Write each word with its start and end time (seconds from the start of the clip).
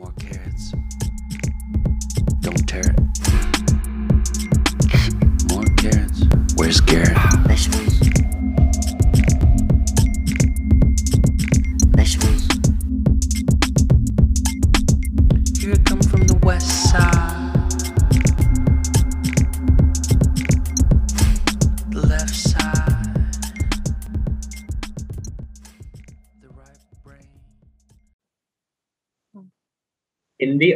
More 0.00 0.12
carrots. 0.12 0.72
Don't 2.40 2.66
tear 2.66 2.80
it. 2.80 2.98
More 5.50 5.64
carrots. 5.76 6.22
Where's 6.56 6.80
Garrett? 6.80 7.29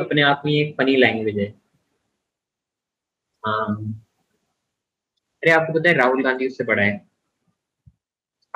अपने 0.05 0.23
आप 0.23 0.43
में 0.45 0.53
एक 0.53 0.75
फनी 0.79 0.97
लैंग्वेज 0.97 1.39
है। 1.39 1.49
हाँ 3.47 3.77
अरे 5.43 5.51
आपको 5.51 5.73
पता 5.73 5.89
है 5.89 5.95
राहुल 5.95 6.23
गांधी 6.25 6.47
उससे 6.47 6.65
पढ़ा 6.65 6.83
है। 6.83 6.97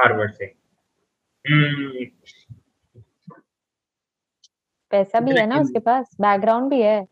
हार्वर्ड 0.01 0.35
से। 0.35 0.45
हम्म 1.47 2.05
पैसा 4.91 5.21
भी 5.21 5.39
है 5.39 5.47
ना 5.47 5.61
उसके 5.61 5.79
पास? 5.79 6.17
बैकग्राउंड 6.21 6.71
भी 6.71 6.81
है। 6.83 7.07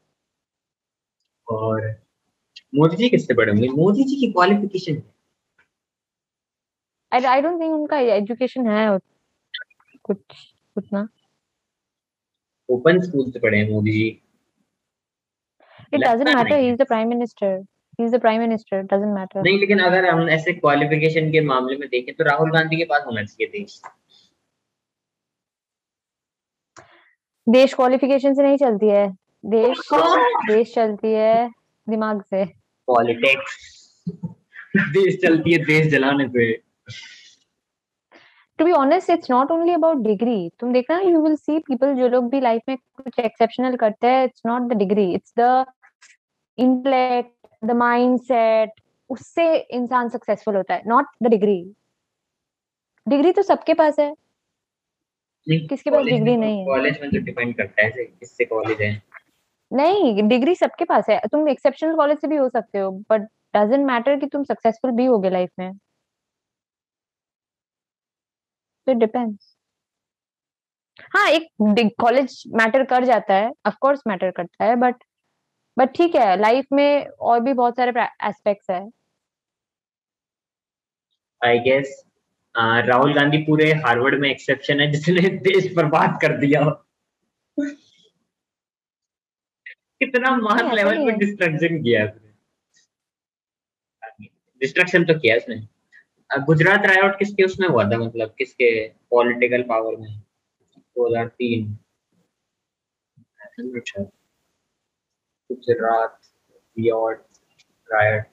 और 1.48 1.90
मोदी 2.74 2.96
जी 2.96 3.08
किससे 3.08 3.34
पढ़े 3.34 3.52
होंगे? 3.52 3.68
मोदी 3.68 4.04
जी 4.04 4.16
की 4.16 4.32
qualification 4.32 5.02
I 7.12 7.20
I 7.20 7.40
don't 7.42 7.60
think 7.60 7.74
उनका 7.74 7.98
एजुकेशन 7.98 8.66
है 8.68 8.98
कुछ 10.02 10.18
उतना। 10.76 11.08
ओपन 12.68 13.00
स्कूल 13.00 13.30
से 13.30 13.38
पढ़े 13.38 13.58
हैं 13.58 13.70
Modi 13.70 13.92
ji. 13.92 14.25
It 15.92 16.00
doesn't 16.00 16.28
matter 16.28 16.52
है। 16.52 16.68
Is 16.68 16.76
the 16.76 16.86
prime 16.86 17.08
minister 17.08 17.56
he 17.98 18.04
is 18.04 18.16
the 18.16 18.20
prime 18.20 18.40
minister 18.40 18.82
doesn't 18.82 19.14
matter 19.14 19.42
नहीं 19.42 19.58
लेकिन 19.60 19.78
अगर 19.80 20.08
हम 20.08 20.28
ऐसे 20.30 20.52
क्वालिफिकेशन 20.52 21.30
के 21.32 21.40
मामले 21.46 21.76
में 21.76 21.88
देखें 21.88 22.14
तो 22.14 22.24
राहुल 22.24 22.52
गांधी 22.52 22.76
के 22.76 22.84
पास 22.84 23.04
होना 23.06 23.22
चाहिए 23.24 23.50
देश। 23.52 23.80
देश 27.46 27.74
क्वालिफिकेशन 27.74 28.34
से 28.34 28.42
नहीं 28.42 28.56
चलती 28.58 28.88
है। 28.88 29.08
देश 29.44 29.88
देश 30.46 30.74
चलती 30.74 31.12
है 31.12 31.48
दिमाग 31.86 32.22
से। 32.22 32.44
पॉलिटिक्स 32.88 34.04
देश 34.92 35.18
चलती 35.22 35.52
है 35.52 35.58
देश 35.64 35.86
जलाने 35.92 36.26
पे। 36.28 36.52
To 38.58 38.64
be 38.64 38.72
honest 38.72 39.10
it's 39.10 39.30
not 39.30 39.50
only 39.50 39.72
about 39.72 39.98
degree 40.02 40.50
तुम 40.60 40.72
देखना 40.72 40.98
यू 41.00 41.20
विल 41.22 41.34
सी 41.36 41.58
पीपल 41.58 41.94
जो 41.94 42.08
लोग 42.08 42.28
भी 42.30 42.40
लाइफ 42.40 42.62
में 42.68 42.76
कुछ 42.76 43.18
एक्सेप्शनल 43.18 43.76
करते 43.76 44.06
हैं 44.06 44.24
it's 44.24 44.42
not 44.46 44.62
the 44.72 44.76
degree 44.78 45.04
it's 45.14 45.34
the 45.38 45.64
intellect 46.58 47.64
the 47.64 47.70
mindset 47.76 48.80
उससे 49.10 49.54
इंसान 49.56 50.08
सक्सेसफुल 50.08 50.56
होता 50.56 50.74
है 50.74 50.82
नॉट 50.86 51.06
द 51.22 51.26
डिग्री 51.26 51.58
डिग्री 53.06 53.32
तो 53.32 53.42
सबके 53.42 53.74
पास 53.74 53.98
है। 53.98 54.14
किसके 55.46 55.90
पास 55.90 56.04
डिग्री 56.04 56.36
नहीं 56.36 56.58
है? 56.58 56.64
कॉलेज 56.66 56.98
में 57.02 57.10
तो 57.10 57.24
डिपेंड 57.24 57.56
करता 57.56 57.82
है 57.82 57.90
किससे 57.90 58.44
कॉलेज 58.44 58.80
है? 58.82 58.90
नहीं 59.70 60.22
डिग्री 60.28 60.54
सबके 60.54 60.84
पास 60.84 61.08
है। 61.10 61.20
तुम 61.32 61.48
एक्सेप्शनल 61.48 61.96
कॉलेज 61.96 62.18
से 62.20 62.28
भी 62.28 62.36
हो 62.36 62.48
सकते 62.48 62.78
हो 62.78 62.90
बट 63.10 63.28
डजेंट 63.56 63.86
मैटर 63.86 64.18
कि 64.20 64.26
तुम 64.26 64.44
सक्सेसफुल 64.44 64.90
भी 64.90 65.04
होगे 65.04 65.30
लाइफ 65.30 65.50
में। 65.58 65.70
इट 68.86 68.96
डिपेंड्स 68.96 69.54
हाँ 71.14 71.28
एक 71.30 71.48
कॉलेज 72.00 72.42
मैटर 72.54 72.84
कर 72.84 73.04
जाता 73.04 73.34
है 73.34 73.50
ऑफ़ 73.66 73.76
कोर्स 73.80 74.02
मैटर 74.06 74.30
करता 74.30 74.64
है 74.64 74.76
बट 74.76 75.04
बट 75.76 75.94
ठीक 75.96 76.14
है 76.14 76.36
लाइफ 76.40 76.66
में 76.72 77.06
और 77.06 77.40
भी 77.40 77.52
बहुत 77.54 77.76
सारे 77.76 78.02
एस्पेक्ट्स 78.28 78.70
है। 78.70 78.80
आई 81.40 81.58
गेस 81.60 82.02
राहुल 82.54 83.14
गांधी 83.14 83.38
पूरे 83.44 83.72
हार्वर्ड 83.84 84.20
में 84.20 84.28
एक्सेप्शन 84.30 84.80
है 84.80 84.90
जिसने 84.92 85.28
देश 85.44 85.72
बर्बाद 85.76 86.18
कर 86.22 86.36
दिया। 86.38 86.60
कितना 90.00 90.30
मास 90.36 90.72
लेवल 90.74 91.04
पे 91.04 91.12
डिस्ट्रक्शन 91.18 91.82
किया 91.82 92.04
उसने। 92.04 92.32
डिस्ट्रक्शन 94.60 95.04
तो 95.04 95.18
किया 95.20 95.36
उसने। 95.36 95.56
गुजरात 96.30 96.86
रायोट 96.86 97.18
किसके 97.18 97.44
उसमें 97.44 97.68
हुआ 97.68 97.84
था 97.90 97.98
मतलब 97.98 98.34
किसके 98.38 98.68
पॉलिटिकल 99.10 99.62
पावर 99.68 99.96
में? 99.96 100.20
2003 100.96 101.76
अच्छा। 103.76 104.02
गुजरात 105.52 106.18
रियोट 106.78 107.24
रायट 107.92 108.26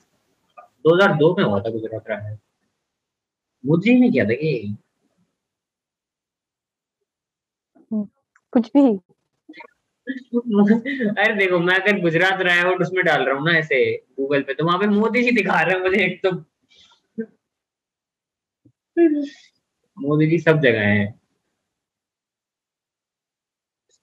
2002 0.88 1.35
में 1.38 1.44
हुआ 1.44 1.59
था 1.59 1.69
गुजरात 1.69 2.09
रायट 2.09 2.40
मोदी 3.66 4.00
ने 4.00 4.09
किया 4.12 4.25
था 4.25 4.34
कि 4.34 4.78
कुछ 8.53 8.69
भी। 8.78 8.81
अरे 10.07 11.34
देखो 11.35 11.59
मैं 11.59 11.75
अगर 11.75 12.00
गुजरात 12.01 12.41
रायट 12.41 12.81
उसमें 12.81 13.03
डाल 13.06 13.24
रहा 13.24 13.35
हूँ 13.35 13.45
ना 13.45 13.57
ऐसे 13.57 13.78
गूगल 14.19 14.41
पे 14.44 14.53
तो 14.53 14.66
वहाँ 14.66 14.80
पे 14.80 14.88
मोदी 14.88 15.24
जी 15.24 15.31
दिखा 15.31 15.62
रहे 15.62 15.75
हैं 15.75 15.81
मुझे 15.81 16.06
एक 16.06 16.22
तो। 16.25 16.31
मोदी 19.97 20.28
जी 20.28 20.40
सब 20.40 20.59
जगह 20.59 20.81
है। 20.81 21.22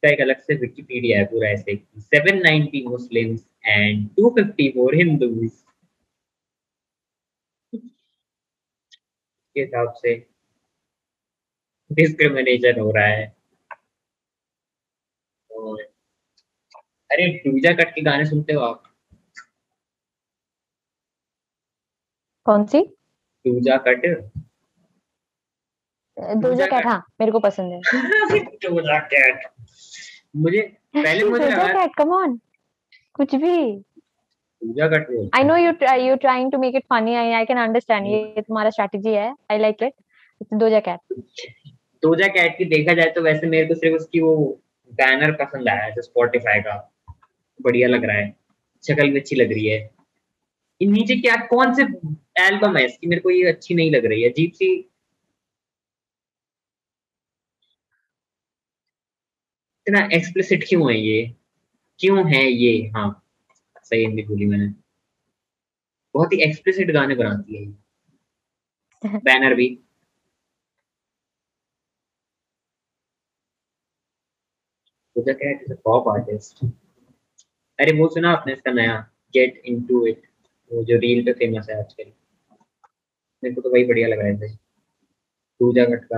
इसका 0.02 0.12
एक 0.12 0.20
अलग 0.20 0.38
से 0.40 0.54
विकिपीडिया 0.56 1.18
है 1.18 1.24
पूरा 1.26 1.48
ऐसे। 1.48 1.74
Seven 2.00 2.38
ninety 2.42 2.82
Muslims 2.86 3.44
and 3.66 4.08
two 4.16 4.28
fifty 4.36 4.68
four 4.72 4.94
Hindus 4.96 5.50
के 9.56 9.60
हिसाब 9.60 9.92
से 9.96 10.14
डिस्क्रिमिनेशन 11.90 12.80
हो 12.80 12.90
रहा 12.96 13.06
है। 13.06 13.26
और 15.50 15.82
अरे 17.10 17.26
डूजा 17.44 17.72
कट 17.74 17.94
के 17.94 18.02
गाने 18.02 18.24
सुनते 18.26 18.52
हो 18.52 18.60
आप? 18.60 18.82
कौन 22.46 22.64
सी? 22.66 22.82
डूजा 23.44 23.76
कट 23.88 24.06
दोजा 26.20 26.66
कैट 26.66 26.86
हाँ 26.86 27.04
मेरे 27.20 27.32
को 27.32 27.38
पसंद 27.40 27.72
है। 27.72 27.80
डूजा 28.64 28.98
कैट 28.98 29.46
मुझे 30.36 30.60
पहले 30.94 31.24
मुझे 31.24 31.44
दोजा 31.44 31.66
कैट 31.66 31.94
कम 31.96 32.12
ऑन 32.12 32.40
कुछ 33.14 33.34
भी। 33.34 33.72
Doja 34.62 34.88
Cat 34.88 35.06
know 35.44 35.56
you 35.56 35.72
try, 35.72 35.96
you're 35.96 36.18
trying 36.18 36.50
to 36.50 36.58
make 36.58 36.74
it 36.74 36.84
funny. 36.88 37.16
I, 37.16 37.42
I 37.42 37.44
can 37.44 37.58
understand. 37.58 38.06
ये 38.06 38.40
तुम्हारा 38.40 38.70
strategy 38.70 39.14
है. 39.14 39.34
I 39.52 39.58
like 39.58 39.82
it. 39.82 39.94
It's 40.40 40.62
Doja 40.62 40.82
Cat. 40.84 40.98
Doja 42.04 42.26
Cat 42.26 42.58
की 42.58 42.64
देखा 42.64 42.92
जाए 42.94 43.10
तो 43.10 43.22
वैसे 43.22 43.46
मेरे 43.46 43.66
को 43.66 43.74
सिर्फ़ 43.74 43.96
उसकी 43.96 44.20
वो 44.20 44.60
बैनर 44.92 45.32
पसंद 45.32 45.68
आया 45.68 45.82
है 45.82 45.92
जो 45.92 46.02
स्पॉटिफाई 46.02 46.60
का। 46.60 46.92
बढ़िया 47.62 47.88
लग 47.88 48.04
रहा 48.04 48.16
है। 48.16 48.36
शक्ल 48.86 49.10
भी 49.10 49.20
अच्छी 49.20 49.36
लग 49.36 49.52
रही 49.52 49.66
है। 49.66 49.90
ये 50.82 50.88
नीचे 50.88 51.16
क्या 51.16 51.36
कौन 51.36 51.74
से 51.74 51.82
एल्बम 52.46 52.76
है? 52.76 52.84
इसकी 52.84 53.06
मेरे 53.06 53.20
को 53.20 53.30
ये 53.30 53.48
अच्छी 53.48 53.74
नहीं 53.74 53.90
लग 53.90 54.06
रही। 54.06 54.22
है 54.22 54.30
अजीब 54.30 54.50
सी 54.50 54.89
इतना 59.88 60.08
एक्सप्लिसिट 60.12 60.64
क्यों 60.68 60.92
है 60.92 61.00
ये? 61.00 61.34
क्यों 61.98 62.34
है 62.34 62.44
ये? 62.52 62.88
हाँ 62.88 63.24
सही 63.82 64.00
हिंदी 64.00 64.22
बोली 64.22 64.46
मैंने। 64.46 64.74
बहुत 66.14 66.32
ही 66.32 66.42
एक्सप्लिसिट 66.42 66.90
गाने 66.90 67.14
बनाती 67.14 67.56
है 67.56 67.66
बैनर 69.18 69.54
भी। 69.60 69.78
Cat 75.16 75.36
is 75.36 75.70
a 75.70 75.76
pop 75.76 76.06
artist. 76.06 76.64
अरे 77.78 77.92
वो 77.92 78.08
सुना 78.08 78.30
आपने 78.30 78.52
इसका 78.52 78.72
नया? 78.72 79.10
गेट 79.34 79.62
इनटू 79.64 80.06
इट 80.06 80.22
वो 80.72 80.84
जो 80.84 80.96
रील 80.96 81.24
पे 81.24 81.32
फ़ेमस 81.32 81.66
है 81.70 81.78
आजकल। 81.78 82.12
मेरे 83.44 83.54
को 83.54 83.60
तो 83.60 83.70
वही 83.70 83.84
बढ़िया 83.84 84.08
लग 84.08 84.18
रहा 84.18 84.26
है 84.26 84.56
पूजा 85.60 85.84
कट 85.84 86.08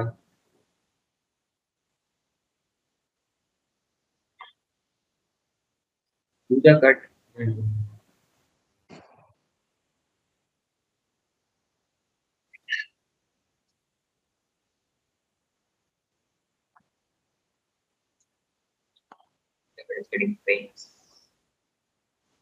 पूजा 6.52 6.72
कट. 6.78 7.06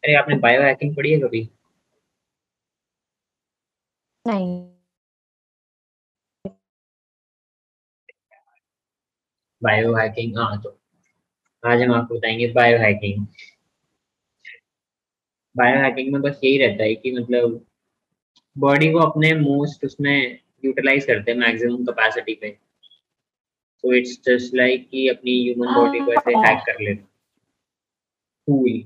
अरे 0.03 0.15
आपने 0.15 0.35
बायो 0.39 0.61
हैकिंग 0.61 0.95
पढ़ी 0.95 1.11
है 1.11 1.19
कभी? 1.19 1.47
नहीं। 4.25 4.71
बायो 9.61 9.93
हैकिंग 9.95 10.37
हाँ 10.37 10.61
तो 10.61 10.77
आज 11.63 11.81
हम 11.81 11.93
आपको 11.93 12.15
बताएँगे 12.15 12.47
बायो 12.53 12.77
हैकिंग 12.77 13.25
बायो 15.55 15.79
हैकिंग 15.81 16.11
में 16.13 16.21
बस 16.21 16.39
यही 16.43 16.57
रहता 16.57 16.83
है 16.83 16.95
कि 16.95 17.11
मतलब 17.11 17.59
बॉडी 18.55 18.91
को 18.91 18.99
अपने 18.99 19.33
मोस्ट 19.35 19.85
उसमें 19.85 20.37
यूटिलाइज 20.65 21.05
करते 21.05 21.31
हैं 21.31 21.37
मैक्सिमम 21.39 21.83
कैपेसिटी 21.85 22.33
पे। 22.41 22.49
तो 23.83 23.93
इट्स 23.93 24.17
जस्ट 24.27 24.55
लाइक 24.55 24.87
कि 24.89 25.07
अपनी 25.09 25.41
ह्यूमन 25.43 25.73
बॉडी 25.75 25.99
को 25.99 26.13
ऐसे 26.13 26.37
हैक 26.37 26.63
कर 26.65 26.83
लेना। 26.83 27.07
टूल 28.47 28.83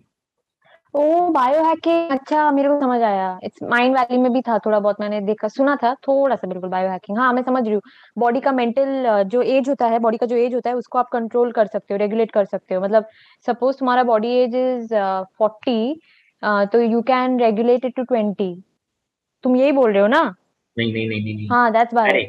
ओ 0.94 1.30
बायो 1.30 1.64
हैकिंग 1.64 2.10
अच्छा 2.12 2.50
मेरे 2.52 2.70
को 2.70 2.80
समझ 2.82 3.02
आया। 3.02 3.40
इट्स 3.44 3.64
माइंड 3.70 3.96
वैली 3.98 4.18
में 4.18 4.32
भी 4.34 4.42
था 4.42 4.58
थोड़ा 4.66 4.80
बहुत 4.80 5.02
मैंने 5.02 5.20
देखा 5.22 5.48
सुना 5.48 5.76
था 5.76 5.94
थोड़ा 6.08 6.36
सा 6.36 6.48
बिल्कुल 6.48 6.70
बायो 6.70 6.90
हैकिंग 6.90 7.18
हाँ 7.18 7.32
मैं 7.34 7.42
समझ 7.44 7.64
रही 7.64 7.74
हूँ। 7.74 7.82
बॉडी 8.18 8.40
का 8.40 8.52
मेंटल 8.52 9.24
जो 9.32 9.42
एज 9.42 9.70
होता 9.70 9.88
है 9.88 10.00
बॉडी 10.00 10.18
का 10.18 10.26
जो 10.26 10.36
एज 10.36 10.54
होता 10.54 10.70
है 10.70 10.76
उसको 10.76 11.00
आप 11.00 11.10
कंट्रोल 11.14 11.52
कर 11.52 11.68
सकते 11.68 11.94
हो 11.94 11.98
रेगुलेट 12.00 12.32
कर 12.32 12.46
सकते 12.46 12.76
हो। 12.76 12.82
मतलब 12.82 13.08
सपोज़ 13.48 13.78
तुम्हारा 13.80 14.04
बॉडी 14.04 14.32
एज 14.38 14.56
इज़ 14.56 14.94
फोर्टी 15.38 16.00
तो 16.46 16.82
you 16.82 17.02
can 17.02 17.40
regulate 17.40 17.86
it 17.86 17.96
to 17.96 18.04
twenty 18.04 18.54
तुम 19.44 19.56
यही 19.56 19.72
बोल 19.72 19.92
रहे 19.92 20.02
हो 20.02 20.08
ना? 20.08 20.24
नहीं 20.78 20.92
नहीं 20.94 21.08
नहीं 21.10 21.22
नहीं 21.26 21.48
हाँ 21.50 21.72
दैट्स 21.74 21.94
बायो 21.94 22.10
अरे 22.10 22.24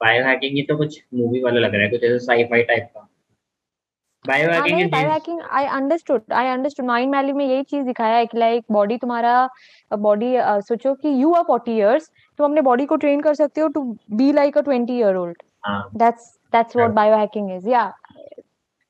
बायो 0.00 0.24
हैकिंग 0.24 0.56
ये 0.56 0.62
तो 0.62 0.76
कुछ 0.76 1.02
मूवी 1.14 1.42
वाला 1.42 1.60
लग 1.60 1.74
रहा 1.74 1.82
है 1.82 1.88
कुछ 1.90 2.02
ऐसा 2.02 2.18
साईफाई 2.24 2.62
टाइप 2.62 2.88
का। 2.94 3.08
बायो 4.24 4.50
हाँ 4.50 4.60
hacking 4.60 4.90
bio 4.90 5.10
hacking 5.10 5.40
I 5.52 5.64
understood 5.78 6.32
I 6.32 6.46
understood 6.48 6.86
Mindvalley 7.16 7.32
में 7.32 7.44
यही 7.46 7.62
चीज़ 7.62 7.84
दिखाया 7.86 8.16
है 8.16 8.26
कि 8.26 8.38
लाइक 8.38 8.64
बॉडी 8.72 8.96
तुम्हारा 8.98 9.48
बॉडी 9.90 10.32
सोचो 10.68 10.94
कि 10.94 11.08
यू 11.22 11.32
आर 11.32 11.42
फोर्टी 11.42 11.76
इयर्स 11.76 12.10
तुम 12.38 12.46
अपने 12.46 12.60
बॉडी 12.62 12.86
को 12.86 12.96
ट्रेन 12.96 13.20
कर 13.20 13.34
सकते 13.34 13.60
हो 13.60 13.68
to 13.68 13.82
be 14.12 14.32
like 14.32 14.58
a 14.58 14.60
twenty 14.60 14.96
year 14.98 15.16
old 15.16 15.42
हाँ। 15.66 15.90
दैट्स 15.96 16.32
दैट्स 16.52 16.76
व्हाट 16.76 16.88
हाँ। 16.88 16.94
बायो 16.94 17.16
हैकिंग 17.16 17.50
इज़ 17.52 17.68
या 17.70 17.86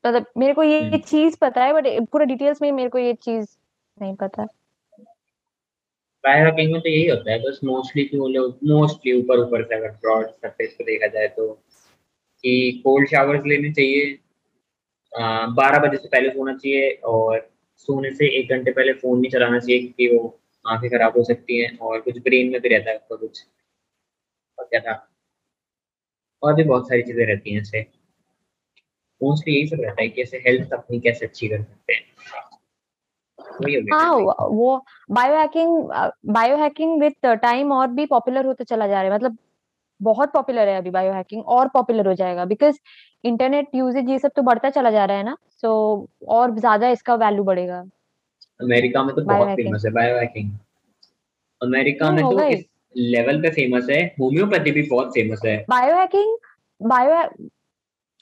मतलब 0.05 0.27
मेरे 0.39 0.53
को 0.55 0.63
ये 0.63 0.81
हम्म। 0.81 0.99
चीज़ 1.01 1.37
पता 1.41 1.65
है 1.65 1.73
बट 1.73 1.87
पूरा 2.13 2.25
डिटेल्स 2.25 2.63
में 2.63 2.71
मेरे 2.73 2.89
को 2.89 2.99
ये 2.99 3.13
चीज़ 3.23 3.47
नहीं 3.99 4.15
पता। 4.17 4.47
बायो 6.25 6.45
में 6.73 6.81
तो 6.81 6.89
यही 6.89 7.07
होता 7.09 7.31
है, 7.33 7.39
बस 7.41 7.59
मोस्टली 7.65 8.05
कि 8.05 8.19
वो 8.19 8.29
लोग 8.29 8.59
मोस्टली 8.65 9.13
ऊपर 9.21 9.39
ऊपर 9.39 9.63
से 9.65 9.75
अगर 9.75 9.91
ब्रॉड 9.97 10.27
सरफेस 10.29 10.75
पे 10.79 10.85
देखा 10.85 11.07
जाए 11.09 11.27
तो 11.29 11.49
कि 12.45 12.81
कोल्ड 12.85 13.09
शावर्स 13.09 13.47
लेने 13.47 13.73
चाहिए 13.73 14.07
बारह 15.57 15.79
बजे 15.81 15.97
से 15.97 16.09
पहले 16.09 16.31
सोना 16.31 16.55
चाहिए 16.57 16.91
और 17.15 17.39
सोने 17.89 18.11
से 18.15 18.29
एक 18.41 18.51
घंटे 18.53 18.73
पहले 18.73 18.93
फ़ोन 18.95 19.21
नहीं 19.21 19.31
चलाना 19.31 19.59
चाहिए 19.59 19.81
क्योंकि 19.81 20.17
वो 20.17 20.39
आँखें 20.65 20.91
खराब 20.91 21.19
हो 21.19 21.25
सकती 21.25 21.63
हैं 21.63 21.77
और 21.81 22.01
कुछ 22.01 22.19
ब्रेन 22.21 22.53
में 22.53 22.61
भी 22.61 22.69
रहता 22.69 22.91
है 22.91 22.99
कुछ। 23.11 23.45
और 24.59 24.65
क्या 24.67 24.81
था? 24.81 24.95
और 26.43 26.55
भी 26.55 26.63
बहुत 26.65 26.89
सारी 26.89 27.03
चीज़ें 27.03 27.25
रहती 27.27 27.55
हैं 27.55 27.61
इससे 27.63 27.87
मोस्टली 29.21 29.55
यही 29.55 29.67
सब 29.67 29.81
रहता 29.81 30.03
है 30.03 30.09
कि 30.09 30.23
ऐसे 30.23 30.37
हेल्थ 30.47 30.73
अपनी 30.73 31.01
कैसे 31.01 31.27
अच्छी 31.27 31.49
कर 31.49 31.63
सकते 31.63 31.93
हैं। 31.93 32.03
हो 33.93 34.49
वो- 34.49 34.81
bio 35.11 35.37
hacking 35.37 35.89
bio 36.33 36.57
hacking 36.57 37.01
with 37.01 37.27
time 37.27 37.73
और 37.73 37.87
भी 37.87 38.07
पॉपुलर 38.07 38.47
होते 38.47 38.65
चला 38.65 38.87
जा 38.87 39.03
रहा 39.03 39.11
है। 39.11 39.15
मतलब 39.15 39.37
बहुत 40.03 40.33
पॉपुलर 40.33 40.69
है 40.69 40.77
अभी 40.79 40.91
बायो 40.91 41.13
हैकिंग 41.13 41.45
और 41.47 41.69
पॉपुलर 41.69 42.07
हो 42.07 42.15
जाएगा 42.15 42.45
बिकॉज़ 42.45 42.79
इंटरनेट 43.25 43.69
यूजेज 43.75 44.11
ये 44.11 44.19
सब 44.19 44.31
तो 44.37 44.43
बढ़ता 44.43 44.71
चला 44.71 44.91
जा 44.91 45.05
रहा 45.05 45.17
है 45.17 45.23
ना 45.25 45.37
सो 45.51 45.69
so, 46.23 46.29
और 46.29 46.59
ज़्यादा 46.59 46.89
इसका 46.89 47.15
वैल्यू 47.15 47.45
बढ़ेगा। 47.45 47.85
अमेरिका 48.61 49.03
में 49.05 49.15
तो 49.17 49.23
बहुत 49.23 49.49
फ़ेमस 49.57 49.85
है 49.85 49.93
बायो 49.93 50.17
हैकिंग 50.17 50.51
अमेरिका 51.63 52.11
में 52.11 52.25
तो 52.31 52.41
इस 52.41 52.65
लेवल 52.97 53.43
पे 53.43 53.51
फ़ेमस 53.51 53.87
है 53.91 54.15
होम्योपैथी 54.21 54.71
भी 54.71 54.83
बहुत 54.83 55.09
फ़ेमस 55.09 55.41
है। 55.45 55.65
बायो 55.69 55.95
हैकिंग 55.95 56.37
बायो 56.81 57.15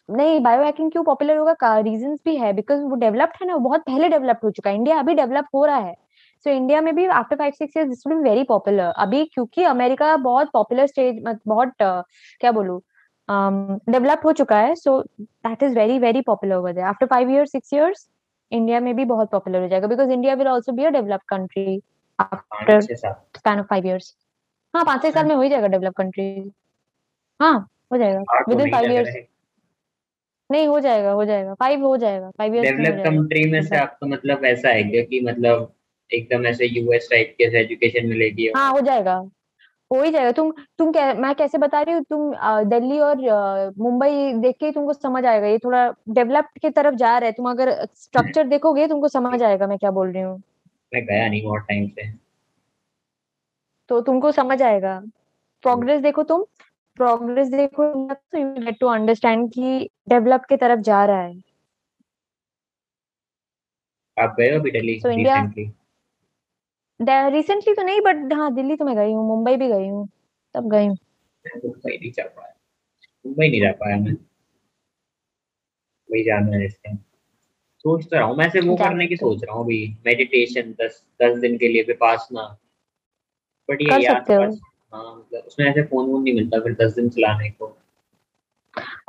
नहीं 0.09 0.41
बायो 0.43 0.63
हैकिंग 0.63 0.91
क्यों 0.93 1.03
पॉपुलर 1.05 1.37
होगा? 1.37 1.79
रीजंस 1.81 2.19
भी 2.25 2.37
है 2.37 2.53
बिकॉज़ 2.53 2.81
वो 2.83 2.97
डेवलप्ड 2.97 3.37
है 3.41 3.47
ना 3.49 3.57
बहुत 3.59 3.81
पहले 3.87 4.09
डेवलप्ड 4.09 4.45
हो 4.45 4.51
चुका 4.51 4.71
है। 4.71 4.77
इंडिया 4.77 4.99
अभी 4.99 5.15
डेवलप 5.15 5.47
हो 5.55 5.65
रहा 5.67 5.77
है। 5.77 5.95
सो 6.47 6.51
इंडिया 6.51 6.81
में 6.81 6.95
भी 6.95 7.07
after 7.07 7.37
five 7.37 7.53
six 7.53 7.77
years 7.77 7.89
this 7.89 8.07
will 8.07 8.17
be 8.17 8.29
very 8.29 8.43
popular 8.45 8.93
अभी 8.97 9.25
क्योंकि 9.35 9.65
अमेरिका 9.65 10.17
बहुत 10.19 10.51
पॉपुलर 10.53 10.87
स्टेज 10.87 11.23
बहुत 11.47 11.69
uh, 11.69 12.03
क्या 12.41 12.53
बोलूँ 12.53 12.81
डेवलप 13.91 14.23
हो 14.25 14.33
चुका 14.33 14.59
है। 14.59 14.75
So 14.75 15.01
that 15.21 15.63
is 15.63 15.75
very 15.75 15.99
very 15.99 16.21
popular 16.23 16.57
over 16.57 16.73
there 16.73 16.87
after 16.87 17.07
five 17.07 17.31
year 17.31 17.47
six 17.47 17.75
years 17.75 18.09
India 18.53 18.81
में 18.81 18.95
भी 18.97 19.05
बहुत 19.05 19.31
पॉपुलर 19.31 19.63
हो 19.63 19.69
जाएगा। 19.69 19.87
Because 19.89 20.11
India 20.11 20.35
will 20.35 20.49
also 20.49 20.73
be 20.73 20.85
a 20.85 20.91
developed 20.91 21.25
country 21.29 21.81
after 22.19 22.81
span 22.81 23.59
of 23.59 23.67
five 23.67 23.87
years 23.87 24.15
हाँ 24.75 24.85
पाँच 24.85 25.03
छह 25.03 25.11
साल 25.11 25.27
में 25.27 25.35
हो 25.35 25.43
ही 25.43 25.49
जाएगा 25.51 25.67
डेवलप 25.69 25.95
कंट्री 25.97 26.51
हाँ 27.41 27.55
हो 27.93 27.99
जाएगा। 27.99 28.43
विद 28.49 28.61
इन 28.61 28.71
फाइव 28.73 28.91
है 28.91 29.31
नहीं 30.53 30.67
हो 30.69 30.79
जाएगा 30.81 31.11
हो 31.13 31.25
जाएगा। 31.25 31.55
फाइव 31.55 31.85
हो 31.87 31.97
जाएगा 31.97 32.31
फाइव 32.39 32.57
हो 32.57 32.63
डेवलप 32.63 33.03
कंट्री 33.05 33.45
में 33.51 33.61
से 33.63 33.77
आपका 33.77 34.07
मतलब 34.07 34.45
ऐसा 34.45 34.69
है 34.69 34.83
क्या 34.85 35.03
कि 35.03 35.21
मतलब 35.21 35.73
एकदम 36.11 36.47
ऐसे 36.47 36.67
यूएस 36.69 37.09
टाइप 37.11 37.35
के 37.39 37.45
एजुकेशन 37.59 38.07
मिलेगी? 38.07 38.51
हाँ 38.57 38.71
हो 38.73 38.81
जाएगा। 38.81 39.15
हो 39.91 40.01
ही 40.03 40.11
जाएगा। 40.11 40.33
तुम 40.33 40.53
तुम 40.79 40.93
कै, 40.93 41.13
मैं 41.15 41.35
कैसे 41.35 41.59
बता 41.59 41.81
रही 41.83 41.95
हूँ? 41.95 42.03
तुम 42.11 42.33
दिल्ली 42.69 42.99
और 42.99 43.73
मुंबई 43.79 44.33
देख 44.41 44.57
के 44.57 44.71
तुमको 44.73 44.93
समझ 44.93 45.25
आएगा। 45.25 45.47
ये 45.47 45.59
थोड़ा 45.59 45.87
डेवलप्ड 46.11 46.59
की 46.61 46.71
तरफ़ 46.71 46.95
जा 46.95 47.17
रहा 47.19 47.27
है। 47.27 47.33
तुम 47.33 47.51
अगर 47.51 47.73
स्ट्रक्चर 47.95 48.47
देखोगे 48.49 48.87
तुमको 48.87 49.09
समझ 49.09 49.43
आएगा 49.43 49.67
मैं 49.67 49.79
क्या 49.79 49.91
बोल 49.91 50.13
रही 50.13 50.23
हूँ। 50.23 50.41
मैं 50.95 51.05
गया 51.07 51.29
नहीं 51.29 51.43
बहुत 51.43 51.63
टाइम 51.63 51.87
से। 51.89 52.11
तो 53.91 54.01
तुमको 54.01 54.33
समझ 54.33 54.63
आएगा। 54.63 55.01
प्रोग्रेस 55.65 56.01
देखो 56.01 56.23
तुम। 56.23 56.45
प्रोग्रेस 56.97 57.49
देखो 57.49 58.09
तो 58.15 58.39
यू 58.39 58.49
गेट 58.55 58.79
टू 58.81 58.87
अंडरस्टैंड 58.87 59.51
कि 59.51 59.91
डेवलप 60.09 60.45
की 60.49 60.57
तरफ़ 60.57 60.81
जा 60.81 61.05
रहा 61.05 61.21
है। 61.23 61.43
आप 64.19 64.37
गए 64.41 64.51
हो 64.51 64.59
अभी 64.61 64.71
दिल्ली 64.71 65.01
So, 65.01 65.09
रिसेंटली 65.09 65.71
रिसेंटली 67.31 67.75
तो 67.75 67.83
नहीं 67.83 68.01
बट 68.01 68.33
हाँ 68.33 68.55
दिल्ली 68.55 68.77
तो 68.77 68.85
मैं 68.85 68.97
गई 68.97 69.13
हूँ 69.13 69.27
मुंबई 69.29 69.57
भी 69.57 69.69
गई 69.69 69.89
हूँ 69.89 70.09
तब 70.55 70.71
गई 70.71 70.87
हूँ। 70.87 70.97
मुंबई 71.65 71.97
नहीं 71.97 72.13
जा 72.13 72.25
पाया। 72.25 72.55
मुंबई 73.27 73.49
नहीं 73.49 73.61
जा 73.61 73.73
पाया 73.73 73.97
मैं। 73.97 74.13
वही 76.11 76.25
जाना 76.25 76.57
है 76.57 76.65
इसके 76.65 76.97
सोच 76.97 78.05
तो 78.05 78.17
रहा 78.17 78.25
हूँ 78.25 78.37
मैं 78.37 78.51
से 78.51 78.61
वो 78.61 78.77
करने 78.77 79.07
की 79.07 79.17
सोच 79.17 79.45
रहा 79.45 79.57
हूँ 79.57 79.65
अभी। 79.65 79.97
मेडिटेशन 80.07 80.73
दस 80.73 81.05
दस 81.23 81.39
दिन 81.39 81.59
के 81.59 81.69
लिए 81.69 81.83
विपासना। 81.83 82.59
बट 83.71 83.83
ये 83.83 84.03
यार 84.03 84.21
हो। 84.99 85.17
मतलब 85.17 85.43
उसमें 85.47 85.67
ऐसे 85.67 85.83
फ़ोन 85.83 86.07
वोन 86.07 86.23
नहीं 86.23 86.35
मिलता 86.35 86.61
फिर 86.61 86.75
दस 86.75 86.95
दिन 86.95 87.09
चलाने 87.09 87.51
को। 87.51 87.77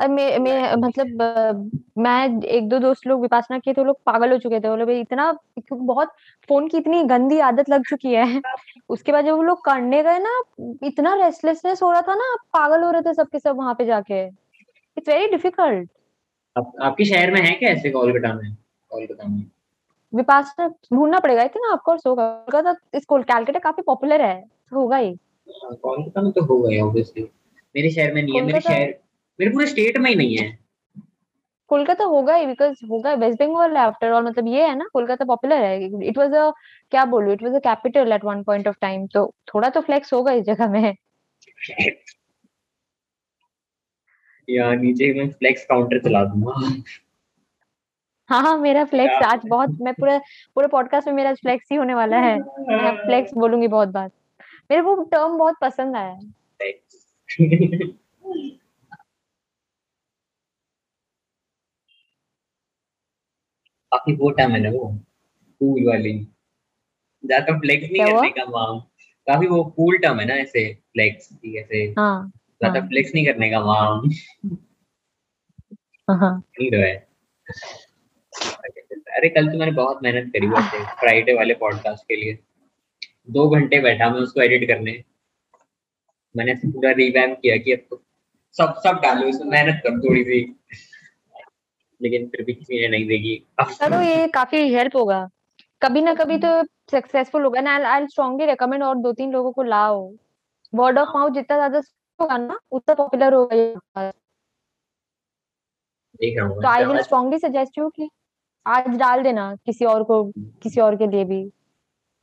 मैं 0.09 0.39
मैं 0.39 0.75
मतलब 0.75 1.71
मैं 1.97 2.41
एक 2.44 2.69
दो 2.69 2.80
दोस्त 2.80 3.07
लोग 3.07 3.21
विपासना 3.21 3.59
किए 3.59 3.74
तो 3.74 3.83
लोग 3.83 3.97
पागल 4.06 4.31
हो 4.31 4.38
चुके 4.38 4.59
थे। 4.59 4.69
वो 4.69 4.75
लोग 4.75 4.89
इतना 4.89 5.31
क्योंकि 5.34 5.86
बहुत 5.86 6.08
फ़ोन 6.50 6.67
की 6.67 6.77
इतनी 6.77 7.03
गंदी 7.03 7.39
आदत 7.39 7.69
लग 7.69 7.84
चुकी 7.89 8.13
है। 8.13 8.41
उसके 8.89 9.12
बाद 9.12 9.25
जब 9.25 9.34
वो 9.34 9.43
लोग 9.43 9.65
करने 9.65 10.03
गए 10.03 10.19
ना 10.19 10.43
इतना 10.84 11.13
रेस्टलेसनेस 11.13 11.84
हो 11.84 11.91
रहा 11.91 12.01
था 12.01 12.15
ना 12.15 12.36
पागल 12.53 12.84
हो 12.84 12.91
रहे 12.91 13.01
थे 13.01 13.13
सबके 13.13 13.39
सब 13.39 13.58
वहाँ 13.58 13.74
पे 13.74 13.86
जाके। 13.86 14.25
इट्स 14.98 15.10
वेरी 15.10 15.27
डिफ़िकल्ट 15.27 15.89
आप, 16.58 16.74
आपके 16.81 17.05
शहर 17.05 17.31
में 17.31 17.41
है 17.41 17.55
क्या 17.55 17.69
ऐसे 17.69 17.89
कोलकाता 17.89 18.34
में? 18.34 18.58
कोलकाता 18.89 19.27
में। 19.27 19.43
विपासना 20.15 20.67
ढूंढना 20.67 21.19
पड़ेगा। 21.19 21.41
आई 21.41 21.48
थिंक 21.48 21.74
ऑफकोर्स 21.74 22.08
होगा 22.08 22.27
कोलकाता 22.27 22.98
इस 22.98 23.05
कैलकाटा 23.12 23.60
काफ़ी 23.60 23.84
पॉपुलर 23.84 24.22
है। 24.22 24.43
होगा 24.74 24.98
हाँ, 24.98 25.03
कोलकाता 25.47 26.21
में 26.21 26.31
तो 26.31 26.43
होगा 26.45 26.69
ही 26.69 26.79
ऑब्वियसली 26.79 27.23
मेरे 27.75 27.89
शहर 27.91 28.13
में 28.13 28.21
नहीं 28.21 28.35
है 28.35 28.41
मेरे 28.45 28.59
शहर 28.59 28.93
मेरे 29.39 29.51
पूरे 29.51 29.65
स्टेट 29.67 29.97
में 29.97 30.09
ही 30.09 30.15
नहीं 30.15 30.38
है। 30.38 30.51
कोलकाता 31.69 32.03
होगा 32.03 32.35
ही 32.35 32.45
बिकॉज़ 32.45 32.85
होगा 32.89 33.13
वेस्ट 33.13 33.39
बंगाल 33.39 33.77
आफ्टर 33.77 34.12
ऑल 34.12 34.25
मतलब 34.25 34.47
ये 34.47 34.67
है 34.67 34.75
ना 34.77 34.85
कोलकाता 34.93 35.25
पॉपुलर 35.25 35.63
है। 35.63 36.07
इट 36.07 36.17
वाज 36.17 36.33
अ 36.33 36.50
क्या 36.91 37.05
बोलूँ 37.05 37.33
it 37.33 37.43
was 37.43 37.53
a 37.55 37.59
capital 37.59 38.12
at 38.13 38.23
one 38.25 38.43
point 38.43 38.67
of 38.67 38.75
time 38.81 39.07
तो 39.07 39.25
थोड़ा 39.53 39.69
तो 39.69 39.81
फ्लेक्स 39.81 40.13
होगा 40.13 40.31
इस 40.31 40.45
जगह 40.45 40.69
में। 40.69 40.95
यहाँ 44.47 44.75
नीचे 44.75 45.13
मैं 45.13 45.29
फ्लेक्स 45.29 45.65
काउंटर 45.65 46.00
चला 46.00 46.23
दूँगा। 46.25 46.53
हाँ 48.29 48.41
हाँ 48.41 48.57
मेरा 48.57 48.83
फ्लेक्स 48.85 49.25
आज 49.25 49.41
बहुत 49.45 49.77
मैं 49.81 49.93
पूरा 49.93 50.17
पूरे 50.55 50.67
पॉडकास्ट 50.67 51.07
में 51.07 51.13
मेरा 51.13 51.33
फ्लेक्स 51.33 51.71
ही 51.71 51.77
होने 51.77 51.93
वाला 51.95 52.17
है। 52.17 52.38
मैं 52.38 52.95
फ्लेक्स 52.97 53.33
बोलूँगी 53.33 53.67
बहुत 53.67 53.89
बार। 53.89 54.09
मेरे 54.70 54.82
को 54.84 55.03
टर्म 55.03 55.38
बहुत 55.38 55.55
पसंद 55.62 55.96
आया। 55.96 56.13
काफ़ी 63.91 64.13
वो 64.15 64.29
टाइम 64.32 64.51
है 64.51 64.60
ना 64.62 64.70
वो 64.70 64.88
कूल 65.62 65.88
वाली। 65.88 66.13
ज़्यादा 67.24 67.58
फ्लेक्स 67.60 67.89
नहीं 67.91 68.03
करने 68.05 68.29
का 68.32 68.46
माम 68.51 68.79
काफ़ी 69.27 69.48
वो 69.48 69.63
कूल 69.77 69.98
टर्म 69.98 70.20
है 70.20 70.25
ना 70.27 70.34
ऐसे 70.38 70.63
फ्लेक्स 70.74 71.27
की 71.34 71.58
ऐसे। 71.60 71.84
हाँ। 72.00 72.32
ज़्यादा 72.62 72.79
हाँ। 72.79 72.88
फ्लेक्स 72.88 73.12
नहीं 73.15 73.25
करने 73.25 73.50
का 73.51 73.60
माम 73.65 74.10
हाँ 76.08 76.34
नहीं 76.39 76.72
रहा 76.72 76.86
है। 76.88 76.96
अरे 79.17 79.29
कल 79.29 79.48
तो 79.51 79.58
मैंने 79.60 79.72
बहुत 79.72 80.00
मेहनत 80.03 80.32
करी 80.34 80.48
वैसे 80.48 80.84
फ्राइडे 80.96 81.34
वाले 81.34 81.53
पॉडकास्ट 81.55 82.03
के 82.08 82.15
लिए। 82.15 82.38
दो 83.27 83.48
घंटे 83.50 83.80
बैठा 83.82 84.10
मैं 84.10 84.20
उसको 84.22 84.42
एडिट 84.42 84.68
करने। 84.68 85.03
मैंने 86.36 86.53
पूरा 86.56 86.92
रिवैम्प 86.94 87.38
किया 87.42 87.58
कि 87.58 87.72
अब 87.72 87.86
तो 87.89 88.01
सब 88.56 88.74
सब 88.84 89.00
डालो 89.03 89.27
इसमें 89.27 89.50
मेहनत 89.51 89.82
कर 89.84 90.00
थोड़ी 90.00 90.24
सी। 90.24 90.42
लेकिन 92.01 92.27
फिर 92.27 92.44
भी 92.46 92.53
किसी 92.53 92.82
ने 92.82 92.88
नहीं 92.88 93.08
देखी। 93.08 93.36
चलो 93.74 94.01
ये 94.01 94.27
काफ़ी 94.30 94.58
हेल्प 94.74 94.96
होगा। 94.96 95.27
कभी 95.82 96.01
ना 96.01 96.13
कभी 96.13 96.38
तो 96.38 96.50
सक्सेसफुल 96.92 97.44
होगा। 97.44 97.62
ना 97.62 97.75
आई 97.89 98.08
स्ट्रांगली 98.08 98.46
रिकमेंड 98.46 98.84
और 98.84 98.96
दो 98.98 99.12
तीन 99.13 99.32
लोगों 99.32 99.51
को 99.51 99.63
लाओ। 99.63 100.01
वर्ड 100.74 100.98
ऑफ़ 101.00 101.10
माउथ 101.15 101.32
जितना 101.32 101.58
ज़्यादा 101.58 101.82
होगा 102.20 102.38
ना 102.38 102.60
उतना 102.72 102.96
पॉपुलर 102.96 103.34
होगा 103.34 103.56
ये 103.56 103.74
तो 106.36 106.68
I 106.68 106.86
will. 106.86 107.01
Strongly 107.01 107.38
suggest 107.39 107.77
you 107.77 107.89
कि 107.89 108.10
आज 108.65 108.96
डाल 108.98 109.24
देना 109.24 109.53
किसी 109.65 109.86
और 109.86 110.03
को 110.03 110.24
किसी 110.63 110.82
और 110.82 110.96
के 110.96 111.08
लिए 111.08 111.24
भी। 111.25 111.44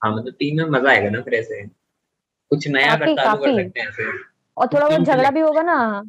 हाँ 0.04 0.16
मतलब 0.16 0.32
टीम 0.32 0.56
में 0.56 0.64
मज़ा 0.64 0.90
आएगा 0.90 1.10
ना 1.10 1.20
फिर 1.20 1.34
ऐसे। 1.34 1.66
कुछ 2.50 2.68
नया 2.68 2.96
काफी- 2.96 3.16
कर 3.16 3.24
चालू 3.24 3.38
कर 3.38 3.46
काफ़ी। 3.46 3.64
सकते 3.64 3.80
हैं 3.80 3.88
ऐसे। 3.88 4.04
और 4.56 4.66
थोड़ा 4.66 4.88
बहुत 4.88 5.00
झगड़ा 5.00 5.30
भी 5.30 5.40
होगा 5.40 5.62
ना। 5.62 6.02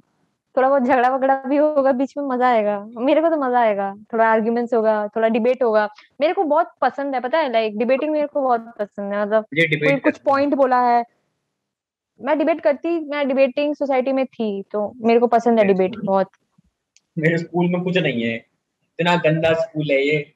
थोड़ा 0.58 0.70
बहुत 0.70 0.84
झगड़ा 0.84 1.10
वगड़ा 1.10 1.44
भी 1.48 1.58
होगा 1.58 1.92
बीच 1.92 2.14
में 2.18 2.26
मज़ा 2.26 2.48
आएगा। 2.48 2.90
मेरे 2.98 3.22
को 3.22 3.30
तो 3.30 3.38
मज़ा 3.38 3.60
आएगा। 3.60 3.96
थोड़ा 4.14 4.32
आर्ग्यूमेंट्स 4.32 4.74
होगा 4.74 5.08
थोड़ा 5.08 5.28
डिबेट 5.28 5.64
होगा। 5.64 5.90
मेरे 6.22 6.34
को 6.34 6.44
बहुत 6.44 6.74
पसंद 6.82 7.14
है 7.16 7.22
पता 7.22 7.38
है? 7.38 7.52
लाइक 7.52 7.78
डिबेटिंग 7.78 8.12
मेरे 8.12 8.28
को 8.28 8.42
बहुत 8.42 8.74
पसंद 8.80 9.14
है। 9.14 9.22
मतलब 9.22 9.44
कोई 9.44 9.96
कुछ 9.96 10.18
पॉइंट 10.18 10.54
बोला 10.54 10.82
है। 10.82 11.06
मैं 12.22 12.38
डिबेट 12.38 12.62
करती 12.62 13.10
मैं 13.10 13.28
डिबेटिंग 13.28 13.76
सोसाइटी 13.76 14.12
में 14.12 14.26
थी 14.26 14.64
तो 14.72 14.94
मेरे 14.98 15.20
को 15.20 15.28
पसंद 15.28 15.60
है 15.60 15.66
डिबेट 15.66 15.92
बहुत। 16.04 16.30
मेरे 17.18 17.38
स्कूल 17.38 17.70
में 17.70 17.84
कुछ 17.84 17.98
नहीं 17.98 18.24
है। 18.24 18.36
इतना 19.00 19.16
गंदा 19.16 19.54
स्कूल 19.54 19.92
है 19.92 20.08
ये। 20.08 20.34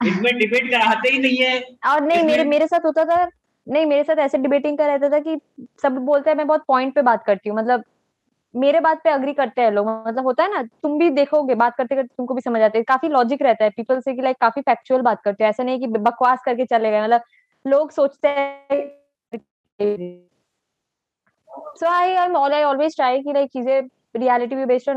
इसमें 0.00 0.38
डिबेट 0.38 0.70
कराते 0.70 1.08
ही 1.08 1.18
नहीं 1.18 1.36
है। 1.36 1.60
और 1.86 2.00
नहीं 2.02 2.22
मेरे 2.22 2.44
मेरे 2.44 2.66
साथ 2.66 2.84
होता 2.84 3.04
था 3.04 3.28
नहीं 3.66 3.86
मेरे 3.86 4.04
साथ 4.04 4.16
ऐसे 4.16 4.38
डिबेटिंग 4.38 4.78
का 4.78 4.86
रहता 4.86 5.08
था 5.08 5.18
कि 5.18 5.38
सब 5.82 5.96
बोलते 6.04 6.30
हैं 6.30 6.36
मैं 6.36 6.46
बहुत 6.46 6.64
पॉइंट 6.68 6.94
पे 6.94 7.02
बात 7.02 7.24
करती 7.24 7.48
हूँ। 7.48 7.56
मतलब 7.58 7.84
मेरे 8.54 8.80
बात 8.80 9.00
पे 9.04 9.10
अग्री 9.10 9.32
करते 9.32 9.62
हैं 9.62 9.70
लोग। 9.70 9.88
मतलब 10.06 10.24
होता 10.24 10.42
है 10.42 10.50
ना 10.50 10.62
तुम 10.82 10.98
भी 10.98 11.08
देखोगे 11.10 11.54
बात 11.54 11.74
करते 11.76 11.94
करते 11.94 12.14
तुमको 12.16 12.34
भी 12.34 12.40
समझ 12.40 12.60
आते 12.60 12.78
है। 12.78 12.84
काफ़ी 12.84 13.08
लॉजिक 13.08 13.42
रहता 13.42 13.64
है 13.64 13.70
पीपल 13.70 14.00
से 14.00 14.14
कि 14.14 14.22
लाइक 14.22 14.36
काफ़ी 14.40 14.62
फैक्चुअल 14.62 15.02
बात 15.02 15.20
करते 15.24 15.44
हैं। 15.44 15.50
ऐसा 15.50 15.64
नहीं 15.64 15.80
कि 15.80 15.86
बकवास 15.86 16.42
करके 16.44 16.64
चले 16.66 16.90
गए। 16.90 17.02
मतलब 17.02 17.22
लोग 17.64 17.90
सोचते 17.90 18.28
हैं 18.28 18.86
so 21.76 21.86
I 21.86 22.12
I 22.12 22.28
all 22.28 22.52
I 22.52 22.62
always 22.62 22.96
try 22.96 23.22
कि 23.22 23.32
लाइक 23.32 23.50
चीज़ें 23.50 23.80
रियलिटी 24.16 24.56
भी 24.56 24.64
बेस्ड 24.64 24.90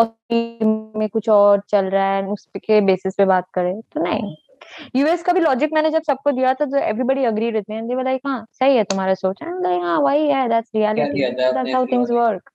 में 0.00 1.08
कुछ 1.08 1.28
और 1.28 1.62
चल 1.68 1.84
रहा 1.84 2.12
है 2.14 2.22
उसके 2.26 2.80
बेसिस 2.80 3.14
पे 3.14 3.24
बात 3.24 3.46
करें 3.54 3.80
तो 3.82 4.02
नहीं। 4.02 4.34
यूएस 4.96 5.22
का 5.22 5.32
भी 5.32 5.40
लॉजिक 5.40 5.72
मैंने 5.72 5.90
जब 5.90 6.02
सबको 6.02 6.30
दिया 6.30 6.54
था 6.54 6.64
तो 6.64 6.76
everybody 6.76 7.24
agree 7.24 7.50
with 7.50 7.64
me 7.70 7.76
and 7.76 7.88
they 7.88 7.94
were 7.94 8.04
like 8.04 8.20
हाँ 8.26 8.46
सही 8.52 8.76
है 8.76 8.84
तुम्हारा 8.84 9.14
सोच। 9.14 9.42
एंड 9.42 9.62
लाइक 9.66 9.82
हाँ 9.82 9.98
वही 10.00 10.28
है 10.28 10.48
that's 10.48 10.70
reality 10.74 11.20
that's 11.20 11.74
how 11.74 11.86
things 11.86 12.10
work 12.10 12.50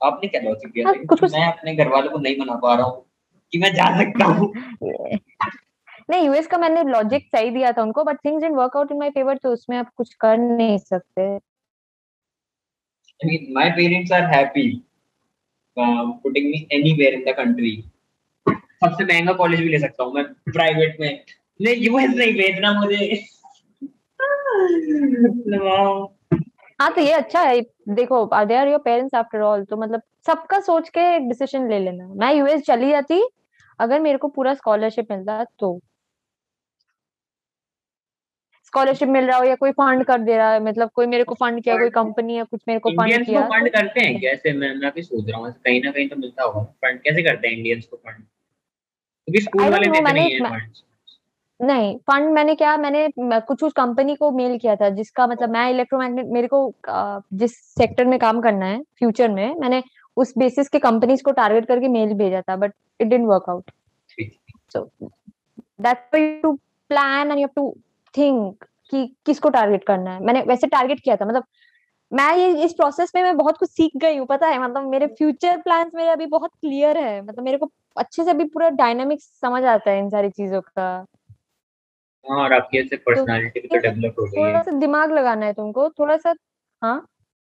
आपने 0.00 0.28
क्या 0.28 0.40
लॉजिक 0.40 0.70
दिया 0.72 0.86
हाँ, 0.88 0.94
था? 0.94 1.04
कुछ- 1.06 1.32
मैं 1.32 1.46
अपने 1.52 1.74
घर 1.76 1.88
वालों 1.88 2.10
को 2.10 2.18
नहीं 2.18 2.36
मना 2.40 2.54
पा 2.54 2.74
रहा 2.74 2.86
हूँ 2.86 3.04
कि 3.52 3.58
मैं 3.58 3.72
जा 3.74 3.86
सकता 3.98 4.24
हूँ। 4.24 4.52
नहीं 6.10 6.26
यूएस 6.26 6.46
का 6.46 6.58
मैंने 6.58 6.82
लॉजिक 6.82 7.26
सही 7.26 7.50
दिया 7.50 7.72
था 7.72 7.82
उनको 7.82 8.04
but 8.04 8.16
things 8.24 8.42
didn't 8.42 8.56
work 8.58 8.76
out 8.76 8.90
in 8.92 8.98
my 8.98 9.10
favour 9.10 9.36
तो 9.36 9.52
उसमें 9.52 9.76
आप 9.76 9.90
कुछ 9.96 10.14
कर 10.14 10.36
नहीं 10.38 10.78
सकते। 10.78 11.38
Mean, 13.20 13.44
my 13.56 13.62
parents 13.70 14.10
are 14.10 14.26
happy 14.28 14.64
um, 14.64 14.82
putting 15.76 16.50
me 16.50 16.66
anywhere 16.70 17.12
in 17.12 17.24
the 17.24 17.34
country. 17.34 17.84
सबसे 18.84 19.04
महँगा 19.04 19.32
कॉलेज 19.32 19.60
भी 19.60 19.68
ले 19.68 19.78
सकता 19.78 20.04
हूँ 20.04 20.14
मैं 20.14 20.52
प्राइवेट 20.52 20.96
में। 21.00 21.24
नहीं 21.62 21.76
यूएस 21.76 22.16
नहीं 22.16 22.32
भेजना 22.32 22.80
मुझे। 22.80 23.24
हाँ 26.80 26.94
तो 26.94 27.00
ये 27.00 27.12
अच्छा 27.12 27.40
है। 27.40 27.62
देखो 27.88 28.44
they 28.44 28.54
are 28.54 28.68
your 28.68 28.78
parents 28.78 29.14
after 29.14 29.40
all 29.40 29.64
तो 29.64 29.76
मतलब 29.76 30.02
सबका 30.26 30.60
सोच 30.60 30.88
के 30.88 31.16
एक 31.16 31.28
डिसीज़न 31.28 31.70
ले 31.70 31.78
लेना। 31.78 32.06
मैं 32.06 32.34
यूएस 32.34 32.62
चली 32.62 32.90
जाती 32.90 33.28
अगर 33.80 34.00
मेरे 34.00 34.18
को 34.18 34.28
पूरा 34.28 34.54
स्कॉलरशिप 34.54 35.06
मिलता 35.10 35.46
तो। 35.58 35.80
स्कॉलरशिप 38.76 39.08
मिल 39.08 39.24
रहा 39.24 39.36
हो 39.38 39.44
या 39.44 39.54
कोई 39.56 39.70
फंड 39.72 40.04
कर 40.04 40.18
दे 40.20 40.36
रहा 40.36 40.52
है 40.52 40.62
मतलब 40.62 40.90
कोई 40.94 41.06
मेरे 41.06 41.24
को 41.24 41.34
फंड 41.34 41.62
किया 41.64 41.76
कोई 41.76 41.90
कंपनी 41.90 42.36
या 42.36 42.42
कुछ 42.44 42.60
मेरे 42.68 42.80
को 42.80 42.90
फंड 42.90 43.00
इंडियंस 43.02 43.26
को 43.26 43.32
किया। 43.32 43.42
फंड 43.48 43.68
करते 43.70 44.00
हैं 44.00 44.18
कैसे 44.20 44.52
मैं 44.54 44.74
मैं 44.74 44.90
भी 44.94 45.02
सोच 45.02 45.28
रहा 45.28 45.38
हूँ 45.40 45.52
कहीं 45.64 45.80
ना 45.82 45.90
कहीं 45.90 46.08
तो 46.08 46.16
मिलता 46.16 46.44
होगा। 46.44 46.62
फंड 46.84 47.00
कैसे 47.02 47.22
करते 47.22 47.48
हैं 47.48 47.56
इंडियंस 47.56 47.86
को 47.86 47.96
फंड 47.96 48.16
क्योंकि 48.16 49.40
स्कूल 49.40 49.62
वाले 49.64 49.88
देते 49.88 50.12
नहीं 50.12 50.30
है 50.32 50.40
फंड 50.40 50.84
नहीं 51.60 51.96
फंड 52.08 52.30
मैंने 52.30 52.54
क्या 52.54 52.76
मैंने 52.76 53.08
कुछ 53.20 53.62
उस 53.64 53.72
कंपनी 53.72 54.14
को 54.16 54.30
मेल 54.32 54.58
किया 54.58 54.74
था 54.76 54.90
जिसका 54.98 55.26
मतलब 55.26 55.50
मैं 55.50 55.68
इलेक्ट्रोमैग्नेट 55.70 56.26
मेरे 56.32 56.48
को 56.48 56.60
जिस 57.34 57.56
सेक्टर 57.74 58.04
में 58.04 58.18
काम 58.18 58.40
करना 58.40 58.66
है 58.66 58.82
फ्यूचर 58.98 59.30
में 59.30 59.54
मैंने 59.60 59.82
उस 60.16 60.34
बेसिस 60.38 60.68
के 60.68 60.78
कंपनीज़ 60.80 61.22
को 61.22 61.32
टारगेट 61.32 61.68
करके 61.68 61.88
मेल 61.88 62.14
भेजा 62.18 62.42
था 62.42 62.56
but 62.56 62.72
it 63.00 63.08
didn't 63.08 63.26
work 63.28 63.50
out 63.50 63.70
so 64.70 64.84
that's 65.02 66.14
why 66.14 66.22
you 66.22 66.40
to 66.42 66.52
plan 66.90 67.30
and 67.30 67.38
you 67.38 67.46
have 67.46 67.50
to 67.56 67.74
think 68.16 68.64
कि 68.90 69.06
किसको 69.26 69.48
टारगेट 69.50 69.84
करना 69.84 70.10
है? 70.10 70.20
मैंने 70.20 70.42
वैसे 70.42 70.66
टारगेट 70.66 71.00
किया 71.00 71.16
था 71.16 71.24
मतलब 71.24 71.44
मैं 72.12 72.36
ये 72.36 72.64
इस 72.64 72.72
प्रोसेस 72.72 73.12
में 73.14 73.22
मैं 73.22 73.36
बहुत 73.36 73.56
कुछ 73.58 73.70
सीख 73.70 73.92
गई 73.96 74.16
हूँ 74.16 74.26
पता 74.26 74.46
है? 74.46 74.58
मतलब 74.62 74.88
मेरे 74.88 75.06
फ्यूचर 75.06 75.60
प्लान्स 75.62 75.94
मेरे 75.94 76.10
अभी 76.10 76.26
बहुत 76.26 76.50
क्लियर 76.60 76.98
है 76.98 77.22
मतलब 77.22 77.44
मेरे 77.44 77.58
को 77.58 77.70
अच्छे 77.96 78.24
से 78.24 78.30
अभी 78.30 78.44
पूरा 78.44 78.68
डायनामिक्स 78.68 79.24
समझ 79.40 79.64
आता 79.64 79.90
है 79.90 79.98
इन 79.98 80.10
सारी 80.10 80.30
चीज़ों 80.30 80.60
का। 80.60 81.06
हाँ 82.24 82.38
और 82.38 82.52
आपकी 82.52 82.78
ऐसे 82.78 82.96
पर्सनालिटी 82.96 83.60
भी 83.60 83.68
तो 83.68 83.76
डेवलप 83.76 84.14
हो 84.20 84.24
गई 84.24 84.40
थोड़ा 84.40 84.58
है। 84.58 84.64
सा 84.64 84.70
दिमाग 84.70 85.12
लगाना 85.12 85.46
है 85.46 85.52
तुमको 85.52 85.88
थोड़ा 85.90 86.16
सा 86.16 86.34
हाँ? 86.82 87.06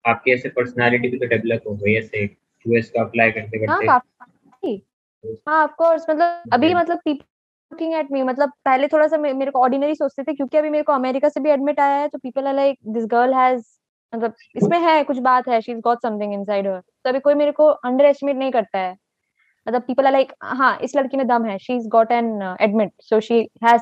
आपकी 0.08 0.34
ऐसे 0.34 0.50
पर्सनालिटी 0.50 1.08
भी 1.08 1.18
तो 1.18 1.26
डेवलप 1.26 1.64
हो 1.68 1.76
गई 1.76 1.94
ऐसे 1.94 2.24
यूएस 2.66 2.90
का 2.90 3.02
अप्लाई 3.02 3.32
करते 3.32 3.66
हाँ 3.66 3.80
करते 3.82 3.88
काफ़ी। 3.88 4.86
हाँ 5.50 5.64
ऑफ़ 5.64 5.72
कोर्स 5.72 6.06
मतलब 6.10 6.44
अभी 6.54 6.74
मतलब 6.74 6.98
पीपल 6.98 7.26
लुकिंग 7.72 7.94
एट 7.96 8.12
मी 8.12 8.22
मतलब 8.24 8.52
पहले 8.66 8.88
थोड़ा 8.88 9.08
सा 9.08 9.18
मेरे 9.18 9.52
को 9.52 9.60
ऑर्डिनरी 9.62 9.96
सोचते 9.96 10.24
थे 10.24 10.34
क्योंकि 10.36 10.58
अभी 10.58 10.70
मेरे 10.70 10.84
को 10.84 10.94
अमेरिका 10.94 11.30
से 11.30 11.40
भी 11.40 11.50
एडमिट 11.52 11.80
आया 11.80 11.98
है 11.98 12.08
तो 12.08 12.18
people 12.20 12.48
are 12.48 12.54
like 12.56 12.78
this 12.94 13.06
girl 13.12 13.34
has 13.34 13.64
मतलब 14.14 14.34
इसमें 14.56 14.80
है 14.82 15.04
कुछ 15.04 15.18
बात 15.22 15.48
है 15.50 15.62
she 15.62 15.72
is 15.72 15.80
got 15.82 16.02
something 16.02 16.34
inside 16.34 16.68
her 16.68 16.80
तो 16.80 17.10
अभी 17.10 17.20
कोई 17.22 17.34
मेरे 17.36 17.52
को 17.54 17.68
अंडर 17.86 18.06
एस्टिमेट 18.06 18.36
नहीं 18.38 18.52
करता 18.52 18.80
है। 18.80 18.94
मतलब 19.68 19.82
पीपल 19.84 20.06
आर 20.06 20.12
लाइक 20.14 20.34
हाँ 20.56 20.78
इस 20.84 20.96
लड़की 20.98 21.18
में 21.18 21.28
दम 21.28 21.46
है 21.46 21.58
she 21.60 21.76
is 21.76 21.88
got 21.90 22.12
an 22.14 22.32
admit 22.62 22.92
so 23.02 23.20
she 23.22 23.40
has 23.64 23.82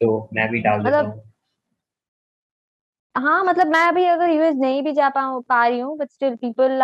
तो 0.00 0.28
मैं 0.34 0.48
भी 0.50 0.60
डाल 0.60 0.82
देता 0.82 1.02
मतलब 1.02 1.22
हाँ। 3.14 3.42
मतलब 3.44 3.66
मैं 3.68 3.80
अभी 3.88 4.04
अगर 4.06 4.28
यूएस 4.30 4.54
नहीं 4.56 4.82
भी 4.82 4.92
जा 4.92 5.08
पा 5.10 5.22
पा 5.48 5.66
रही 5.66 5.78
हूँ 5.80 5.96
but 5.98 6.10
still 6.10 6.36
people 6.36 6.80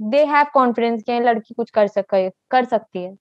they 0.00 0.24
have 0.24 0.46
confidence 0.54 1.02
कि 1.02 1.20
लड़की 1.20 1.54
कुछ 1.54 1.70
कर 1.70 1.86
सके 1.86 2.30
कर 2.30 2.64
सकती 2.64 3.04
है। 3.04 3.16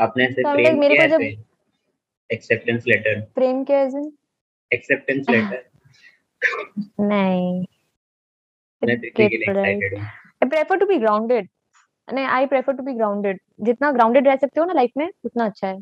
आपने 0.00 0.24
ऐसे 0.24 0.42
तो 0.42 0.54
प्रेम 0.54 0.78
मेरे 0.78 0.96
को 0.96 1.06
जब- 1.06 1.44
एक्सेप्टेंस 2.32 2.84
लेटर 2.88 3.20
प्रेम 3.20 3.64
के 3.64 3.72
as 3.72 3.94
in? 3.94 4.12
एक्सेप्टेंस 4.72 5.26
लेटर 5.30 5.68
नहीं। 7.00 7.64
के 8.84 9.38
I 10.46 10.48
prefer 10.48 10.82
to 10.82 10.86
be 10.86 10.98
grounded. 10.98 11.46
नहीं 12.12 12.24
I 12.24 12.46
prefer 12.46 12.72
to 12.72 12.82
be 12.82 12.92
grounded 12.92 13.40
जितना 13.60 13.92
ग्राउंडेड 13.92 14.28
रह 14.28 14.36
सकते 14.36 14.60
हो 14.60 14.66
ना 14.66 14.72
लाइफ 14.72 14.90
में 14.96 15.08
उतना 15.24 15.44
अच्छा 15.44 15.68
है। 15.68 15.80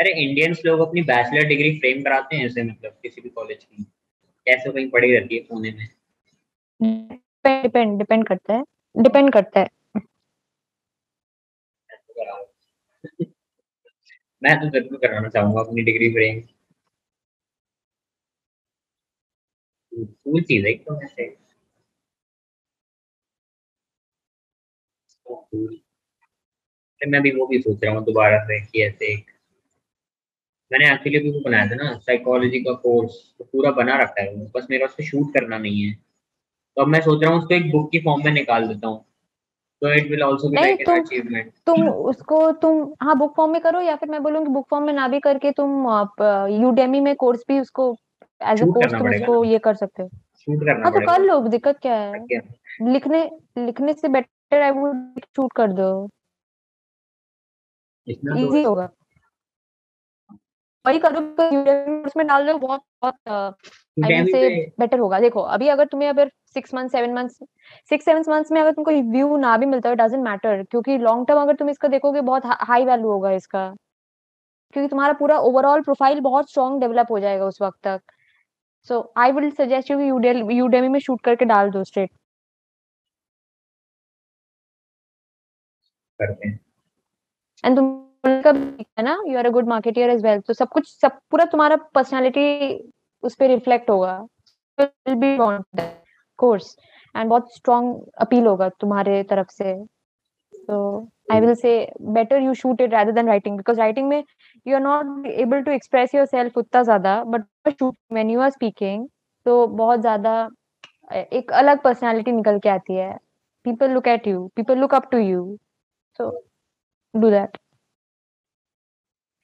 अरे 0.00 0.28
इंडियंस 0.28 0.62
लोग 0.66 0.80
अपनी 0.80 1.02
बैचलर 1.02 1.46
डिग्री 1.46 1.78
फ्रेम 1.78 2.02
कराते 2.02 2.36
हैं 2.36 2.46
ऐसे 2.46 2.62
मतलब 2.62 2.98
किसी 3.02 3.20
भी 3.20 3.28
कॉलेज 3.28 3.64
की। 3.64 3.82
कैसे 4.24 4.72
कहीं 4.72 4.90
पड़ी 4.90 5.16
रहती 5.16 5.36
है 5.36 5.42
पुणे 5.42 5.70
में? 5.70 5.88
डिपेंड 6.80 7.98
डिपेंड 7.98 8.26
करता 8.28 8.54
है 8.54 8.64
डिपेंड 8.94 9.32
करता 9.32 9.60
है। 9.60 9.68
मैं 14.42 14.54
तो 14.60 14.68
ज़रूर 14.70 14.98
कराना 15.02 15.28
चाहूँगा 15.28 15.60
अपनी 15.60 15.82
डिग्री 15.82 16.10
फ्रेम 16.12 16.40
कूल 19.92 20.42
चीज़ 20.42 20.66
है 20.66 20.72
एक 20.72 20.84
ऐसे? 21.02 21.34
So 25.26 25.36
cool. 25.50 25.74
फिर 27.00 27.08
मैं 27.10 27.20
भी 27.22 27.30
वो 27.30 27.46
भी 27.46 27.58
सोच 27.58 27.84
रहा 27.84 27.94
हूँ 27.94 28.04
दोबारा 28.04 28.38
से 28.44 28.60
कि 28.66 28.82
ऐसे 28.82 29.12
एक 29.12 29.30
मैंने 30.70 30.86
एक्चुअली 30.92 31.18
भी 31.18 31.30
वो 31.30 31.40
बनाया 31.40 31.66
था 31.66 31.74
ना 31.74 31.92
साइकोलॉजी 31.98 32.60
का 32.60 32.72
कोर्स 32.84 33.14
तो 33.38 33.44
पूरा 33.44 33.70
बना 33.78 33.96
रखा 34.02 34.22
है 34.22 34.46
बस 34.56 34.66
मेरा 34.70 34.86
उस 34.86 34.94
पर 34.94 35.04
शूट 35.04 35.32
करना 35.34 35.58
नहीं 35.58 35.82
है। 35.82 35.92
तो 36.76 36.82
अब 36.82 36.88
मैं 36.88 37.00
सोच 37.00 37.22
रहा 37.22 37.32
हूँ 37.32 37.38
उसको 37.40 37.54
एक 37.54 37.70
बुक 37.72 37.90
की 37.92 37.98
फॉर्म 38.04 38.24
में 38.24 38.32
निकाल 38.32 38.66
देता 38.68 38.88
हूँ। 38.88 39.04
तो 39.82 39.92
it 39.94 40.10
will 40.10 40.22
also 40.22 40.48
be 40.48 40.56
like 40.56 40.80
an 40.80 41.00
achievement 41.00 41.52
तुम 41.66 41.88
उसको 41.88 42.50
तुम 42.62 42.94
हाँ 43.02 43.16
बुक 43.18 43.34
फॉर्म 43.36 43.52
में 43.52 43.60
करो 43.60 43.80
या 43.80 43.96
फिर 43.96 44.08
मैं 44.10 44.22
बोलूँगी 44.22 44.50
बुक 44.52 44.66
फॉर्म 44.70 44.84
में 44.84 44.92
ना 44.92 45.08
भी 45.08 45.20
करके 45.20 45.50
तुम 45.52 45.86
यूडेमी 46.52 47.00
में 47.00 47.14
कोर्स 47.16 47.44
भी 47.48 47.60
उसको 47.60 47.94
एज 48.40 48.62
अ 48.62 48.66
कोर्स 48.66 48.92
तुम 48.92 49.08
उसको 49.10 49.44
ये 49.44 49.58
कर 49.58 49.74
सकते 49.74 50.02
हो। 50.02 50.08
शूट 50.38 50.60
करना 50.60 50.84
हाँ 50.84 50.92
तो 50.92 51.00
कर 51.06 51.22
लो 51.22 51.40
दिक्कत 51.48 51.78
क्या 51.82 51.94
है? 51.94 52.26
लिखने 52.82 53.24
लिखने 53.58 53.92
से 53.92 54.08
बेटर 54.08 54.62
आई 54.62 54.70
वुड 54.70 55.20
शूट 55.26 55.52
कर 55.56 55.72
दो। 55.72 55.88
इतना 58.06 58.34
तो 58.34 58.40
इजी 58.40 58.62
होगा। 58.62 58.88
वही 60.84 60.98
करो 60.98 61.20
Udemy 61.20 62.16
में 62.16 62.26
डाल 62.26 62.46
दो 62.46 62.56
बहुत 62.58 62.80
बहुत 63.02 63.28
आई 63.28 64.10
मीन 64.12 64.26
से 64.26 64.48
बेटर 64.80 64.98
होगा। 64.98 65.20
देखो 65.20 65.40
अभी 65.40 65.68
अगर 65.68 65.86
तुम्हें 65.86 66.08
अगर 66.08 66.30
six 66.54 66.74
month 66.74 66.88
seven 66.88 67.12
months 67.14 67.38
six 67.90 68.04
seven 68.04 68.24
months 68.28 68.52
में 68.52 68.60
अगर 68.60 68.72
तुमको 68.72 68.90
व्यू 69.12 69.36
ना 69.38 69.56
भी 69.58 69.66
मिलता 69.66 69.88
है 69.88 69.96
डजेंट 69.96 70.24
मैटर 70.24 70.62
क्योंकि 70.64 70.98
लॉन्ग 70.98 71.26
टर्म 71.28 71.40
अगर 71.42 71.54
तुम 71.56 71.70
इसका 71.70 71.88
देखोगे 71.88 72.20
बहुत 72.22 72.42
हाई 72.46 72.84
वैल्यू 72.86 73.10
होगा 73.10 73.30
इसका। 73.32 73.68
क्योंकि 74.74 74.88
तुम्हारा 74.90 75.12
पूरा 75.14 75.38
ओवरऑल 75.40 75.82
प्रोफ़ाइल 75.82 76.20
बहुत 76.20 76.50
स्ट्रॉन्ग 76.50 76.80
डेवलप 76.80 77.10
हो 77.10 77.18
जाएगा 77.20 77.44
उस 77.46 77.60
वक्त 77.62 77.78
तक। 77.84 78.00
So 78.88 79.00
I 79.18 79.32
will 79.32 79.50
suggest 79.52 79.90
you 79.90 79.98
Udemy 80.50 80.88
में 80.88 80.98
शूट 81.00 81.20
करके 81.24 81.44
डाल 81.44 81.70
दो 81.70 81.84
स्ट्रेट 81.84 82.10
करते 86.20 86.48
हैं। 86.48 86.58
एंड 87.64 87.76
तुम 87.76 88.02
है 88.26 89.02
ना? 89.02 89.16
You 89.26 89.38
are 89.38 89.46
a 89.46 89.50
good 89.50 89.68
marketer 89.68 90.10
as 90.10 90.22
well 90.24 90.40
तो 90.40 90.52
सब 90.54 90.68
कुछ 90.72 90.88
सब 90.90 91.18
पूरा 91.30 91.44
तुम्हारा 91.46 91.76
पर्सनालिटी 91.94 92.44
उस 93.22 93.34
पर 93.36 93.48
रिफ्लेक्ट 93.48 93.90
होगा। 93.90 94.18
विल 94.78 95.14
बी 95.16 95.36
कोर्स 96.38 96.76
एंड 97.14 97.28
बहुत 97.28 97.54
स्ट्रॉन्ग 97.54 98.00
अपील 98.20 98.46
होगा 98.46 98.68
तुम्हारे 98.80 99.22
तरफ़ 99.30 99.50
से. 99.52 99.74
तो 100.68 101.08
I 101.32 101.40
will 101.40 101.54
say 101.54 101.72
better 102.14 102.40
you 102.42 102.54
shoot 102.54 102.80
it 102.80 102.92
rather 102.92 103.12
than 103.12 103.28
writing 103.28 103.56
because 103.56 103.78
writing 103.80 104.08
में 104.08 104.22
you 104.66 104.74
are 104.76 104.80
not 104.82 105.26
able 105.26 105.62
to 105.62 105.70
express 105.72 106.14
yourself 106.26 106.58
उतना 106.58 106.82
ज़्यादा 106.82 107.22
but 107.24 107.42
shoot 107.70 107.94
when 108.12 108.30
you 108.30 108.40
are 108.40 108.50
speaking 108.50 109.06
तो 109.46 109.66
बहुत 109.66 110.00
ज़्यादा 110.00 110.48
एक 111.12 111.52
अलग 111.52 111.82
पर्सनालिटी 111.82 112.32
निकल 112.32 112.58
के 112.58 112.68
आती 112.68 112.94
है. 112.94 113.12
People 113.64 113.90
look 113.90 114.06
at 114.08 114.26
you 114.26 114.46
people 114.56 114.78
look 114.78 114.94
up 114.94 115.10
to 115.10 115.18
you 115.18 115.58
so 116.18 116.30
do 117.14 117.30
that 117.30 117.56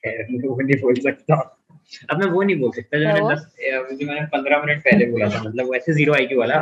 वो 0.04 0.60
नहीं 0.60 0.80
बोल 0.80 0.94
सकता. 1.00 1.34
अब 2.10 2.18
मैं 2.18 2.26
वो 2.30 2.42
नहीं 2.42 2.58
बोल 2.60 2.70
सकता 2.72 2.98
जो 2.98 3.06
मैंने 3.06 3.34
दस 3.34 3.40
जो 4.00 4.06
मैंने 4.06 4.26
पंद्रह 4.34 4.62
मिनट 4.64 4.82
पहले 4.84 5.06
बोला 5.10 5.28
था 5.30 5.42
मतलब 5.42 5.70
वैसे 5.72 5.92
ज़ीरो 5.92 6.14
आई 6.14 6.36
वाला. 6.36 6.60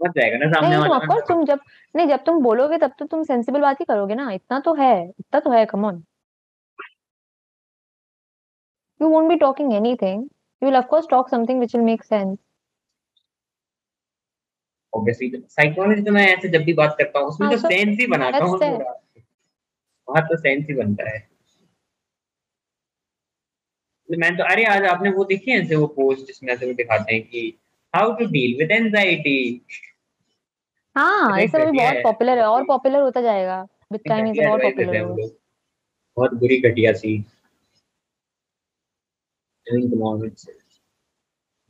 मत 0.00 0.12
जाएगा 0.16 0.38
ना 0.38 0.46
सामने 0.52 0.76
वाला। 0.76 0.96
ऑफ़ 0.96 1.04
कोर्स 1.08 1.24
तुम 1.28 1.44
जब 1.44 1.60
नहीं 1.96 2.06
जब 2.08 2.24
तुम 2.26 2.42
बोलोगे 2.42 2.78
तब 2.78 2.92
तो 2.98 3.06
तुम 3.06 3.22
सेंसिबल 3.22 3.60
बात 3.60 3.80
ही 3.80 3.84
करोगे 3.84 4.14
ना। 4.14 4.30
इतना 4.32 4.58
तो 4.60 4.74
है 4.74 4.94
इतना 5.08 5.40
तो 5.40 5.50
है 5.50 5.64
come 5.66 5.84
on 5.86 6.02
you 9.00 9.08
won't 9.10 9.28
be 9.28 9.36
talking 9.38 9.70
anything. 9.74 10.18
You 10.62 10.68
will 10.68 10.76
of 10.80 10.84
course 10.90 11.06
talk 11.12 11.30
something 11.30 11.62
which 11.62 11.72
will 11.74 11.86
make 11.86 12.04
sense. 12.04 12.36
Obviously 14.92 15.30
psychology 15.50 16.02
तो 16.02 16.12
मैं 16.12 16.26
ऐसे 16.26 16.48
जब 16.48 16.64
भी 16.64 16.72
बात 16.72 16.94
करता 16.98 17.18
हूँ 17.18 17.28
उसमें 17.28 17.46
हाँ, 17.48 17.56
तो 17.56 17.68
सेंस 17.68 17.98
ही 18.00 18.06
बनाता 18.06 18.44
हूँ। 18.44 18.58
वहाँ 20.08 20.22
तो 20.28 20.36
सेंस 20.36 20.66
ही 20.68 20.74
बनता 20.74 21.08
है। 21.10 21.31
तो 24.12 24.16
मैं 24.18 24.36
तो 24.36 24.44
अरे 24.44 24.64
आज 24.64 24.84
आपने 24.84 25.10
वो 25.10 25.24
देखी 25.24 25.50
है 25.50 25.60
ऐसे 25.60 25.76
वो 25.76 25.86
पोस्ट 25.86 26.26
जिसमें 26.26 26.52
ऐसे 26.52 26.66
वो 26.66 26.72
दिखाते 26.72 27.14
हैं 27.14 27.22
कि 27.22 27.58
how 27.94 28.12
to 28.12 28.24
deal 28.24 28.56
with 28.58 28.70
anxiety 28.70 29.66
हाँ 30.96 31.38
ऐसा 31.40 31.64
भी 31.64 31.78
बहुत 31.78 31.94
पॉपुलर 32.04 32.38
है 32.38 32.44
और 32.44 32.64
पॉपुलर 32.64 33.00
होता 33.00 33.20
जाएगा। 33.20 33.60
विद 33.92 34.00
टाइम 34.08 34.26
इज़ 34.26 34.40
बहुत 34.40 34.62
पॉपुलर 34.62 35.00
होगा। 35.00 35.26
बहुत 36.16 36.34
बुरी 36.34 36.60
घटिया 36.60 36.92
सी। 36.92 37.16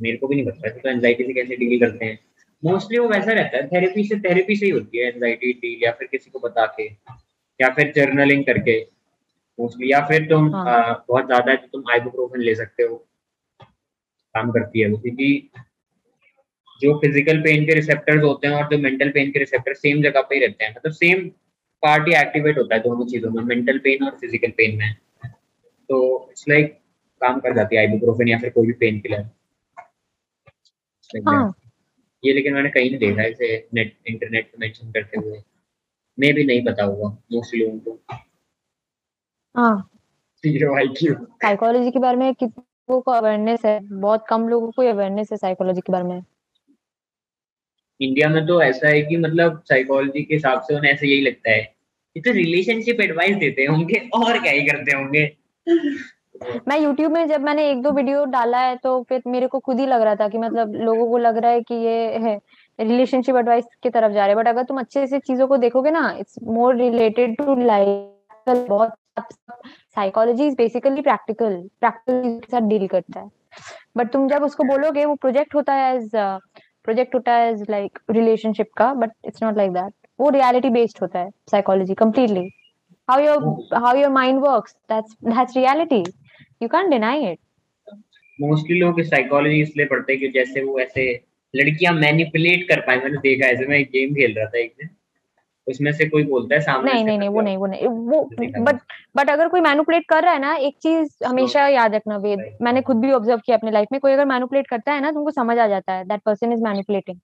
मेरे 0.00 0.16
को 0.16 0.28
भी 0.28 0.34
नहीं 0.36 0.46
पता 0.46 0.68
तो 0.68 0.88
एंजाइटी 0.88 1.24
से 1.24 1.32
कैसे 1.32 1.56
डील 1.56 1.78
करते 1.80 2.04
हैं। 2.04 2.18
मोस्टली 2.64 2.98
वो 2.98 3.08
वैसा 3.08 3.32
रहता 3.32 3.56
है 3.56 3.66
थेरेपी 3.68 4.04
से 4.04 4.18
थेरेपी 4.20 4.56
से 4.56 4.66
ही 4.66 4.72
होती 4.72 4.98
है 4.98 5.06
एंजाइटी 5.06 5.52
डील 5.52 5.84
या 5.84 5.92
फिर 5.92 6.08
किसी 6.08 6.30
को 6.30 6.38
बता 6.38 6.66
के 6.66 6.86
या 7.60 7.68
फिर 7.68 7.92
जर्नलिंग 7.96 8.44
करके। 8.44 8.91
मोस्टली 9.58 9.90
या 9.92 10.00
फिर 10.08 10.24
तुम 10.28 10.54
हाँ. 10.54 10.66
आ, 10.66 10.92
बहुत 11.08 11.26
ज़्यादा 11.26 11.50
है 11.50 11.56
तो 11.56 11.66
तुम 11.72 11.90
आइबुप्रोफेन 11.92 12.42
ले 12.42 12.54
सकते 12.54 12.82
हो। 12.82 12.96
काम 14.34 14.50
करती 14.50 14.80
है 14.80 14.88
वो 14.88 14.96
क्योंकि 14.98 15.50
जो 16.80 16.94
फ़िज़िकल 16.98 17.40
पेन 17.40 17.64
के 17.66 17.74
रिसेप्टर्स 17.74 18.22
होते 18.24 18.48
हैं 18.48 18.54
और 18.54 18.68
जो 18.70 18.78
मेंटल 18.78 19.10
पेन 19.10 19.30
के 19.30 19.38
रिसेप्टर 19.38 19.74
सेम 19.74 20.02
जगह 20.02 20.20
पे 20.20 20.34
ही 20.34 20.40
रहते 20.46 20.64
हैं। 20.64 20.74
मतलब 20.76 20.92
सेम 20.92 21.28
पार्ट 21.82 22.08
ही 22.08 22.14
एक्टिवेट 22.14 22.58
होता 22.58 22.74
है 22.74 22.80
दोनों 22.82 23.06
चीज़ों 23.06 23.30
में 23.30 23.42
मेंटल 23.44 23.78
पेन 23.78 24.04
और 24.04 24.10
फ़िज़िकल 24.10 24.50
पेन 24.56 24.78
में। 24.78 24.94
तो 25.90 26.28
इट्स 26.30 26.44
लाइक 26.48 26.78
काम 27.20 27.40
कर 27.40 27.54
जाती 27.54 27.76
है 27.76 27.82
आइबुप्रोफेन 27.82 28.28
या 28.28 28.38
फिर 28.38 28.50
कोई 28.50 28.66
भी 28.66 28.72
पेन 28.80 29.00
किलर 29.00 29.24
हाँ. 31.28 31.54
ये 32.22 32.32
लेकिन 32.32 32.54
मैंने 32.54 32.70
कहीं 32.70 32.90
नहीं 32.90 32.98
देखा 33.00 33.22
इसे 33.24 33.56
नेट 33.74 33.96
इंटरनेट 34.08 34.46
पे 34.46 34.58
मेंशन 34.60 34.92
करते 34.92 35.20
हुए। 35.20 35.42
मैं 36.18 36.32
भी 36.34 36.44
नहीं 36.44 36.64
पता 36.64 36.84
होगा 36.84 37.08
मोस्टली 37.32 37.60
लोगों 37.60 37.78
को 37.78 38.16
हाँ। 39.54 39.88
साइकोलॉजी 40.44 41.90
के 41.90 41.98
बारे 41.98 42.16
में 42.16 42.34
कितनों 42.34 43.00
को 43.00 43.10
अवेयरनेस 43.12 43.64
है? 43.64 43.78
बहुत 43.82 44.24
कम 44.28 44.48
लोगों 44.48 44.70
को 44.70 44.82
अवेयरनेस 44.82 45.28
है 45.32 45.36
साइकोलॉजी 45.38 45.80
के 45.80 45.92
बारे 45.92 46.04
में। 46.04 46.22
इंडिया 48.00 48.28
में 48.28 48.46
तो 48.46 48.60
ऐसा 48.62 48.88
है 48.88 49.02
कि 49.02 49.16
मतलब 49.16 49.62
साइकोलॉजी 49.68 50.22
के 50.22 50.34
हिसाब 50.34 50.60
से 50.60 50.74
उन्हें 50.74 50.92
ऐसा 50.92 51.06
यही 51.06 51.20
लगता 51.20 51.50
है 51.50 51.60
ये 52.16 52.20
तो 52.20 52.32
रिलेशनशिप 52.32 53.00
एडवाइस 53.00 53.36
देते 53.36 53.64
होंगे 53.64 53.98
और 54.14 54.38
क्या 54.38 54.52
ही 54.52 54.64
करते 54.66 54.96
होंगे। 54.96 55.24
मैं 56.68 56.78
YouTube 56.78 57.12
में 57.12 57.26
जब 57.28 57.40
मैंने 57.40 57.70
एक 57.70 57.82
दो 57.82 57.90
वीडियो 57.92 58.24
डाला 58.26 58.58
है 58.60 58.76
तो 58.76 59.02
फिर 59.08 59.22
मेरे 59.26 59.46
को 59.46 59.58
खुद 59.58 59.80
ही 59.80 59.86
लग 59.86 60.02
रहा 60.02 60.14
था 60.14 60.28
कि 60.28 60.38
मतलब 60.38 60.74
लोगों 60.76 61.08
को 61.10 61.18
लग 61.18 61.36
रहा 61.36 61.50
है 61.50 61.60
कि 61.60 61.74
ये 61.74 62.18
है 62.18 62.34
रिलेशनशिप 62.78 63.36
एडवाइस 63.36 63.64
की 63.82 63.90
तरफ़ 63.90 64.12
जा 64.12 64.26
रहे 64.26 64.34
हैं। 64.34 64.36
बट 64.36 64.48
अगर 64.48 64.62
तुम 64.64 64.78
अच्छे 64.80 65.06
से 65.06 65.18
चीज़ों 65.20 65.46
को 65.48 65.56
देखोगे 65.56 65.90
ना 65.90 66.10
it's 66.20 66.38
more 66.42 66.76
related 66.76 67.36
to 67.36 67.54
life 67.56 68.68
बहुत 68.68 68.94
psychology 69.18 70.46
is 70.46 70.54
basically 70.56 71.02
practical 71.02 71.56
practical 71.80 72.38
के 72.40 72.50
साथ 72.50 72.68
डील 72.68 72.86
करता 72.88 73.20
है. 73.20 73.30
बट 73.96 74.12
तुम 74.12 74.28
जब 74.28 74.42
उसको 74.42 74.64
बोलोगे, 74.64 75.04
वो 75.04 75.14
प्रोजेक्ट 75.14 75.54
होता 75.54 75.74
है 75.74 75.94
एज 75.96 76.10
प्रोजेक्ट 76.14 77.14
होता 77.14 77.32
है 77.32 77.50
एज 77.52 77.66
लाइक 77.70 77.98
रिलेशनशिप 78.10 78.72
का 78.76 78.92
but 78.94 79.10
it's 79.26 79.42
not 79.42 79.56
like 79.56 79.70
that 79.72 79.92
वो 80.20 80.28
रियलिटी 80.30 80.70
बेस्ड 80.70 80.98
होता 81.02 81.18
है 81.18 81.30
psychology 81.50 81.94
completely 81.94 82.48
how 83.08 83.14
your 83.20 83.38
how 83.82 83.92
your 83.98 84.10
mind 84.16 84.40
works, 84.42 84.74
that's 84.90 85.14
that's 85.30 85.56
reality. 85.56 86.02
You 86.60 86.68
can't 86.74 86.92
deny 86.94 87.16
it. 87.30 87.38
Mostly 88.38 88.78
लोग 88.80 89.00
साइकोलॉजी 89.04 89.60
इसलिए 89.62 89.86
पढ़ते 89.86 90.12
हैं 90.12 90.20
कि 90.20 90.28
जैसे 90.36 90.62
वो 90.64 90.78
ऐसे 90.80 91.04
लड़कियाँ 91.54 91.92
मैनिपुलेट 91.94 92.68
कर 92.68 92.80
पाए, 92.80 92.96
मैंने 92.96 93.18
देखा 93.18 93.48
ऐसे 93.48 93.66
मैं 93.66 93.82
गेम 93.94 94.14
खेल 94.14 94.34
रहा 94.36 94.46
था 94.46 94.58
एक 94.58 94.72
दिन। 94.78 94.88
उसमें 95.66 95.90
से 95.92 96.08
कोई 96.08 96.24
बोलता 96.24 96.54
है 96.54 96.60
सामने 96.60 96.92
नहीं 96.92 97.04
नहीं 97.04 97.18
नहीं 97.18 97.28
वो 97.28 97.40
नहीं 97.40 97.56
वो 97.56 97.66
नहीं 97.66 97.86
वो 97.86 98.22
बट 98.64 98.78
बट 99.16 99.30
अगर 99.30 99.48
कोई 99.48 99.60
मैनिपुलेट 99.60 100.04
कर 100.08 100.22
रहा 100.22 100.32
है 100.32 100.38
ना 100.40 100.54
एक 100.68 100.76
चीज़ 100.82 101.24
हमेशा 101.24 101.66
याद 101.68 101.94
रखना 101.94 102.16
वेद। 102.18 102.40
मैंने 102.62 102.82
खुद 102.82 102.96
भी 102.96 103.12
ऑब्ज़र्व 103.12 103.40
किया 103.46 103.56
अपने 103.56 103.70
लाइफ 103.70 103.88
में 103.92 104.00
कोई 104.00 104.12
अगर 104.12 104.24
मैनिपुलेट 104.26 104.66
करता 104.68 104.92
है 104.92 105.00
ना 105.00 105.10
तुमको 105.12 105.30
समझ 105.30 105.58
आ 105.58 105.66
जाता 105.66 105.92
है 105.92 106.04
that 106.04 106.22
person 106.26 106.52
is 106.52 106.62
manipulating 106.62 107.18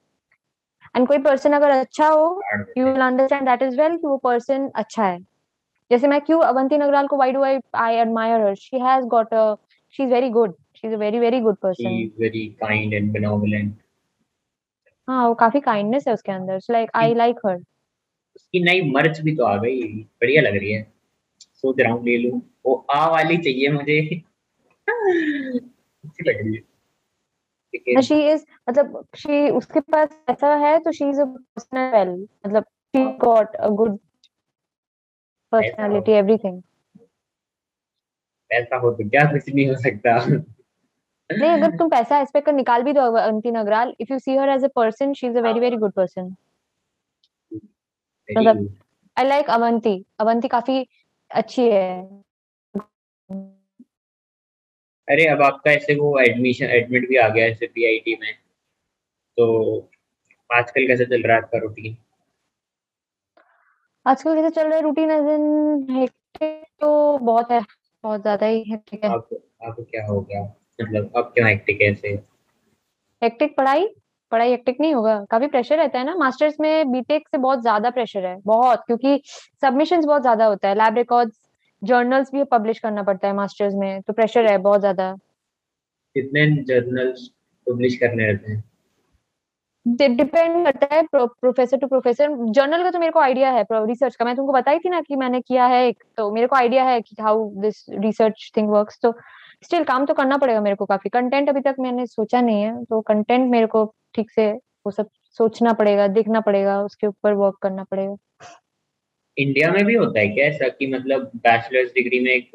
and 0.97 1.07
कोई 1.09 1.19
पर्सन 1.23 1.53
अगर 1.53 1.71
अच्छा 1.71 2.09
हो 2.09 2.41
you 2.79 2.85
will 2.85 3.01
understand 3.03 3.49
that 3.49 3.63
is 3.63 3.81
well 3.81 3.97
कि 3.97 4.07
वो 4.07 4.17
पर्सन 4.25 4.71
अच्छा 4.75 5.05
है। 5.05 5.19
जैसे 5.91 6.09
मैं 6.09 6.21
क्यों 6.21 6.41
अवंती 6.43 6.79
नगराल 6.79 7.07
को 7.07 7.17
why 7.17 7.33
do 7.33 7.43
I 7.43 7.59
I 7.77 7.97
admire 7.97 8.41
her 8.41 8.55
she 8.55 8.79
has 8.81 9.05
got 9.07 9.35
a 9.35 9.55
she 9.95 10.03
is 10.03 10.11
very 10.13 10.29
good 10.31 10.55
she 10.77 10.87
is 10.89 10.95
a 10.95 10.99
very 10.99 11.19
very 11.19 11.41
good 11.41 11.57
person 11.57 11.89
she 11.89 12.03
is 12.03 12.23
very 12.23 12.47
kind 12.61 12.95
and 12.95 13.13
benevolent 13.13 13.75
हाँ 15.09 15.27
वो 15.29 15.35
काफ़ी 15.35 15.61
काइंडनेस 15.61 16.05
है 16.09 16.15
उसके 16.15 16.33
अंदर। 16.33 16.59
लाइक 16.71 16.91
आई 16.95 17.15
लाइक 17.15 17.37
हर 17.47 17.57
उसकी 18.39 18.61
नई 18.65 18.81
मर्च 18.91 19.21
भी 19.21 19.35
तो 19.37 19.45
आ 19.45 19.57
गई। 19.57 19.83
बढ़िया 20.23 20.43
लग 20.43 20.57
रही 20.57 20.73
है। 20.73 20.83
सोच 21.41 21.81
रहा 21.81 21.93
हूँ 21.93 22.05
ले 22.05 22.17
लूँ। 22.17 22.41
वो 22.67 22.75
आ 22.91 23.07
वाली 23.09 23.37
चाहिए 23.37 23.69
मुझे। 23.69 24.01
अच्छी 24.89 26.25
लग 26.29 26.43
रही 26.43 26.55
है। 26.55 28.03
शी 28.03 28.15
इज़ 28.31 28.45
मतलब 28.69 29.05
शी 29.17 29.49
उसके 29.51 29.81
पास 29.81 30.09
ऐसा 30.31 30.55
है 30.57 30.79
तो 30.79 30.93
she 30.93 31.09
is 31.11 31.21
a 31.21 31.25
personal 31.25 31.91
well 31.93 32.09
मतलब 32.47 32.63
she 32.95 33.05
got 33.19 33.57
a 33.57 33.69
good 33.81 33.99
personality 35.53 36.13
everything 36.13 36.63
ऐसा 38.51 38.77
हो 38.77 38.91
तो 38.91 39.09
क्या 39.09 39.25
कुछ 39.33 39.49
नहीं 39.55 39.67
हो 39.69 39.75
सकता। 39.77 40.17
नहीं 41.31 41.51
अगर 41.51 41.77
तुम 41.77 41.89
पैसा 41.89 42.21
एक्सपेक्ट 42.21 42.47
कर 42.47 42.53
निकाल 42.53 42.83
भी 42.83 42.93
दो 42.93 43.01
Avanti 43.01 43.51
Nagral 43.51 43.95
if 44.01 44.13
you 44.13 44.19
see 44.19 44.37
her 44.37 44.49
as 44.49 44.65
a 44.65 44.69
person 44.77 45.13
she 45.15 45.27
is 45.27 45.39
a 45.39 45.41
very 45.41 45.61
very 45.61 45.77
good 45.77 45.93
person 45.93 46.35
मतलब 48.29 48.69
आई 49.17 49.29
लाइक 49.29 49.51
अवंती 49.51 50.05
अवंती 50.21 50.49
काफ़ी 50.49 50.87
अच्छी 51.31 51.69
है। 51.71 52.23
अरे 55.09 55.27
अब 55.27 55.43
आपका 55.43 55.71
ऐसे 55.71 55.95
वो 55.95 56.19
एडमिशन 56.21 56.67
एडमिट 56.67 57.09
भी 57.09 57.17
आ 57.17 57.29
गया 57.29 57.45
है 57.45 57.67
पीआईटी 57.67 58.17
में। 58.21 58.33
तो 59.39 59.47
आजकल 60.51 60.87
कैसे 60.87 61.05
चल 61.07 61.23
रहा 61.23 61.37
है 61.37 61.43
आपका 61.43 61.59
रूटीन 61.59 61.97
आजकल 64.07 64.35
कैसे 64.35 64.51
चल 64.51 64.69
रहा 64.69 64.77
है 64.77 64.83
रूटीन 64.83 65.11
एज 65.11 65.29
इन 65.31 66.07
तो 66.81 67.19
बहुत 67.19 67.51
है 67.51 67.61
बहुत 68.05 68.21
ज़्यादा 68.21 68.47
ही 68.47 68.63
हेक्टिक 68.69 69.05
है। 69.05 69.11
आपको 69.11 69.37
आपको 69.67 69.83
क्या 69.83 70.05
हो 70.07 70.21
गया? 70.21 70.43
मतलब 70.81 71.13
अब 71.17 71.31
क्यों 71.35 71.49
हेक्टिक 71.49 71.81
है 71.81 71.91
ऐसे? 71.93 72.09
हेक्टिक 73.23 73.57
पढ़ाई? 73.57 73.87
पढ़ाई 74.33 74.51
हेक्टिक 74.51 74.81
नहीं 74.81 74.95
होगा? 74.95 75.19
काफ़ी 75.31 75.47
प्रेशर 75.49 75.77
रहता 75.77 75.99
है 75.99 76.05
ना? 76.05 76.15
मास्टर्स 76.17 76.55
में 76.61 76.91
बीटेक 76.93 77.29
से 77.29 77.39
बहुत 77.39 77.61
ज़्यादा 77.63 77.91
प्रेशर 77.91 78.27
है 78.27 78.37
बहुत 78.47 78.83
क्योंकि 78.87 79.21
सबमिशंस 79.63 80.05
बहुत 80.05 80.23
ज़्यादा 80.23 80.47
होता 80.47 80.69
है। 80.69 80.75
लैब 80.75 80.97
रिकॉर्ड्स 80.97 81.39
जर्नल्स 81.83 82.31
भी 82.33 82.45
पब्लिश 82.47 82.79
करना 82.79 83.03
पड़ता 83.03 83.29
है 83.29 83.35
मास्टर्स 83.35 83.75
में 83.75 84.01
तो 84.03 84.13
प्रेशर 84.13 84.47
है 84.47 84.57
बहुत 84.61 84.81
ज़्यादा। 84.81 85.13
कितने 86.17 86.47
जर्नल्स 86.65 87.29
पब्लिश 87.67 87.97
करने 87.97 88.27
रहते 88.27 88.53
हैं? 88.53 88.63
डिपेंड 89.87 90.65
करता 90.65 90.95
है 90.95 91.03
प्रोफेसर 91.07 91.79
टू 91.79 91.87
प्रोफेसर 91.87 92.35
जर्नल 92.51 92.83
का 92.83 92.91
तो 92.91 92.99
मेरे 92.99 93.13
को 93.13 93.21
आइडिया 93.21 93.51
है 93.51 93.65
रिसर्च 93.73 94.17
का। 94.17 94.25
मैं 94.25 94.35
तुमको 94.37 94.53
बताई 94.53 94.79
थी 94.79 94.89
ना 94.89 95.01
कि 95.01 95.17
मैंने 95.17 95.41
किया 95.41 95.67
है 95.67 95.87
एक 95.87 96.03
तो 96.17 96.31
मेरे 96.33 96.47
को 96.47 96.57
आइडिया 96.57 96.85
है 96.85 97.01
कि 97.01 97.17
how 97.21 97.49
this 97.57 97.85
research 97.91 98.51
thing 98.57 98.69
works 98.71 98.99
तो 99.03 99.13
स्टिल 99.63 99.85
काम 99.85 100.05
तो 100.07 100.15
करना 100.15 100.37
पड़ेगा 100.37 100.61
मेरे 100.61 100.77
को 100.77 100.87
काफ़ी। 100.87 101.11
कंटेंट 101.11 101.49
अभी 101.49 101.61
तक 101.61 101.77
मैंने 101.81 102.07
सोचा 102.07 102.41
नहीं 102.41 102.63
है 102.63 102.85
तो 102.85 103.01
कंटेंट 103.03 103.51
मेरे 103.51 103.67
को 103.67 103.85
ठीक 104.19 104.31
से 104.31 104.51
वो 104.87 104.91
सब 104.91 105.09
सोचना 105.39 105.73
पड़ेगा 105.73 106.07
देखना 106.09 106.41
पड़ेगा 106.41 106.81
उसके 106.83 107.07
ऊपर 107.07 107.33
वर्क 107.33 107.59
करना 107.63 107.85
पड़ेगा। 107.85 108.17
इंडिया 109.37 109.71
में 109.73 109.85
भी 109.85 109.95
होता 109.95 110.21
है 110.21 110.29
क्या 110.29 110.47
ऐसा 110.47 110.69
कि 110.69 110.87
मतलब 110.87 111.31
बैचलर्स 111.37 111.91
डिग्री 111.91 112.21
में 112.21 112.31
एक 112.31 112.51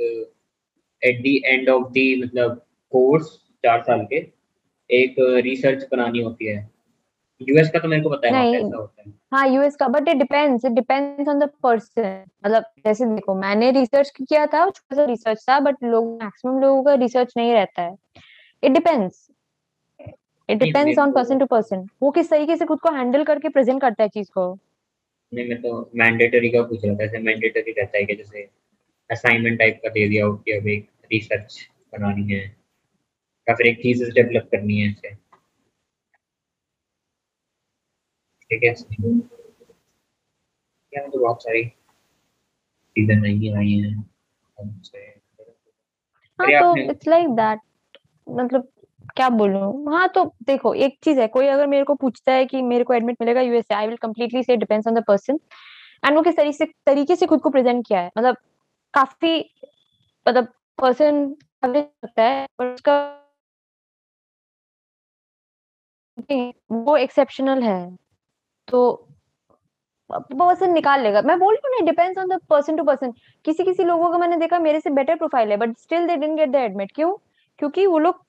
at 1.01 1.21
the 1.21 1.39
end 1.45 1.69
of 1.69 1.91
the 1.91 2.03
मतलब 2.23 2.61
कोर्स 2.91 3.29
चार 3.63 3.81
साल 3.83 4.05
के 4.05 4.17
एक 4.89 5.15
रिसर्च 5.45 5.87
बनानी 5.91 6.21
होती 6.21 6.45
है। 6.45 6.57
यूएस 7.41 7.69
का 7.69 7.79
तो 7.79 7.87
मेरे 7.87 8.01
को 8.03 8.09
पता 8.09 8.27
है 8.27 8.33
नहीं। 8.33 8.55
ऐसा 8.55 8.77
होता 8.77 9.01
है। 9.01 9.13
हाँ 9.33 9.47
यूएस 9.47 9.75
का 9.75 9.87
but 9.87 10.09
it 10.09 10.17
depends 10.17 10.65
it 10.65 10.71
depends 10.71 11.29
on 11.29 11.39
the 11.39 11.49
person 11.63 12.23
मतलब 12.45 12.65
जैसे 12.85 13.05
देखो 13.05 13.35
मैंने 13.35 13.71
रिसर्च 13.71 14.11
किया 14.17 14.45
था 14.45 14.65
छोटा 14.65 14.95
सा 14.95 15.05
रिसर्च 15.05 15.45
था 15.49 15.59
बट 15.59 15.83
लोग 15.83 16.11
मैक्सिमम 16.23 16.59
लोगों 16.59 16.83
का 16.83 16.93
रिसर्च 16.95 17.33
नहीं 17.37 17.53
रहता 17.53 17.81
है। 17.81 17.95
It 18.63 18.71
depends 18.71 19.27
it 20.49 20.57
depends 20.57 20.99
on 20.99 21.11
person 21.11 21.39
to 21.39 21.45
person 21.45 21.87
वो 22.01 22.11
किस 22.11 22.29
तरीके 22.29 22.55
से 22.55 22.65
खुद 22.65 22.79
को 22.79 22.89
हैंडल 22.89 23.23
करके 23.23 23.49
प्रेजेंट 23.49 23.81
करता 23.81 24.03
है 24.03 24.09
चीज़ 24.09 24.29
को? 24.31 24.59
नहीं 25.33 25.49
मैं 25.49 25.61
तो 25.61 25.91
मैंडेटरी 25.95 26.49
का 26.49 26.61
पूछ 26.61 26.85
रहा 26.85 26.95
था 26.95 27.03
ऐसे 27.03 27.19
मैंडेटरी 27.19 27.71
रहता 27.71 27.97
है 27.97 28.05
कि 28.05 28.15
जैसे 28.15 28.49
असाइनमेंट 29.11 29.59
टाइप 29.59 29.79
का 29.83 29.89
दे 29.89 30.07
दिया 30.09 30.25
हो 30.25 30.35
कि 30.35 30.51
अब 30.51 30.67
एक 30.67 30.89
रिसर्च 31.11 31.69
बनानी 31.93 32.33
है 32.33 32.43
या 33.49 33.55
फिर 33.55 33.67
एक 33.67 33.79
थीसिस 33.85 34.13
डेवलप 34.13 34.49
करनी 34.51 34.79
है 34.79 34.91
ऐसे। 34.91 35.15
ठीक 38.51 38.63
है? 38.63 38.73
क्या 40.93 41.07
तो 41.07 41.19
बहुत 41.19 41.43
सारी 41.43 41.63
चीज़ें 42.95 43.15
नहीं 43.15 43.55
आई 43.55 43.71
हैं 43.71 43.95
हाँ 46.39 46.51
तो 46.51 46.91
इट्स 46.91 47.07
लाइक 47.07 47.29
दैट 47.29 47.59
मतलब 48.29 48.72
क्या 49.17 49.27
बोलूँ? 49.29 49.93
हाँ 49.93 50.07
तो 50.09 50.23
देखो, 50.43 50.73
एक 50.75 50.97
चीज़ 51.03 51.19
है, 51.19 51.27
कोई 51.27 51.47
अगर 51.47 51.67
मेरे 51.67 51.83
को 51.85 51.93
पूछता 51.95 52.31
है 52.31 52.45
कि 52.45 52.61
मेरे 52.61 52.83
को 52.83 52.93
एडमिट 52.93 53.17
मिलेगा 53.21 53.41
यूएसए 53.41 53.73
आई 53.75 53.87
विल 53.87 53.97
कंप्लीटली 53.97 54.43
से 54.43 54.55
depends 54.57 54.87
on 54.87 54.93
the 54.95 55.03
person 55.07 55.39
and 56.03 56.15
वो 56.15 56.21
किस 56.23 56.37
तरीके 56.37 56.57
से 56.57 56.65
तरीके 56.85 57.15
से 57.15 57.25
खुद 57.27 57.41
को 57.41 57.49
प्रेजेंट 57.49 57.85
किया 57.87 57.99
है। 58.01 58.11
मतलब 58.17 58.37
काफ़ी 58.93 59.39
मतलब 60.25 60.47
पर्सन 60.79 61.25
लगता 61.65 62.23
है, 62.23 62.45
पर 62.59 62.67
उसका 62.67 62.97
वो 66.71 66.95
एक्सेप्शनल 66.97 67.63
है। 67.63 67.79
तो 68.67 68.81
पर्सन 70.09 70.71
निकाल 70.73 71.01
लेगा। 71.03 71.21
मैं 71.23 71.37
बोल 71.39 71.55
रही 71.55 71.75
हूँ 71.75 71.85
depends 71.87 72.17
on 72.19 72.27
the 72.29 72.39
person 72.49 72.77
to 72.77 72.83
person 72.83 73.11
किसी 73.45 73.63
किसी 73.63 73.83
लोगों 73.83 74.11
का 74.11 74.17
मैंने 74.17 74.37
देखा, 74.37 74.59
मेरे 74.59 74.79
से 74.79 74.89
बेटर 74.91 75.15
प्रोफ़ाइल 75.15 75.51
है 75.51 75.57
but 75.57 75.77
still 75.79 76.07
they 76.07 76.15
didn't 76.15 76.37
get 76.37 76.49
the 76.51 76.55
admit 76.57 76.91
क्यों? 76.95 77.15
क्योंकि 77.59 77.85
वो 77.87 77.99
लोग 77.99 78.23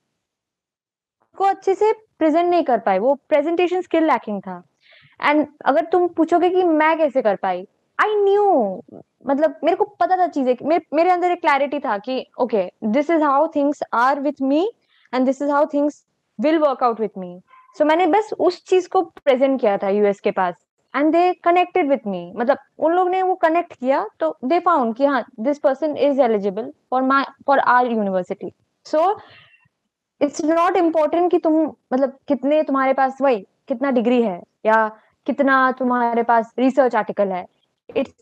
को 1.34 1.44
अच्छे 1.44 1.74
से 1.74 1.92
प्रेजेंट 2.18 2.48
नहीं 2.50 2.64
कर 2.64 2.78
पाए 2.78 2.98
वो 2.98 3.14
प्रेजेंटेशन 3.28 3.80
स्किल 3.82 4.06
लैकिंग 4.06 4.40
था। 4.42 4.62
एंड 5.20 5.46
अगर 5.66 5.84
तुम 5.92 6.06
पूछोगे 6.08 6.50
कि 6.50 6.62
मैं 6.62 6.96
कैसे 6.98 7.22
कर 7.22 7.36
पाई? 7.36 7.66
आई 7.98 8.14
न्यू 8.16 8.82
मतलब 9.26 9.54
मेरे 9.64 9.76
को 9.76 9.84
पता 10.00 10.16
था 10.16 10.26
चीज़ें। 10.26 10.54
मेरे, 10.62 10.84
मेरे 10.94 11.10
अंदर 11.10 11.30
एक 11.32 11.40
क्लैरिटी 11.40 11.78
था 11.80 11.96
कि 11.98 12.24
okay 12.40 12.64
this 12.84 13.10
is 13.10 13.22
how 13.22 13.46
things 13.56 13.82
are 13.94 14.20
with 14.20 14.42
me 14.42 14.62
and 15.12 15.26
this 15.26 15.42
is 15.42 15.50
how 15.50 15.66
things 15.74 16.04
will 16.38 16.58
work 16.58 16.82
out 16.84 17.00
with 17.00 17.18
me 17.18 17.38
so 17.76 17.84
मैंने 17.84 18.06
बस 18.08 18.30
उस 18.38 18.64
चीज़ 18.66 18.88
को 18.88 19.02
प्रेजेंट 19.02 19.60
किया 19.60 19.76
था 19.78 19.88
यूएस 19.88 20.20
के 20.20 20.30
पास। 20.30 20.54
And 20.94 21.12
they 21.12 21.32
connected 21.44 21.88
with 21.90 22.06
me 22.06 22.32
मतलब 22.36 22.58
उन 22.78 22.92
लोग 22.92 23.08
ने 23.10 23.22
वो 23.22 23.34
कनेक्ट 23.34 23.72
किया 23.72 24.04
तो 24.20 24.36
दे 24.44 24.58
फाउंड 24.60 24.94
कि 24.96 25.04
हाँ 25.04 25.24
this 25.40 25.58
person 25.58 25.96
is 25.98 26.20
eligible 26.22 26.70
for 26.90 27.02
my 27.02 27.24
for 27.46 27.58
our 27.58 27.86
university 27.86 28.52
so 28.86 29.00
it's 30.22 30.44
not 30.44 30.76
important 30.76 31.30
कि 31.30 31.38
तुम 31.38 31.72
मतलब 31.92 32.18
कितने 32.28 32.62
तुम्हारे 32.62 32.92
पास, 32.92 33.20
वही, 33.20 33.46
कितना 33.68 33.90
डिग्री 33.90 34.22
है, 34.22 34.42
या 34.66 34.88
कितना 35.26 35.72
तुम्हारे 35.72 36.22
पास 36.22 36.54
रिसर्च 36.58 36.96
आर्टिकल 36.96 37.32
है। 37.32 37.46
It's 37.96 38.14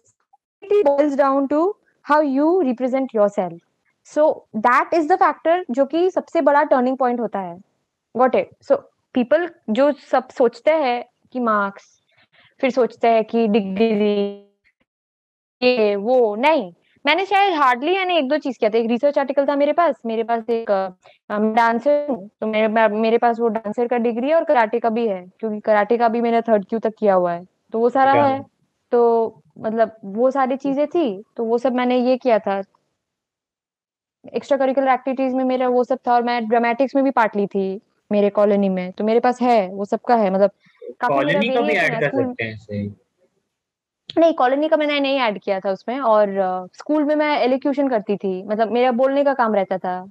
boils 0.73 1.17
down 1.17 1.49
to 1.53 1.73
how 2.13 2.23
you 2.23 2.63
represent 2.63 3.07
yourself. 3.17 3.59
So, 4.07 4.35
that 4.57 4.95
is 4.95 5.09
the 5.09 5.23
factor 5.23 5.65
जो 5.71 5.87
कि 5.87 6.11
सबसे 6.11 6.41
बड़ा 6.41 6.63
टर्निंग 6.63 6.99
पॉइंट 6.99 7.21
होता 7.21 7.39
है। 7.39 7.59
Got 8.17 8.33
it? 8.33 8.45
सो 8.63 8.77
पीपल 9.15 9.51
जो 9.71 9.93
सब 9.93 10.29
सोचते 10.29 10.71
हैं 10.71 11.05
कि 11.33 11.41
मार्क्स 11.41 12.01
फिर 12.61 12.71
सोचते 12.71 13.09
हैं 13.09 13.25
कि 13.25 13.49
डिग्री 13.49 14.47
ये, 15.63 15.97
वो, 15.97 16.37
नहीं। 16.37 16.73
मैंने 17.07 17.25
शायद 17.27 17.55
हार्डली 17.55 17.97
यानी 17.97 18.17
एक 18.17 18.29
दो 18.29 18.37
चीज़ 18.39 18.59
किया 18.59 18.71
था। 18.71 18.79
एक 18.79 18.87
रिसर्च 18.87 19.19
आर्टिकल 19.19 19.47
था 19.47 19.57
मेरे 19.57 19.73
पास। 19.73 19.95
मेरे 20.07 20.23
पास 20.23 20.51
एक 20.51 20.95
डांसर 21.31 22.07
तो 22.41 22.47
मेरे 22.47 22.89
मेरे 22.89 23.19
पास 23.19 23.41
वो 23.41 23.49
डांसर 23.49 23.89
का 23.89 23.97
डिग्री 23.97 24.29
है 24.29 24.35
और 24.35 24.45
कराटे 24.45 24.79
का 24.79 24.91
भी 24.91 25.09
है 25.09 25.27
क्योंकि 25.41 25.61
कराटे 25.61 25.97
का 25.99 26.09
भी 26.09 26.21
मैंने 26.21 26.41
थर्ड 26.41 26.65
क्यू 26.65 26.79
तक 26.79 26.93
किया 26.99 27.15
हुआ 27.15 27.33
है। 27.33 27.45
तो 27.73 27.79
वो 27.79 27.89
सारा 27.91 28.13
है। 28.27 28.45
तो 28.91 29.35
मतलब 29.59 29.97
वो 30.05 30.31
सारी 30.31 30.57
चीज़ें 30.57 30.87
थी 30.87 31.25
तो 31.37 31.45
वो 31.45 31.59
सब 31.59 31.75
मैंने 31.75 31.97
ये 31.97 32.17
किया 32.17 32.39
था। 32.39 32.63
एक्स्ट्रा 34.35 34.59
करिकुलर 34.59 34.89
एक्टिविटीज़ 34.89 35.35
में 35.35 35.45
मेरा 35.45 35.69
वो 35.69 35.85
सब 35.85 35.99
था 36.09 36.15
और 36.15 36.23
मैं 36.23 36.49
ड्रामेटिक्स 36.49 36.95
में 36.95 37.05
भी 37.05 37.11
पार्ट 37.11 37.37
ली 37.37 37.47
थी 37.47 37.81
मेरे 38.13 38.31
कॉलोनी 38.31 38.69
में। 38.69 38.93
तो 38.93 39.05
मेरे 39.05 39.21
पास 39.21 39.41
है 39.43 39.69
वो 39.69 39.85
सबका 39.85 40.17
है। 40.17 40.31
मतलब 40.31 40.51
काफ़ी 41.01 41.25
मेरा 41.25 41.41
कॉलोनी 41.41 41.57
को 41.57 41.63
भी 41.63 41.75
ऐड 41.75 41.95
है, 41.95 42.01
कर 42.01 42.09
स्कूल- 42.09 42.27
हैं। 42.27 42.35
नहीं 44.19 44.33
कॉलोनी 44.35 44.69
का 44.69 44.77
मैंने 44.77 44.99
नहीं 45.01 45.19
ऐड 45.21 45.39
किया 45.41 45.61
था 45.61 45.71
उसमें 45.71 46.01
और 46.01 46.29
स्कूल 46.75 47.05
में 47.05 47.15
मैं 47.17 47.39
एलिक्यूशन 47.41 47.89
करती 47.89 48.17
थी। 48.17 48.43
मतलब 48.43 48.71
मेरा 48.71 48.91
बोलने 48.93 49.25
का 49.25 49.35
काम 49.35 49.55
रहता 49.55 49.79
था। 49.79 50.05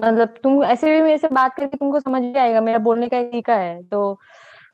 मतलब 0.00 0.34
तुम 0.42 0.64
ऐसे 0.64 0.92
भी 0.92 1.02
मेरे 1.02 1.18
से 1.18 1.28
बात 1.28 1.54
करके 1.54 1.76
तुमको 1.76 2.00
समझ 2.00 2.22
भी 2.22 2.38
आएगा 2.38 2.60
मेरा 2.60 2.78
बोलने 2.78 3.08
का 3.08 3.22
तरीका 3.22 3.54
है। 3.54 3.82
तो 3.82 4.18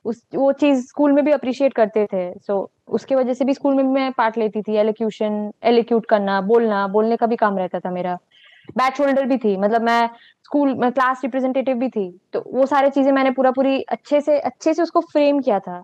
उस 0.05 0.23
वो 0.35 0.53
चीज़ 0.53 0.87
स्कूल 0.87 1.13
में 1.13 1.25
भी 1.25 1.33
अप्रिशिएट 1.33 1.75
करते 1.75 2.07
थे। 2.07 2.39
सो 2.39 2.71
उसके 2.89 3.15
वजह 3.15 3.35
से 3.35 3.45
भी 3.45 3.55
स्कूल 3.55 3.75
में 3.75 3.87
भी 3.87 3.93
मैं 3.93 4.13
पार्ट 4.13 4.39
लेती 4.39 4.63
थी 4.63 4.77
एलिक्यूशन 4.77 5.53
एलिक्यूट 5.65 6.07
करना 6.07 6.41
बोलना 6.41 6.87
बोलने 6.89 7.17
का 7.17 7.27
भी 7.27 7.37
काम 7.37 7.59
रहता 7.59 7.81
था 7.81 7.91
मेरा। 7.91 8.15
बैच 8.77 9.01
होल्डर 9.01 9.25
भी 9.27 9.39
थी। 9.39 9.57
मतलब 9.57 9.83
मैं 9.83 10.09
स्कूल 10.45 10.75
में 10.75 10.91
क्लास 10.93 11.21
रिप्रेजेंटेटिव 11.25 11.77
भी 11.77 11.89
थी। 11.89 12.21
तो 12.33 12.45
वो 12.47 12.67
सारी 12.67 12.91
चीज़ें 12.91 13.13
मैंने 13.13 13.31
पूरा 13.31 13.51
पूरी 13.51 13.83
अच्छे 13.83 14.21
से 14.21 14.39
अच्छे 14.41 14.75
से 14.75 14.83
उसको 14.83 15.01
फ्रेम 15.01 15.41
किया 15.41 15.59
था। 15.61 15.83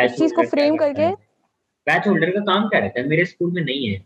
इस 0.00 0.16
चीज़ 0.18 0.34
को 0.34 0.42
करता 0.42 0.76
करके-? 0.76 1.29
बैच 1.90 2.06
होल्डर 2.08 2.30
का 2.30 2.40
काम 2.44 2.68
क्या 2.68 2.80
रहता 2.80 3.00
है? 3.00 3.06
मेरे 3.08 3.24
स्कूल 3.24 3.52
में 3.52 3.62
नहीं 3.62 3.86
है। 3.88 3.98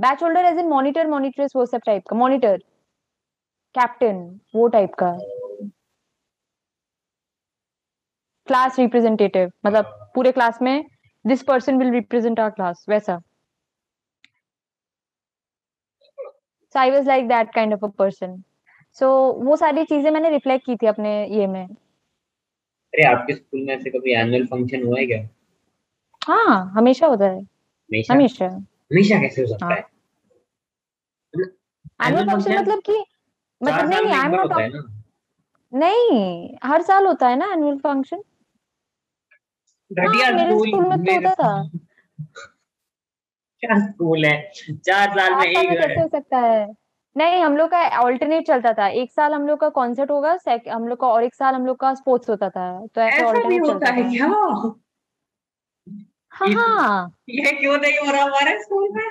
Badge 0.00 0.22
holder 0.22 0.44
as 0.44 0.58
in 0.58 0.68
monitor 0.68 1.06
monitors 1.06 1.56
वो 1.56 1.66
सब 1.66 1.80
टाइप 1.86 2.02
का। 2.10 2.16
मॉनिटर 2.16 2.56
कैप्टन 3.74 4.18
वो 4.54 4.66
टाइप 4.68 4.94
का। 4.94 5.10
क्लास 8.46 8.78
रिप्रेजेंटेटिव 8.78 9.50
मतलब 9.66 10.10
पूरे 10.14 10.32
क्लास 10.32 10.58
में 10.62 10.84
this 11.24 11.42
person 11.42 11.78
will 11.78 11.90
represent 11.92 12.40
our 12.40 12.50
class 12.50 12.84
वैसा। 12.88 13.18
So 16.74 16.78
I 16.78 16.90
was 16.90 17.06
like 17.08 17.28
that 17.28 17.54
kind 17.54 17.74
of 17.74 17.84
a 17.84 17.88
person 17.98 18.42
so 18.98 19.08
वो 19.44 19.56
सारी 19.56 19.84
चीज़ें 19.84 20.10
मैंने 20.10 20.30
रिफ्लेक्ट 20.30 20.66
की 20.66 20.76
थी 20.76 20.86
अपने 20.86 21.12
ये 21.28 21.46
में। 21.46 21.64
अरे 21.64 23.02
आपके 23.04 23.34
स्कूल 23.34 23.64
में 23.66 23.74
ऐसे 23.74 23.90
कभी 23.90 24.14
एनुअल 24.14 24.46
फ़ंक्शन 24.46 24.82
हुआ 24.82 24.98
है 24.98 25.06
क्या? 25.06 25.22
हाँ 26.26 26.72
हमेशा 26.76 27.06
होता 27.06 27.24
है। 27.24 27.40
हमेशा? 27.40 28.14
हमेशा। 28.14 28.46
हमेशा 28.46 29.18
कैसे 29.18 29.42
हो 29.42 29.46
सकता 29.48 29.66
हाँ। 29.66 29.74
है? 29.76 29.86
एनुअल 32.06 32.28
फ़ंक्शन 32.28 32.58
मतलब 32.58 32.78
कि 32.78 33.04
मतलब 33.62 33.88
नहीं 33.88 34.02
नहीं 34.02 34.14
आई 34.14 34.26
एम 34.26 34.34
नॉट 34.34 34.90
नहीं 35.74 36.50
हर 36.64 36.82
साल 36.82 37.06
होता 37.06 37.28
है 37.28 37.36
ना 37.36 37.52
एनुअल 37.52 37.78
फ़ंक्शन 37.78 38.22
घटिया 39.92 40.26
हाँ, 40.26 40.32
मेरे 40.32 40.50
स्कूल 40.50 40.86
में 40.86 41.04
तो 41.04 41.14
होता 41.14 41.34
था। 41.34 41.70
क्या 43.60 43.78
स्कूल 43.86 44.24
है? 44.24 44.50
चार 44.70 45.10
साल 45.10 45.34
में 45.34 45.46
एक 45.46 45.78
कैसे 45.80 46.00
हो 46.00 46.08
सकता 46.08 46.38
है? 46.38 46.74
नहीं 47.16 47.42
हम 47.42 47.56
लोग 47.56 47.70
का 47.70 47.88
ऑल्टरनेट 48.00 48.46
चलता 48.46 48.72
था। 48.72 48.88
एक 48.88 49.12
साल 49.12 49.32
हम 49.32 49.46
लोग 49.46 49.60
का 49.60 49.68
कॉन्सर्ट 49.68 50.10
होगा 50.10 50.38
हम 50.72 50.88
लोग 50.88 51.00
का 51.00 51.06
और 51.06 51.24
एक 51.24 51.34
साल 51.34 51.54
हम 51.54 51.66
लोग 51.66 51.76
का 51.76 51.94
स्पोर्ट्स 51.94 52.30
होता 52.30 52.50
था। 52.50 52.86
तो 52.86 53.00
ऐसा 53.00 53.26
ऑल्टरनेट 53.26 53.60
होता 53.60 53.72
चलता 53.72 53.92
है 53.92 54.02
क्या? 54.02 54.26
हाँ 56.36 56.48
ये 56.48 56.54
हाँ। 56.54 57.12
ये 57.30 57.52
क्यों 57.52 57.76
नहीं 57.78 57.98
हो 57.98 58.12
रहा 58.12 58.22
हमारे 58.22 58.58
स्कूल 58.62 58.88
में? 58.92 59.04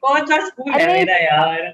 कौन 0.00 0.26
सा 0.26 0.38
स्कूल 0.46 0.72
है 0.72 0.86
मेरा 0.92 1.16
यार? 1.16 1.72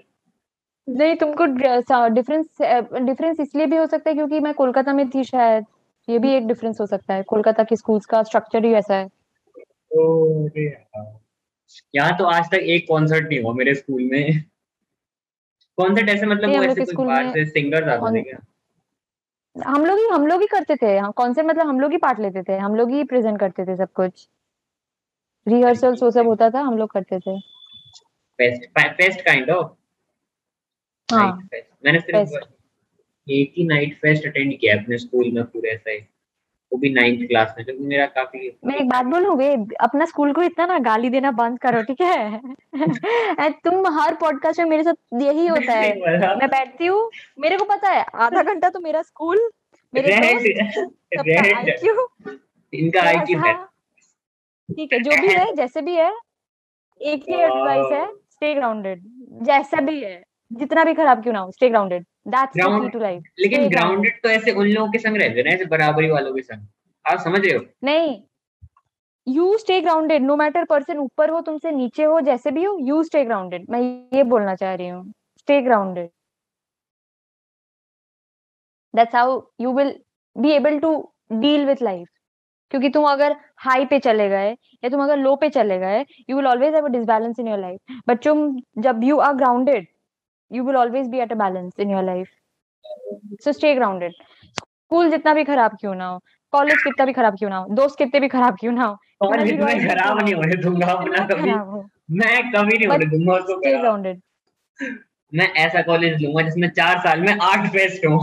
नहीं 0.89 1.15
तुमको 1.17 1.45
डिफरेंस 1.47 2.59
डिफरेंस 3.03 3.41
इसलिए 3.41 3.67
भी 3.67 3.77
हो 3.77 3.87
सकता 3.87 4.11
है 4.11 4.15
क्योंकि 4.15 4.41
मैं 4.41 4.53
कोलकाता 4.55 4.93
में 4.93 5.09
थी 5.11 5.25
शायद। 5.25 5.65
ये 6.09 6.19
भी 6.19 6.35
एक 6.35 6.47
डिफरेंस 6.49 6.81
हो 6.81 6.87
सकता 6.87 7.15
है। 7.15 7.23
कोलकाता 7.23 7.63
के 7.63 7.77
स्कूल्स 7.77 8.07
का 8.07 8.23
स्ट्रक्चर 8.23 8.65
ही 8.65 8.73
ऐसा 8.75 8.95
है। 8.95 9.09
यहाँ 11.95 12.17
तो 12.19 12.25
आज 12.25 12.51
तक 12.51 12.69
एक 12.75 12.87
कॉन्सर्ट 12.89 13.29
नहीं 13.29 13.43
हुआ 13.43 13.53
मेरे 13.55 13.75
स्कूल 13.75 14.03
में। 14.13 14.41
कॉन्सर्ट 15.79 16.09
ऐसे 16.09 16.27
मतलब 16.27 16.51
वो 16.51 16.63
ऐसे 16.63 16.69
के 16.69 16.75
कोई 16.75 16.93
स्कूल 16.93 17.07
बाहर 17.07 17.31
से 17.33 17.45
सिंगर्स 17.47 17.89
आते 17.89 18.19
थे 18.19 18.23
क्या। 18.23 18.39
हम 19.67 19.85
लोग 19.87 19.99
ही 19.99 20.07
हम 20.13 20.27
लोग 20.27 20.41
ही 20.41 20.47
करते 20.47 20.77
थे। 20.77 21.13
कौन 21.13 21.33
से 21.35 21.43
मतलब 21.43 21.67
हम 21.67 21.81
लोग 21.81 21.93
ही 21.93 21.97
पार्ट 21.97 22.21
लेते 22.21 22.43
थे। 22.43 22.59
हम 22.59 22.75
लोग 22.75 22.91
ही 22.91 23.05
प्रेजेंट 23.05 23.39
करते 23.41 23.65
थे 23.67 23.77
सब 23.77 23.93
कुछ। 23.93 24.29
रिहर्सल 25.47 25.97
वो 26.03 26.11
सब 26.11 26.27
होता 26.27 26.51
था 26.51 26.61
हम 26.61 26.79
लोग 26.79 26.91
करते 26.91 27.19
थे। 27.19 27.39
फेस्ट 28.39 28.81
फेस्ट 28.81 29.21
काइंड 29.21 29.51
ऑफ़ 29.51 29.73
हाँ 31.09 31.49
मैंने 31.85 32.01
सिर्फ़ 32.01 32.35
एक 33.27 33.53
ही 33.57 33.65
नाइट 33.65 33.97
फेस्ट 33.97 34.27
अटेंड 34.27 34.59
किया 34.59 34.77
अपने 34.77 34.99
स्कूल 34.99 35.31
में 35.33 35.45
पूरे 35.45 35.71
ऐसा 35.71 35.91
ही। 35.91 35.99
वो 36.73 36.79
भी 36.79 36.91
नाइन्थ 36.95 37.27
क्लास 37.29 37.55
में 37.59 37.65
जो 37.65 37.73
कि 37.73 37.85
मेरा 37.85 38.07
काफ़ी 38.07 38.51
मैं 38.65 38.75
एक 38.77 38.89
बात 38.89 39.07
बोलूँ 39.07 39.37
वे 39.37 39.53
अपना 39.81 40.05
स्कूल 40.05 40.33
को 40.33 40.43
इतना 40.43 40.67
ना 40.67 40.79
गाली 40.79 41.11
देना 41.11 41.31
बंद 41.31 41.59
करो 41.59 41.83
ठीक 41.83 42.01
है? 42.01 42.41
तुम 43.65 43.87
हर 44.01 44.15
पॉडकास्ट 44.15 44.61
में 44.61 44.67
मेरे 44.67 44.83
साथ 44.83 45.23
यही 45.23 45.47
होता 45.47 45.73
है। 45.73 45.95
मैं 46.37 46.49
बैठती 46.49 46.87
हूँ 46.87 47.11
मेरे 47.41 47.57
को 47.57 47.65
पता 47.65 47.91
है 47.91 48.05
आधा 48.15 48.43
घंटा 48.43 48.69
तो 48.69 48.81
मेरा 48.81 49.03
स्कूल 49.03 49.51
मेरे 49.95 50.15
इनका 52.73 53.03
आईक्यू 53.03 53.39
है। 53.39 53.55
ठीक 54.69 54.93
है 54.93 55.01
जो 55.03 55.11
भी 55.11 55.29
है 55.29 55.55
जैसे 55.55 55.81
भी 55.81 55.95
है 55.95 56.13
एक 57.01 57.25
ही 57.29 57.35
एडवाइस 57.35 57.93
है 57.93 58.07
स्टे 58.07 58.55
ग्राउंडेड 58.55 59.03
जैसा 59.43 59.81
भी 59.81 60.01
है 60.01 60.23
जितना 60.51 60.85
भी 60.85 60.95
खराब 60.95 61.23
क्यों 61.23 61.33
ना 61.35 61.41
हो 61.41 61.51
stay 61.51 61.69
grounded 61.69 62.05
that's 62.29 62.57
the 62.57 62.81
key 62.83 62.89
to 62.89 62.99
life 62.99 63.23
लेकिन 63.41 63.69
ग्राउंडेड 63.69 64.23
तो 64.23 64.29
ऐसे 64.29 64.53
उन 64.53 64.67
लोगों 64.69 64.91
के 64.93 64.99
संग 64.99 65.17
रहते 65.17 65.39
हैं 65.39 65.45
ना 65.45 65.51
ऐसे 65.51 65.65
बराबरी 65.67 66.11
वालों 66.11 66.35
के 66.35 66.43
संग। 66.43 66.67
आप 67.05 67.19
समझ 67.21 67.41
रहे 67.45 67.57
हो? 67.57 67.65
नहीं। 67.85 68.21
You 69.27 69.57
stay 69.59 69.81
grounded 69.81 70.23
no 70.23 70.37
matter 70.37 70.65
person 70.65 70.99
ऊपर 70.99 71.31
हो 71.31 71.41
तुमसे 71.41 71.71
नीचे 71.73 72.05
हो 72.05 72.21
जैसे 72.21 72.51
भी 72.51 72.65
हो 72.65 72.77
यू 72.83 73.03
स्टे 73.05 73.25
ग्राउंडेड 73.25 73.67
मैं 73.71 73.81
ये 74.15 74.23
बोलना 74.25 74.55
चाह 74.55 74.75
रही 74.75 74.89
हूँ। 74.89 75.05
Stay 75.39 75.61
grounded 75.63 76.11
that's 78.95 79.15
how 79.15 79.41
you 79.61 79.73
will 79.73 79.95
be 80.37 80.51
able 80.53 80.79
to 80.79 80.93
deal 81.33 81.67
with 81.67 81.83
life 81.83 82.09
क्योंकि 82.71 82.89
तुम 82.91 83.05
अगर 83.09 83.37
हाई 83.59 83.85
पे 83.87 83.99
चले 83.99 84.29
गए 84.29 84.51
या 84.51 84.89
तुम 84.91 85.03
अगर 85.03 85.17
लो 85.17 85.35
पे 85.37 85.49
चले 85.51 85.79
गए 85.79 86.05
you 86.31 86.37
will 86.37 86.47
always 86.47 86.75
have 86.75 86.85
a 86.85 86.91
disbalance 86.91 87.39
in 87.41 87.49
your 87.49 87.59
life 87.59 88.01
but 88.09 88.23
तुम 88.25 88.61
जब 88.83 89.05
you 89.05 89.19
are 89.19 89.35
grounded 89.35 89.87
you 90.53 90.65
will 90.65 90.77
always 90.77 91.09
be 91.09 91.19
at 91.19 91.33
a 91.33 91.35
balance 91.35 91.73
in 91.81 91.91
your 91.91 92.03
life 92.03 92.29
so 93.45 93.53
stay 93.53 93.75
grounded 93.75 94.13
school 94.55 95.11
जितना 95.11 95.35
भी 95.35 95.45
खराब 95.45 95.77
क्यों 95.81 95.95
ना 95.95 96.07
हो 96.07 96.19
कॉलेज 96.53 96.83
कितना 96.83 97.05
भी 97.07 97.13
खराब 97.13 97.37
क्यों 97.39 97.51
ना 97.51 97.57
हो 97.57 97.75
दोस्त 97.75 97.99
कितने 97.99 98.21
भी 98.21 98.29
खराब 98.29 98.57
क्यों 98.61 98.73
ना 98.73 98.85
हो 98.85 99.29
और 99.29 99.43
जितना 99.43 99.67
खराब 99.89 100.21
नहीं 100.21 100.35
होने 100.35 100.57
दूँगा 100.57 100.87
अपना 100.87 101.27
कभी। 101.27 101.51
मैं 102.19 102.51
कभी 102.53 102.79
नहीं 102.79 102.87
होने 102.87 103.07
दूँगा 103.07 103.35
उसको 103.35 103.61
स्टे 103.61 103.79
ग्राउंडेड 103.79 104.21
मैं 105.33 105.53
ऐसा 105.55 105.83
कॉलेज 105.83 106.23
लूँगा 106.23 106.43
जिसमें 106.43 106.69
चार 106.71 106.99
साल 106.99 107.21
में 107.21 107.33
आठ 107.33 107.67
फेस्ट 107.69 108.07
हो। 108.07 108.19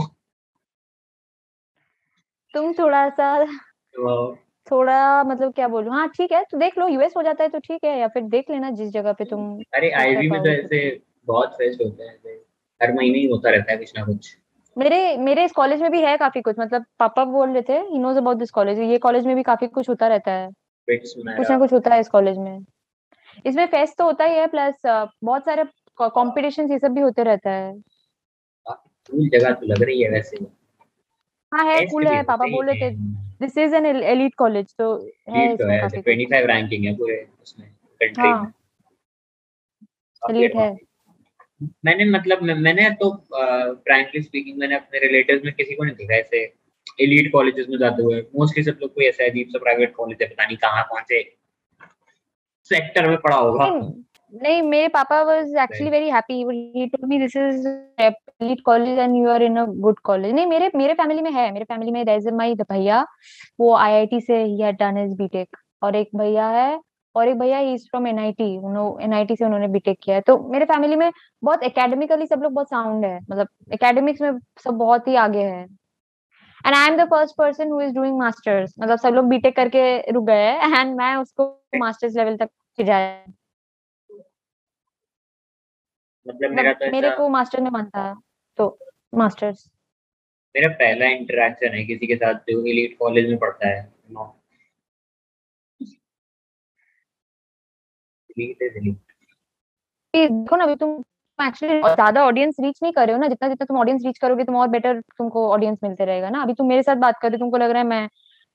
तुम 2.54 2.72
थोड़ा 2.72 3.08
सा 3.08 3.44
तो 3.44 4.34
थोड़ा 4.70 5.24
मतलब 5.24 5.52
क्या 5.52 5.68
बोलूँ? 5.68 5.92
हाँ 5.94 6.08
ठीक 6.08 6.32
है 6.32 6.42
तो 6.44 6.58
देख 6.58 6.78
लो 6.78 6.88
यूएस 6.88 7.12
हो 7.16 7.22
जाता 7.22 7.44
है 7.44 7.48
तो 7.50 7.58
ठीक 7.58 7.84
है 7.84 7.98
या 7.98 8.08
फिर 8.08 8.22
देख 8.22 8.50
लेना 8.50 8.70
जिस 8.70 8.90
जगह 8.90 9.12
पे 9.12 9.24
तुम 9.24 9.62
अरे 9.74 9.90
आईवी 9.90 10.30
में 10.30 10.42
तो 10.42 10.48
ऐसे 10.48 11.05
बहुत 11.26 11.54
फेस्ट 11.54 11.82
होते 11.82 12.04
हैं 12.04 12.36
हर 12.80 12.92
महीने 12.92 13.18
ही 13.18 13.26
होता 13.26 13.50
रहता 13.50 13.72
है 13.72 13.78
कुछ 13.78 13.92
ना 13.98 14.04
कुछ। 14.04 14.36
मेरे 14.76 15.16
मेरे 15.16 15.44
इस 15.44 15.52
कॉलेज 15.52 15.82
में 15.82 15.90
भी 15.90 16.00
है 16.02 16.16
काफ़ी 16.16 16.40
कुछ 16.40 16.56
मतलब 16.58 16.84
पापा 16.98 17.24
बोल 17.24 17.50
रहे 17.50 17.62
थे 17.62 17.78
he 17.80 17.98
knows 17.98 18.18
about 18.18 18.36
this 18.36 18.50
college 18.50 18.78
ये 18.78 18.98
कॉलेज 18.98 19.26
में 19.26 19.34
भी 19.36 19.42
काफ़ी 19.42 19.66
कुछ 19.66 19.88
होता 19.88 20.08
रहता 20.08 20.32
है। 20.32 20.50
कुछ 20.88 21.50
ना 21.50 21.58
कुछ 21.58 21.72
होता 21.72 21.94
है 21.94 22.00
इस 22.00 22.08
कॉलेज 22.08 22.38
में। 22.38 22.58
इसमें 23.46 23.66
फेस्ट 23.66 23.96
तो 23.98 24.04
होता 24.04 24.24
ही 24.24 24.34
है 24.34 24.46
प्लस 24.46 24.74
बहुत 24.86 25.44
सारे 25.44 25.64
कॉम्पिटिशन 25.98 26.70
ये 26.72 26.78
सब 26.78 26.92
भी 26.92 27.00
होते 27.00 27.22
रहता 27.22 27.50
है। 27.50 27.72
कूल 28.66 29.28
जगह 29.28 29.52
तो 29.52 29.66
लग 29.66 29.82
रही 29.82 30.02
है 30.02 30.10
वैसे। 30.10 30.36
हाँ 31.52 31.64
है 31.64 31.84
कूल 31.86 32.06
है 32.06 32.22
पापा 32.22 32.46
बोल 32.46 32.66
रहे 32.66 32.80
थे 32.80 32.94
this 33.40 33.58
is 33.58 33.74
an 33.74 33.86
elite 33.86 34.34
college 34.34 34.74
तो 34.78 34.92
है 35.28 35.46
तो 35.48 35.54
इसमें 35.54 35.80
काफ़ी 35.80 36.00
ट्वेंटी 36.00 36.24
कुछ। 36.24 36.32
फाइव 36.32 36.46
रैंकिंग 36.46 36.84
है 36.84 36.94
पूरे 36.96 37.26
उसमें 37.42 37.68
कंट्री 38.00 38.28
हाँ। 38.28 38.42
में। 38.42 38.52
एलीट 40.22 40.54
है। 40.56 40.74
मैंने 41.60 42.04
मतलब 42.10 42.42
मैंने 42.42 42.88
तो 43.00 43.10
फ्रैंकली 43.30 44.22
स्पीकिंग 44.22 44.58
मैंने 44.58 44.74
अपने 44.74 45.06
रिलेटिव्स 45.06 45.44
में 45.44 45.52
किसी 45.54 45.74
को 45.74 45.84
नहीं 45.84 45.94
देखा 45.96 46.14
ऐसे 46.14 46.42
एलीट 47.02 47.30
कॉलेजेस 47.32 47.66
में 47.70 47.78
जाते 47.78 48.02
हुए। 48.02 48.20
मोस्टली 48.36 48.64
सब 48.64 48.78
लोग 48.82 48.94
कोई 48.94 49.04
ऐसा 49.04 49.24
अजीब 49.24 49.48
सा 49.48 49.58
प्राइवेट 49.58 49.94
कॉलेज 49.94 50.22
है 50.22 50.28
पता 50.28 50.44
नहीं 50.44 50.56
कहाँ 50.56 50.86
कौन 50.90 51.02
से 51.08 51.22
सेक्टर 52.70 53.08
में 53.08 53.16
पढ़ा 53.18 53.36
होगा। 53.36 53.66
नहीं 53.66 54.02
नहीं 54.32 54.62
मेरे 54.62 54.88
पापा 54.88 55.20
was 55.22 55.54
actually 55.62 55.90
very 55.90 56.08
happy 56.10 56.34
he 56.76 56.86
told 56.86 57.08
me 57.08 57.18
this 57.18 57.36
is 57.36 57.66
elite 57.68 58.60
college 58.64 58.98
and 58.98 59.16
you 59.16 59.28
are 59.30 59.42
in 59.42 59.56
a 59.56 59.64
good 59.84 59.98
college 60.04 60.32
नहीं 60.34 60.46
मेरे 60.46 60.70
मेरे 60.76 60.94
फैमिली 60.94 61.22
में 61.22 61.30
है 61.32 61.50
मेरे 61.52 61.64
फैमिली 61.64 61.90
में 61.92 62.04
देयर 62.04 62.18
इज़ 62.18 62.28
माय 62.34 62.54
भैया 62.62 63.06
वो 63.60 63.74
आईआईटी 63.76 64.20
से 64.20 64.42
ही 64.42 64.60
हैड 64.60 64.76
डन 64.78 64.96
हिज 64.96 65.16
बीटेक 65.18 65.56
और 65.82 65.96
एक 65.96 66.08
भैया 66.16 66.48
है 66.50 66.78
और 67.16 67.28
एक 67.28 67.38
भैया 67.38 67.58
इज़ 67.72 67.84
फ्रॉम 67.90 68.06
एनआईटी 68.08 68.56
उन्होंने 68.58 69.04
एनआईटी 69.04 69.36
से 69.36 69.44
उन्होंने 69.44 69.68
बीटेक 69.68 69.98
किया 70.02 70.16
है। 70.16 70.22
तो 70.22 70.38
मेरे 70.52 70.64
फैमिली 70.64 70.96
में 70.96 71.10
बहुत 71.42 71.62
एकेडमिकली 71.62 72.26
सब 72.26 72.42
लोग 72.42 72.52
बहुत 72.52 72.70
साउंड 72.70 73.04
है 73.04 73.18
मतलब 73.20 73.48
एकेडमिक्स 73.74 74.20
में 74.22 74.38
सब 74.64 74.74
बहुत 74.78 75.08
ही 75.08 75.16
आगे 75.24 75.42
है। 75.44 75.62
And 76.64 76.74
I 76.74 76.88
am 76.88 76.96
the 76.96 77.08
first 77.10 77.36
person 77.38 77.70
who 77.70 77.80
is 77.80 77.94
doing 77.94 78.18
masters 78.18 78.74
मतलब 78.80 78.98
सब 78.98 79.14
लोग 79.14 79.28
बीटेक 79.28 79.56
करके 79.56 80.12
रुक 80.12 80.24
गए 80.26 80.44
हैं 80.44 80.80
एंड 80.80 80.96
मैं 80.96 81.14
उसको 81.16 81.48
मास्टर्स 81.78 82.16
लेवल 82.16 82.36
तक 82.36 82.50
जाया 82.78 83.24
मतलब 86.26 86.50
मेरा 86.50 86.70
मतलब 86.70 86.86
तो 86.86 86.92
मेरे 86.92 87.10
को 87.10 87.28
मास्टर 87.28 87.60
में 87.60 87.70
मन 87.70 87.84
था 87.86 88.12
तो 88.58 88.76
मास्टर्स 89.14 89.68
मेरा 90.54 90.68
पहला 90.74 91.06
इंटरेक्शन 91.10 91.74
है 91.74 91.84
किसी 91.84 92.06
के 92.06 92.16
साथ 92.16 92.34
जो 92.50 92.64
एलीट 92.66 92.96
कॉलेज 92.98 93.28
में 93.30 93.38
पढ़ता 93.38 93.68
है 93.68 93.82
देखो 100.14 100.56
ना 100.56 100.64
अभी 100.64 100.74
तुम 100.74 100.90
एक्चुअली 101.46 101.80
ज़्यादा 101.80 102.24
ऑडियंस 102.24 102.56
रीच 102.60 102.78
नहीं 102.82 102.92
कर 102.92 103.06
रहे 103.06 103.14
हो 103.16 103.20
ना 103.20 103.28
जितना 103.28 103.48
जितना 103.48 103.64
तुम 103.64 103.78
ऑडियंस 103.78 104.02
रीच 104.06 104.18
करोगे 104.18 104.44
तुम 104.44 104.56
और 104.56 104.68
बेटर 104.68 105.00
तुमको 105.00 105.48
ऑडियंस 105.50 105.78
मिलते 105.84 106.04
रहेगा 106.04 106.30
ना। 106.30 106.42
अभी 106.42 106.54
तुम 106.54 106.68
मेरे 106.68 106.82
साथ 106.82 106.96
बात 106.96 107.18
कर 107.22 107.28
रहे 107.28 107.36
हो 107.36 107.38
तुमको 107.38 107.56
लग 107.56 107.70
रहा 107.70 107.82
है 107.82 107.88
मैं 107.88 108.08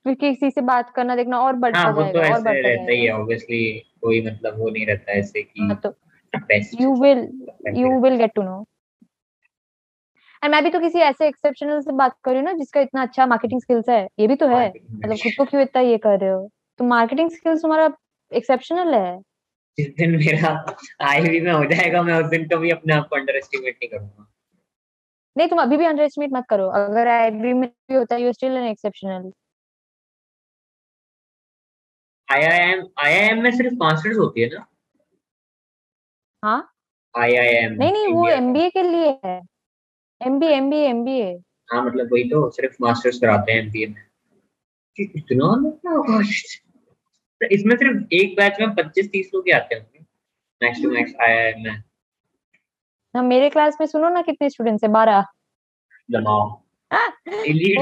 फिर 0.06 0.14
किसी 0.14 0.52
से 0.52 0.62
बात 0.62 0.90
करना 0.90 1.16
देखना 1.16 1.40
और 1.40 1.54
बढ़ता 1.54 1.80
हाँ 1.80 1.92
वो 1.92 2.04
तो 2.04 2.12
जाएगा 2.14 2.36
और 2.36 2.42
बढ़ता 2.42 2.68
रहता 2.70 2.92
ही 2.92 3.06
है 3.06 3.12
ऑब्वियसली 3.12 3.84
कोई 4.02 4.22
मतलब 4.26 4.60
वो 4.60 4.70
नहीं 4.70 4.86
रहता 4.86 5.12
ऐसे 5.12 5.44
कि 5.44 5.62
हाँ, 5.62 5.76
तो 5.76 5.90
you 6.82 6.94
will 7.02 7.18
you 7.78 8.00
will 8.02 8.16
get 8.16 8.32
to 8.36 8.42
know 8.42 8.66
and 10.44 10.52
मैं 10.52 10.64
भी 10.64 10.70
तो 10.70 10.80
किसी 10.80 11.00
ऐसे 11.00 11.28
एक्सेप्शनल 11.28 11.82
से 11.82 11.92
बात 11.92 12.16
कर 12.24 12.32
रही 12.32 12.40
हूँ 12.40 12.46
ना 12.46 12.54
जिसका 12.54 12.82
इतना 12.82 13.02
अच्छा 13.02 13.26
मार्केटिंग 13.26 13.62
स्किल्स 13.62 13.90
है 13.90 14.08
ये 14.20 14.28
भी 14.28 14.36
तो 14.36 14.48
है। 14.48 14.70
मतलब 14.70 15.18
खुद 15.18 15.32
को 15.38 15.46
क्यों 15.46 15.62
इतना 15.62 15.82
ये 15.82 15.98
कर 15.98 16.20
रहे 16.20 16.30
हो? 16.30 16.50
तो 16.80 16.86
मार्केटिंग 16.86 17.30
स्किल्स 17.30 17.62
तुम्हारा 17.62 17.90
एक्सेप्शनल 18.32 18.94
है। 18.94 19.20
जिस 19.78 19.88
दिन 19.96 20.16
मेरा 20.18 20.50
आईवी 21.02 21.40
में 21.40 21.52
हो 21.52 21.64
जाएगा 21.66 22.02
मैं 22.04 22.14
उस 22.24 22.30
दिन 22.30 22.48
कभी 22.48 22.70
अपने 22.70 22.94
आप 22.94 23.08
को 23.10 23.16
अंडर 23.16 23.36
एस्टिमेट 23.36 23.76
नहीं 23.76 23.90
करूँगा। 23.90 24.28
नहीं 25.36 25.48
तुम 25.48 25.62
अभी 25.62 25.78
भी 25.78 25.86
अंडर 25.86 26.04
एस्टिमेट 26.04 26.30
मत 26.34 26.46
करो। 26.50 26.68
अगर 26.70 27.08
आईआईबी 27.08 27.54
में 27.54 27.68
भी 27.70 27.96
होता 27.96 28.16
है 28.16 28.22
you 28.22 28.34
still 28.34 28.58
an 28.58 28.64
exceptional 28.64 29.32
IIM 32.28 32.84
IIM 33.00 33.42
में 33.44 33.52
सिर्फ़ 33.52 33.74
मास्टर्स 33.76 34.18
होती 34.18 34.42
है 34.42 34.48
ना? 34.48 34.66
हाँ। 36.44 36.68
आईआईएम 37.16 37.74
नहीं 37.74 37.92
नहीं 37.92 38.08
वो 38.08 38.28
एमबीए 38.30 38.70
के 38.70 38.82
लिए 38.84 39.10
है। 39.26 39.40
एमबीए 40.22 40.50
एमबीए 40.50 40.88
एमबीए 40.90 41.34
हाँ 41.72 41.84
मतलब 41.86 42.10
वही 42.14 42.24
तो 42.24 42.50
सिर्फ़ 42.50 42.76
मास्टर्स 42.82 43.20
कराते 43.20 43.52
हैं 43.52 43.60
एमबीए 43.60 43.88
में। 43.88 44.04
कि 44.98 45.04
इतना 45.16 45.48
तो 47.42 47.48
इसमें 47.48 47.76
सिर्फ़ 47.76 48.04
एक 48.14 48.36
बैच 48.38 48.60
में 48.60 48.74
25 48.76 49.12
30 49.12 49.30
लोग 49.36 49.44
ही 49.48 49.52
आते 49.52 49.76
होंगे। 49.76 50.00
मैक्स 50.62 50.82
टू 50.84 50.92
मैक्स 50.92 51.14
आईआईएम 51.22 51.64
में 51.64 51.84
ना 53.16 53.22
मेरे 53.22 53.50
क्लास 53.50 53.78
में 53.80 53.88
सुनो 53.88 54.10
ना 54.10 54.22
कितने 54.22 54.50
स्टूडेंट्स 54.50 54.84
है 54.84 54.90
बारह। 54.90 55.22
तो 56.12 56.24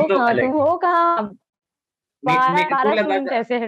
कहाँ 0.08 0.30
अलग 0.30 0.52
तुम 0.52 0.78
कहाँ? 0.78 1.24
बारह 2.24 2.54
मेरे 2.54 2.64
को 2.64 2.76
बारह 2.76 2.94
लगा 2.94 3.02
स्टूडेंट 3.02 3.32
था 3.32 3.36
ऐसे 3.36 3.60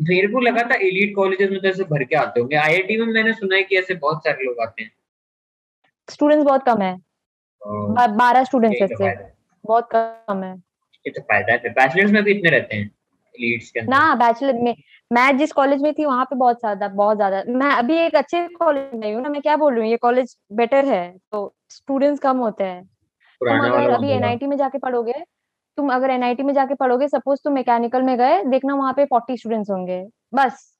मेरे 0.00 0.28
को 0.28 0.40
लगा 0.40 0.62
था 0.62 0.74
एलीट 0.74 1.14
कॉलेजेस 1.16 1.50
में 1.50 1.60
तो 1.60 1.68
ऐसे 1.68 1.84
भर 1.84 2.04
के 2.04 2.16
आते 2.16 2.40
होंगे। 2.40 2.56
आईआईटी 2.56 2.96
में 2.96 3.06
मैंने 3.06 3.32
सुना 3.32 3.56
है 3.56 3.62
कि 3.62 3.76
ऐसे 3.76 3.94
बहुत 3.94 4.24
सारे 4.24 4.44
लोग 4.44 4.60
आते 4.60 4.82
हैं। 4.82 4.90
स्टूडेंट्स 6.08 6.44
बहुत 6.44 6.64
कम 6.64 6.82
है। 6.82 6.96
बारह 8.16 8.44
स्टूडेंट्स 8.44 8.78
तो 8.82 8.84
ऐसे। 8.84 9.32
बहुत 9.64 9.88
कम 9.94 10.42
है। 10.42 10.54
ये 11.06 11.10
तो 11.10 11.22
फ़ायदा 11.22 11.52
है। 11.52 11.58
बैचलर्स 11.70 12.10
में 12.10 12.22
भी 12.22 12.30
इतने 12.30 12.50
रहते 12.50 12.76
हैं। 12.76 12.90
एलीट्स 13.38 13.70
के 13.70 13.82
ना 13.82 14.14
बैचलर 14.14 14.62
में 14.62 14.74
मैं 15.10 15.36
जिस 15.38 15.52
कॉलेज 15.52 15.82
में 15.82 15.92
थी 15.94 16.04
वहाँ 16.04 16.24
पे 16.24 16.36
बहुत 16.36 16.58
ज़्यादा 16.60 16.88
बहुत 16.90 17.16
ज़्यादा 17.16 17.42
मैं 17.58 17.70
अभी 17.72 17.96
एक 17.96 18.14
अच्छे 18.16 18.46
कॉलेज 18.56 18.94
में 18.94 19.12
हूँ 19.14 19.22
ना 19.22 19.28
मैं 19.28 19.42
क्या 19.42 19.56
बोल 19.56 19.72
रही 19.74 19.82
हूँ 19.82 19.90
ये 19.90 19.96
कॉलेज 19.96 20.36
बेटर 20.52 20.84
है 20.84 21.02
तो 21.32 21.52
स्टूडेंट्स 21.70 22.20
कम 22.20 22.38
होते 22.38 22.64
हैं। 22.64 22.84
तुम 23.40 23.58
अगर 23.60 23.90
अभी 23.90 24.10
एनआईटी 24.10 24.46
में 24.46 24.56
जाके 24.56 24.78
पढ़ोगे 24.78 25.12
तुम 25.78 25.92
अगर 25.94 26.10
एनआईटी 26.10 26.42
में 26.42 26.52
जाके 26.54 26.74
पढ़ोगे 26.74 27.08
सपोज़ 27.08 27.40
तुम 27.44 27.52
मैकेनिकल 27.52 28.02
में 28.02 28.16
गए 28.18 28.42
देखना 28.44 28.74
वहाँ 28.74 28.92
पे 28.92 29.04
फोर्टी 29.04 29.36
स्टूडेंट्स 29.36 29.70
होंगे 29.70 30.02
बस। 30.34 30.72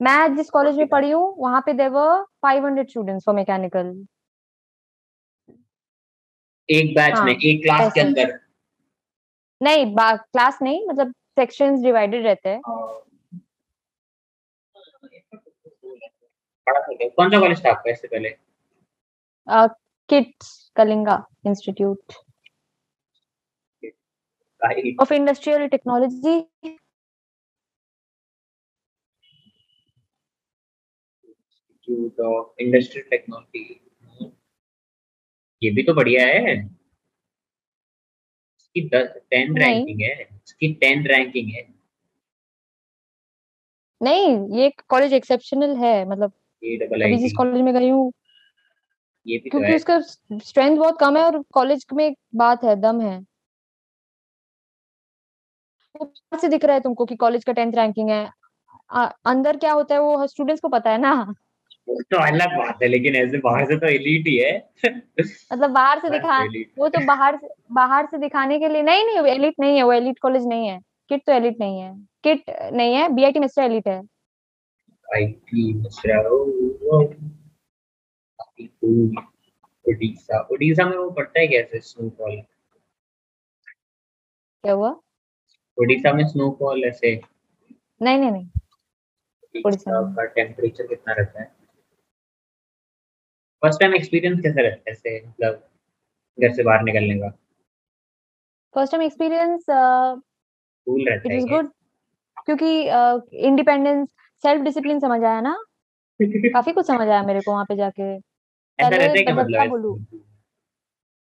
मैं 0.00 0.36
जिस 0.36 0.50
कॉलेज 0.50 0.76
में 0.76 0.86
पढ़ी 0.88 1.10
हूँ 1.10 1.34
वहाँ 1.38 1.60
पे 1.66 1.72
there were 1.74 2.22
five 2.42 2.66
hundred 2.66 2.88
students 2.88 3.24
for 3.24 3.34
mechanical 3.34 3.94
एक 6.68 6.94
बैच 6.94 7.14
हाँ, 7.14 7.24
में 7.24 7.32
एक 7.32 7.62
क्लास 7.62 7.92
के 7.92 8.00
अंदर। 8.00 8.38
नहीं 9.60 9.86
क्लास 9.96 10.58
नहीं 10.62 10.86
मतलब 10.88 11.12
सेक्शंस 11.38 11.82
डिवाइडेड 11.82 12.24
रहते 12.26 12.48
हैं। 12.48 12.60
क्या? 16.68 17.08
कौन 17.08 17.30
सा 17.30 17.40
कॉलेज 17.40 17.64
था 17.64 17.70
आपका 17.70 17.90
इससे 17.90 18.08
पहले? 18.08 18.30
KIITs 20.10 20.48
Kalinga 20.76 21.14
institute 21.46 22.12
of 25.00 25.12
industrial 25.14 25.66
technology 25.68 26.36
Institute 31.88 32.18
of 32.24 32.48
Industrial 32.62 33.04
Technology. 33.12 33.62
ये 35.62 35.70
भी 35.74 35.82
तो 35.82 35.94
बढ़िया 35.94 36.26
है। 36.26 36.77
इसकी 38.80 39.20
टेन। 39.30 39.56
रैंकिंग 39.58 40.00
है 40.00 40.12
इसकी 40.22 40.72
टेन 40.74 41.06
रैंकिंग 41.06 41.50
है। 41.50 41.66
नहीं 44.00 44.58
ये 44.58 44.72
कॉलेज 44.88 45.12
एक्सेप्शनल 45.12 45.76
है 45.76 46.08
मतलब 46.08 46.32
अभी 46.62 47.16
जिस 47.16 47.32
कॉलेज 47.36 47.62
में 47.62 47.72
गई 47.74 47.88
हूँ। 47.88 48.12
ये 49.26 49.38
भी 49.38 49.50
तो 49.50 49.58
क्योंकि 49.58 49.74
उसका 49.76 49.98
स्ट्रेंथ 50.00 50.76
बहुत 50.76 50.98
कम 51.00 51.16
है 51.16 51.22
और 51.22 51.42
कॉलेज 51.52 51.86
में 51.92 52.14
बात 52.34 52.64
है 52.64 52.76
दम 52.76 53.00
है। 53.00 53.20
से 56.40 56.48
दिख 56.48 56.64
रहा 56.64 56.74
है 56.74 56.80
तुमको 56.80 57.04
कि 57.04 57.16
कॉलेज 57.16 57.44
का 57.44 57.52
टेंथ 57.52 57.72
रैंकिंग 57.74 58.10
है। 58.10 58.30
आ, 58.90 59.04
अंदर 59.04 59.56
क्या 59.56 59.72
होता 59.72 59.94
है 59.94 60.00
वो 60.00 60.26
स्टूडेंट्स 60.26 60.60
को 60.60 60.68
पता 60.68 60.90
है 60.90 60.98
ना। 60.98 61.34
तो 61.88 62.18
अलग 62.18 62.56
बात 62.58 62.82
है 62.82 62.88
लेकिन 62.88 63.14
ऐसे 63.16 63.38
बाहर 63.38 63.64
से 63.66 63.76
तो 63.78 63.86
एलीट 63.86 64.26
ही 64.26 64.36
है। 64.36 64.56
मतलब 65.52 65.70
बाहर 65.70 65.98
से 66.00 66.10
दिखा 66.10 66.42
वो 66.78 66.88
तो 66.88 67.04
बाहर 67.06 67.36
से 67.36 67.48
बाहर 67.74 68.06
से 68.06 68.18
दिखाने 68.18 68.58
के 68.58 68.68
लिए 68.68 68.82
नहीं 68.82 69.04
नहीं 69.04 69.18
वो 69.18 69.26
एलिट 69.26 69.54
नहीं 69.60 69.76
है 69.76 69.82
वो 69.82 69.92
एलिट 69.92 70.18
कॉलेज 70.18 70.46
नहीं 70.46 70.68
है। 70.68 70.78
किट 71.10 71.22
तो 71.26 71.32
एलिट 71.32 71.56
नहीं 71.60 71.80
है। 71.80 71.92
किट 72.24 72.50
नहीं 72.72 72.94
है 72.94 73.08
बीआईटी 73.08 73.40
मिस्टर 73.40 73.62
एलिट 73.62 73.88
है। 73.88 73.98
आईटी 75.06 75.72
मिश्रा 75.74 76.20
उड़ीसा 79.88 80.40
उड़ीसा 80.52 80.84
में 80.84 80.96
वो 80.96 81.10
पड़ता 81.10 81.40
है 81.40 81.46
कैसे 81.48 81.80
स्नोफॉल 81.80 82.40
क्या 84.64 84.72
हुआ? 84.72 84.90
उड़ीसा 85.78 86.12
में 86.12 86.26
स्नोफॉल 86.28 86.84
ऐसे? 86.84 87.20
नहीं 88.02 88.18
नहीं 88.18 88.30
नहीं। 88.30 88.48
उड़ीसा 89.64 90.00
का 90.14 90.24
टेम्परेचर 90.24 90.86
कितना 90.86 91.12
रहता 91.12 91.40
है? 91.40 91.57
फ़र्स्ट 93.62 93.80
टाइम 93.80 93.94
एक्सपीरियंस 93.94 94.40
कैसा 94.40 94.62
रहता 94.62 94.82
है 94.88 94.92
ऐसे 94.92 95.28
मतलब 95.28 95.62
घर 96.38 96.52
से 96.52 96.62
बाहर 96.62 96.82
निकलने 96.82 97.14
का? 97.14 97.28
फ़र्स्ट 98.74 98.92
टाइम 98.92 99.02
एक्सपीरियंस 99.02 99.64
कूल 99.70 101.08
रहता 101.08 101.34
इट 101.34 101.40
इज़ 101.40 101.46
गुड 101.46 101.70
क्योंकि 102.46 102.70
इंडिपेंडेंस 103.46 104.08
सेल्फ 104.44 104.62
डिसिप्लिन 104.62 105.00
समझ 105.00 105.22
आया 105.24 105.40
ना? 105.40 105.56
काफ़ी 106.22 106.72
कुछ 106.72 106.86
समझ 106.86 107.08
आया 107.08 107.22
मेरे 107.22 107.40
को 107.40 107.52
वहाँ 107.52 107.64
पे 107.64 107.76
जाके। 107.76 108.02
ऐसा 108.12 108.88
रहता 108.88 109.18
है 109.18 109.24
क्या 109.24 109.34
मतलब 109.34 109.48
क्या 109.48 109.64
मतलब 109.64 109.70
बोलूँ 109.70 109.98
ऐसे? 110.00 110.16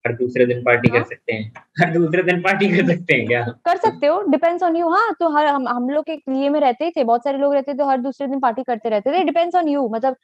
हर 0.06 0.12
दूसरे 0.16 0.44
दिन 0.46 0.62
पार्टी 0.62 0.88
कर 0.88 0.96
हाँ? 0.96 1.04
सकते 1.04 1.32
हैं। 1.32 1.52
हर 1.80 1.92
दूसरे 1.92 2.22
दिन 2.22 2.40
पार्टी 2.42 2.68
कर 2.70 2.86
सकते 2.86 3.14
हैं 3.14 3.26
क्या? 3.26 3.42
कर 3.64 3.76
सकते 3.76 4.06
हो 4.06 4.20
डिपेंड्स 4.28 4.62
ऑन 4.62 4.76
यू 4.76 4.88
हाँ 4.88 5.12
तो 5.20 5.28
हर 5.36 5.46
हम 5.46 5.68
हम 5.68 5.88
लोग 5.90 6.04
के 6.04 6.14
लिए 6.28 6.48
में 6.48 6.58
रहते 6.60 6.84
ही 6.84 6.90
थे 6.90 7.04
बहुत 7.04 7.24
सारे 7.24 7.38
लोग 7.38 7.54
रहते 7.54 7.72
थे 7.72 7.76
तो 7.78 7.88
हर 7.88 8.00
दूसरे 8.00 8.26
दिन 8.26 8.40
पार्टी 8.40 8.62
करते 8.62 8.88
रहते 8.88 9.12
थे 9.12 9.22
डिपेंड्स 9.24 9.54
ऑन 9.54 9.68
यू 9.68 9.88
मतलब 9.88 10.16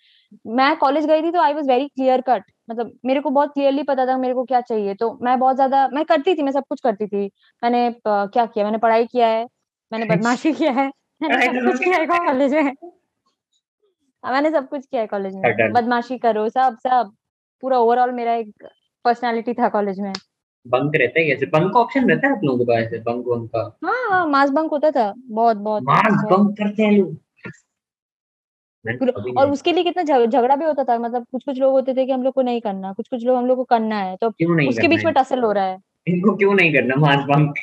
मैं 0.46 0.74
कॉलेज 0.76 1.06
गई 1.06 1.22
थी 1.22 1.30
तो 1.30 1.40
I 1.40 1.54
was 1.54 1.68
very 1.68 1.88
clear 1.88 2.20
cut 2.20 2.44
मतलब 2.70 2.92
मेरे 3.04 3.20
को 3.20 3.30
बहुत 3.30 3.52
क्लियरली 3.54 3.82
पता 3.82 4.06
था 4.06 4.16
मेरे 4.18 4.34
को 4.34 4.44
क्या 4.44 4.60
चाहिए 4.60 4.94
तो 4.94 5.12
मैं 5.22 5.38
बहुत 5.38 5.54
ज़्यादा 5.56 5.88
मैं 5.92 6.04
करती 6.04 6.34
थी 6.34 6.42
मैं 6.42 6.52
सब 6.52 6.64
कुछ 6.68 6.80
करती 6.80 7.06
थी 7.06 7.24
मैंने 7.62 7.90
क्या 8.08 8.46
किया 8.46 8.64
मैंने 8.64 8.78
पढ़ाई 8.78 9.06
किया 9.06 9.28
है 9.28 9.46
मैंने 9.92 10.06
बदमाशी 10.06 10.52
किया 10.52 10.72
है 10.72 10.90
मैंने 11.22 11.46
सब 11.46 11.70
कुछ 11.70 11.84
किया 11.84 11.98
है 11.98 12.06
कॉलेज 12.06 12.54
में। 12.54 12.72
मैंने 14.24 14.50
सब 14.50 14.68
कुछ 14.68 14.86
किया 14.86 15.00
है 15.00 15.06
कॉलेज 15.06 15.34
में। 15.34 15.72
बदमाशी 15.72 16.18
करो 16.18 16.48
सब 16.48 16.76
सब 16.82 17.12
पूरा 17.62 17.78
ओवरऑल 17.78 18.12
मेरा 18.12 18.34
एक 18.34 18.64
पर्सनालिटी 19.04 19.54
था 19.54 19.68
कॉलेज 19.68 20.00
में। 20.00 20.12
बंक 20.66 20.92
रहता 20.96 21.20
है 21.20 21.26
कैसे 21.26 21.46
बंक 21.46 21.76
ऑप्शन 21.76 22.10
रहता 22.10 22.26
है 22.26 22.36
आप 22.36 22.44
लोगों 22.44 22.58
के 22.58 22.64
पास 22.64 22.84
ऐसे 22.84 22.98
बंक 22.98 23.24
बंक 23.26 23.50
का? 23.50 23.78
हाँ 23.84 24.08
हाँ 24.10 24.26
मास 24.26 24.50
बंक 24.50 24.70
होता 24.70 24.90
था। 24.90 25.12
बहुत 25.18 25.56
बहुत। 25.56 25.82
मास। 25.82 26.24
बंक 26.24 26.56
करते 26.58 26.82
हैं 26.82 26.92
लोग। 26.92 27.16
और 29.38 29.50
उसके 29.50 29.72
लिए 29.72 29.84
कितना 29.84 30.02
झगड़ा 30.26 30.56
भी 30.56 30.64
होता 30.64 30.84
था। 30.84 30.98
मतलब 30.98 31.26
कुछ 31.32 31.44
कुछ 31.44 31.58
लोग 31.58 31.72
होते 31.72 31.94
थे 31.94 32.06
कि 32.06 32.12
हम 32.12 32.22
लोग 32.22 32.34
को 32.34 32.42
नहीं 32.42 32.60
करना 32.60 32.92
कुछ 32.92 33.08
कुछ 33.08 33.24
लोग 33.24 33.36
हम 33.36 33.46
लोग 33.46 33.56
को 33.56 33.64
करना 33.64 33.96
है। 33.96 34.16
तो 34.16 34.28
उसके 34.68 34.88
बीच 34.88 35.04
में 35.04 35.14
टसल 35.14 35.42
हो 35.42 35.52
रहा 35.52 35.64
है। 35.64 35.78
इनको 36.06 36.36
क्यों 36.36 36.54
नहीं 36.54 36.72
करना? 36.72 36.94
मास 36.96 37.24
बंक 37.24 37.54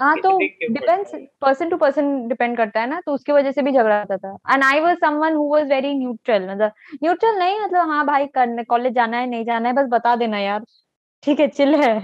हाँ 0.00 0.16
तो 0.16 0.38
depends 0.38 1.12
person 1.40 1.68
to 1.68 1.76
person 1.76 2.06
depend 2.28 2.56
करता 2.56 2.80
है 2.80 2.88
ना 2.88 3.00
तो 3.06 3.12
उसकी 3.12 3.32
वजह 3.32 3.52
से 3.52 3.62
भी 3.62 3.72
झगड़ा 3.72 3.98
होता 3.98 4.16
था। 4.16 4.36
And 4.52 4.64
I 4.64 4.80
was 4.80 4.96
someone 4.96 5.34
who 5.34 5.48
was 5.48 5.68
very 5.68 5.92
neutral 5.94 6.48
मतलब 6.50 6.72
न्यूट्रल 7.02 7.38
नहीं 7.38 7.60
मतलब 7.60 7.88
हाँ 7.88 8.04
भाई 8.06 8.26
करने 8.26 8.64
कॉलेज 8.64 8.94
जाना 8.94 9.18
है 9.18 9.26
नहीं 9.26 9.44
जाना 9.44 9.68
है 9.68 9.74
बस 9.74 9.88
बता 9.90 10.16
देना 10.16 10.38
यार। 10.38 10.64
ठीक 11.24 11.40
है 11.40 11.48
चिल 11.48 11.74
है। 11.74 11.98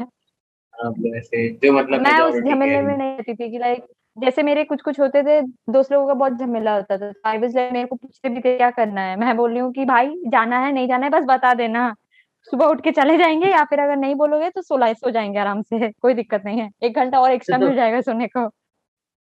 जो 0.75 1.73
मतलब 1.73 2.01
मैं 2.01 2.19
उस 2.21 2.35
झमेले 2.35 2.81
में 2.83 2.97
नहीं 2.97 3.11
रहती 3.11 3.35
थी 3.35 3.51
कि 3.51 3.59
लाइक 3.59 3.85
जैसे 4.17 4.43
मेरे 4.43 4.65
कुछ 4.65 4.83
कुछ 4.83 4.99
होते 5.01 5.23
थे 5.23 5.41
दोस्त 5.73 5.93
लोगों 5.93 6.07
का 6.07 6.15
बहुत 6.15 6.39
झमेला 6.39 6.75
होता 6.77 6.97
था। 6.99 7.13
आई 7.27 7.39
वाज 7.39 7.55
लाइक 7.57 7.73
मेरे 7.73 7.87
को 7.87 7.97
पूछते 7.97 8.29
भी 8.29 8.41
थे 8.41 8.57
क्या 8.57 8.71
करना 8.71 9.01
है? 9.01 9.17
मैं 9.17 9.37
बोल 9.37 9.51
रही 9.51 9.61
हूँ 9.61 9.73
कि 9.73 9.85
भाई 9.85 10.09
जाना 10.27 10.59
है 10.59 10.73
नहीं 10.73 10.89
जाना 10.89 11.07
है 11.07 11.11
बस 11.11 11.25
बता 11.29 11.53
देना। 11.55 11.95
सुबह 12.43 12.67
उठ 12.67 12.85
के 12.85 12.91
चले 12.91 13.19
जाएँगे 13.19 13.47
या 13.47 13.65
फिर 13.65 13.81
अगर 13.81 13.97
नहीं 13.97 14.15
बोलोगे 14.15 14.51
तो 14.51 14.63
सोलह 14.63 14.93
सो 14.93 15.11
जाएँगे 15.11 15.39
आराम 15.39 15.63
से 15.63 15.93
कोई 16.03 16.15
दिक्कत 16.15 16.43
नहीं 16.45 16.61
है। 16.61 16.71
एक 16.83 16.95
घंटा 16.95 17.21
और 17.21 17.31
एक्स्ट्रा 17.31 17.59
तो- 17.59 17.67
मिल 17.67 17.77
जाएगा 17.77 18.01
सोने 18.01 18.27
को। 18.27 18.49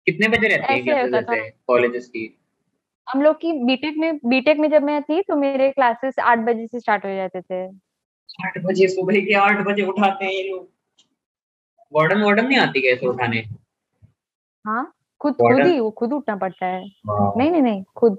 कितने 0.07 0.29
बजे 0.29 0.49
रहती 0.49 1.37
है 1.37 1.51
कॉलेजेस 1.51 2.07
की? 2.07 2.41
हम 3.11 3.23
लोग 3.23 3.37
की 3.41 3.53
बीटेक 3.53 3.97
में 3.97 4.19
बीटेक 4.25 4.59
में 4.59 4.71
जब 4.71 4.83
मैं 4.83 5.03
थी 5.03 5.23
तो 5.23 5.37
मेरे 5.37 5.71
क्लासेस 5.71 6.19
आठ 6.19 6.39
बजे 6.39 6.67
से 6.67 6.81
स्टार्ट 6.81 7.05
हो 7.05 7.15
जाते 7.15 7.41
थे। 7.41 7.67
आठ 8.47 8.59
बजे 8.59 8.89
सुबह 8.89 9.21
के 9.21 9.35
आठ 9.35 9.67
बजे 9.67 9.83
उठाते 9.83 10.25
हैं 10.25 10.33
ये 10.33 10.51
लोग। 10.51 10.71
वार्डन 11.93 12.23
वार्डन 12.23 12.47
नहीं 12.47 12.59
आती 12.59 12.81
कैसे 12.81 13.07
उठाने? 13.07 13.45
हाँ 14.67 14.95
खुद 15.21 15.35
खुद 15.35 15.67
ही 15.67 15.81
वो 15.81 15.91
खुद 15.91 16.13
उठना 16.13 16.37
पड़ता 16.37 16.67
है। 16.67 16.85
नहीं 17.11 17.51
नहीं 17.51 17.63
नहीं 17.63 17.85
खुद। 17.97 18.19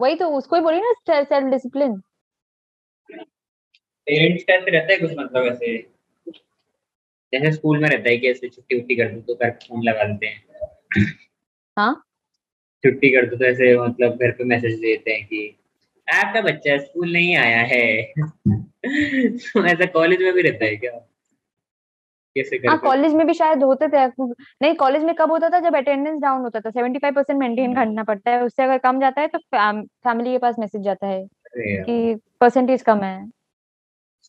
वही 0.00 0.14
तो 0.14 0.28
उसको 0.28 0.56
ही 0.56 0.62
बोली 0.62 0.80
ना 0.80 1.24
सेल्फ 1.24 1.50
डिसिप्लिन 1.50 2.02
पेरेंट्स 4.06 4.44
का 4.44 4.54
ऐसे 4.54 4.70
रहता 4.70 4.92
है 4.92 4.98
कुछ 4.98 5.10
मतलब 5.18 5.46
ऐसे? 5.46 5.76
जैसे 7.32 7.52
स्कूल 7.52 7.78
में 7.78 7.88
रहता 7.88 8.08
है 8.10 8.16
कि 8.16 8.30
ऐसे 8.30 8.48
छुट्टी 8.48 8.78
उट्टी 8.80 8.96
कर 8.96 9.08
दो 9.08 9.20
तो 9.20 9.34
घर 9.34 9.50
पे 9.50 9.66
फ़ोन 9.66 9.82
लगा 9.82 10.04
देते 10.04 10.26
हैं। 10.26 10.42
हाँ? 11.76 11.92
छुट्टी 12.84 13.10
कर 13.10 13.26
दो 13.26 13.36
तो 13.36 13.44
ऐसे 13.44 13.78
मतलब 13.78 14.16
घर 14.16 14.30
पे 14.30 14.44
मैसेज 14.44 14.78
देते 14.80 15.10
हैं 15.10 15.24
कि 15.26 15.56
आपका 16.08 16.40
बच्चा 16.40 16.78
स्कूल 16.78 17.12
नहीं 17.12 17.36
आया 17.36 17.62
है। 17.62 18.02
तो 19.36 19.64
ऐसा 19.66 19.86
कॉलेज 19.86 20.22
में 20.22 20.32
भी 20.32 20.42
रहता 20.42 20.64
है 20.64 20.76
क्या? 20.76 20.90
कैसे 22.36 22.56
हाँ 22.56 22.78
कॉलेज 22.78 23.14
में 23.14 23.26
भी 23.26 23.34
शायद 23.34 23.62
होते 23.62 23.88
थे। 23.88 24.06
नहीं 24.62 24.74
कॉलेज 24.74 25.02
में 25.04 25.14
कब 25.14 25.30
होता 25.30 25.48
था? 25.48 25.60
जब 25.60 25.76
अटेंडेंस 25.76 26.20
डाउन 26.20 26.42
होता 26.42 26.60
था। 26.60 26.70
सेवेंटी 26.70 26.98
फाइव 26.98 27.14
परसेंट 27.14 27.38
मेंटेन 27.40 27.74
करना 27.74 28.04
पड़ता 28.04 28.30
है। 28.30 28.42
उससे 28.44 28.62
अगर 28.62 28.78
कम 28.78 29.00
जाता 29.00 29.20
है 29.20 29.28
तो 29.28 29.38
फैमिली 29.54 30.32
के 30.32 30.38
पास 30.38 30.58
मैसेज 30.58 30.82
जाता 30.82 31.06
है 31.06 31.26
कि 31.56 32.14
परसेंटेज 32.40 32.82
कम 32.82 33.02
है। 33.02 33.39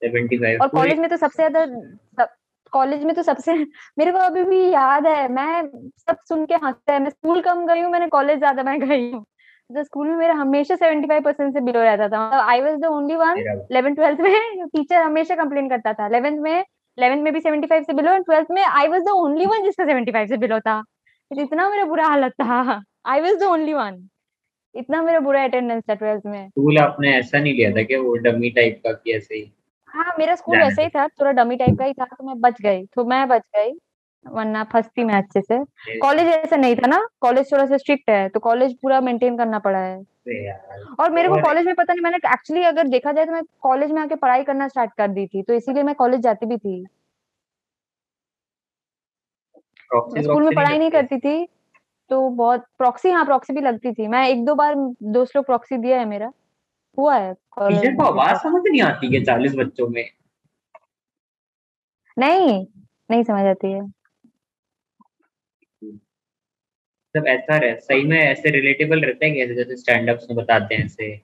सेवेंटी 0.02 0.38
फाइव 0.38 0.62
और 0.62 0.68
कॉलेज 0.70 1.00
में 1.00 1.10
तो 1.10 1.18
सबसे 1.18 1.50
ज़्यादा 1.50 2.28
कॉलेज 2.74 3.04
में 3.04 3.14
तो 3.16 3.24
सबसे 3.24 3.54
मेरे 4.00 4.12
को 4.12 4.18
अभी 4.18 4.44
भी 4.44 4.60
याद 4.72 5.08
है 5.08 5.28
मैं 5.32 5.62
सब 6.00 6.18
सुन 6.30 6.46
के 6.46 6.56
हँसते 6.56 6.94
हैं। 6.94 7.00
मैं 7.00 7.10
स्कूल 7.10 7.42
कम 7.42 7.66
गई 7.68 7.80
हूँ 7.82 7.92
मैंने 7.92 8.08
कॉलेज 8.08 8.38
ज़्यादा 8.38 8.64
मैं 8.64 8.80
गई 8.80 9.12
हूँ। 9.12 9.24
तो 9.70 9.84
स्कूल 9.84 10.08
में 10.08 10.16
मेरा 10.18 10.34
हमेशा 10.34 10.76
75 10.76 11.24
परसेंट 11.24 11.54
से 11.54 11.62
बिलो 11.62 11.82
रहता 11.82 12.08
था। 12.08 12.26
मतलब 12.28 12.50
I 12.50 12.62
was 12.62 12.80
the 12.82 12.86
only 12.88 13.16
one 13.16 13.40
eleven 13.40 13.94
twelfth 13.96 14.20
में 14.22 14.68
टीचर 14.68 15.02
हमेशा 15.02 15.36
कंप्लेन 15.36 15.70
करता 15.70 15.94
था। 15.94 16.08
इलेवेंथ 16.08 16.40
में 16.40 16.52
इलेवेंथ 16.52 17.22
में 17.24 17.34
भी 17.34 17.40
75 17.40 17.84
से 17.84 17.94
बिलो 17.94 18.14
एंड 18.14 18.26
ट्वेल्थ 18.26 18.48
में 18.52 18.64
I 18.64 18.88
was 18.88 19.02
the 19.02 19.10
only 19.18 19.46
one 19.46 19.64
जिसका 19.64 19.86
75 19.86 20.28
से 20.30 20.38
बिलो 20.38 20.60
था। 20.60 20.82
इतना 21.32 21.70
मेरा 21.70 21.86
बुरा 21.86 22.08
हालत 22.08 22.32
था। 22.42 22.82
I 23.06 23.22
was 23.22 23.40
the 23.40 23.44
only 23.44 23.74
one 23.74 24.04
इतना 24.76 25.02
मेरा 25.04 25.20
बुरा 25.20 25.44
अटेंडेंस 25.44 25.84
था 25.90 25.94
ट्वेल्थ 25.94 26.26
में। 26.26 26.48
स्कूल 26.50 26.78
आपने 26.78 27.18
ऐसा 27.18 27.40
नहीं 27.40 27.54
लिया 27.54 27.72
था 27.72 27.84
कि 27.84 27.96
वो 27.98 28.16
डमी 28.26 28.50
टाइप 28.50 28.82
का 28.86 28.92
कि 28.94 29.12
ऐसे 29.12 29.36
ही 29.36 29.52
हाँ 29.94 30.14
मेरा 30.20 30.36
स्कूल 30.36 30.58
वैसा 30.58 30.82
ही 30.82 30.90
था 30.90 31.08
थोड़ा 31.10 31.32
डमी 31.34 31.56
टाइप 31.58 31.78
का 31.78 31.86
ही 31.86 31.94
था 31.94 32.06
तो 32.08 32.24
मैं 32.26 32.40
बच 32.42 32.62
गई 32.62 32.86
तो 32.96 33.06
मैं 33.06 33.28
बच 33.28 33.42
गई 33.56 33.72
वरना 34.26 34.64
फंसती 34.74 35.04
मैं 35.04 35.16
अच्छे 35.16 35.42
से। 35.42 35.58
कॉलेज 36.00 36.28
ऐसा 36.28 36.56
नहीं 36.56 36.76
था 36.76 36.88
ना 36.88 37.00
कॉलेज 37.22 37.52
थोड़ा 37.52 37.66
सा 37.66 37.78
स्ट्रिक्ट 37.78 38.10
है 38.10 38.28
तो 38.30 38.40
कॉलेज 38.40 38.76
पूरा 38.82 39.00
मेंटेन 39.02 39.38
करना 39.38 39.60
पड़ा 39.60 39.80
है। 39.80 39.98
और 41.00 41.12
मेरे 41.12 41.30
को 41.30 41.42
कॉलेज 41.42 41.66
में 41.66 41.76
पता 41.76 41.94
नहीं 41.94 42.04
मैंने 42.04 42.18
एक्चुअली 42.34 42.64
अगर 42.64 42.88
देखा 42.88 43.12
जाए 43.12 43.26
तो 43.26 43.32
मैं 43.32 43.42
कॉलेज 43.62 43.92
में 43.92 44.02
आके 44.02 44.16
पढ़ाई 44.16 44.44
करना 44.44 44.68
स्टार्ट 44.68 44.92
कर 44.98 45.08
दी 45.08 45.26
थी 45.28 45.44
तो 45.44 45.54
इसीलिए 45.54 45.84
मैं 45.84 45.96
कॉलेज 45.96 46.22
जाती 46.22 46.46
भी 46.46 46.58
थी। 46.58 46.86
स्कूल 49.92 50.44
में 50.44 50.54
पढ़ाई 50.54 50.78
नहीं 50.78 50.92
करती? 50.92 51.18
थी 51.20 51.46
तो 52.12 52.30
बहुत 52.30 52.66
प्रॉक्सी 52.78 53.12
हाँ 53.12 53.26
प्रॉक्सी 53.26 53.54
भी 53.54 53.62
लगती 53.62 53.92
थी। 53.94 54.08
मैं 54.08 54.28
एक 54.30 54.46
दो 54.46 54.56
बार 54.56 54.76
दोस्त 54.78 55.36
लोग 55.36 55.46
प्रॉक्सी 55.46 55.78
दिया 55.78 56.00
है 56.00 56.06
मेरा। 56.06 56.32
हुआ 56.98 57.16
है 57.18 57.34
टीचर 57.34 57.96
को 57.96 58.04
आवाज़ 58.04 58.38
समझ 58.38 58.62
नहीं 58.68 58.82
आती 58.82 59.16
है 59.16 59.24
चालीस 59.24 59.56
बच्चों 59.56 59.88
में? 59.88 60.10
नहीं 62.18 62.66
नहीं 63.12 63.24
समझ 63.24 63.46
आती 63.46 63.72
है। 63.72 63.82
मतलब 67.16 67.28
ऐसा 67.28 67.58
रह 67.58 67.76
सही 67.76 68.04
में 68.04 68.20
ऐसे 68.20 68.50
रिलेटेबल 68.50 69.02
रहता 69.02 69.26
है 69.26 69.32
कैसे 69.32 69.56
जैसे 69.56 69.78
स्टैंड 69.78 70.10
अप्स 70.10 70.28
में 70.30 70.36
बताते 70.38 70.76
हैं 70.76 70.86
ऐसे 70.86 71.22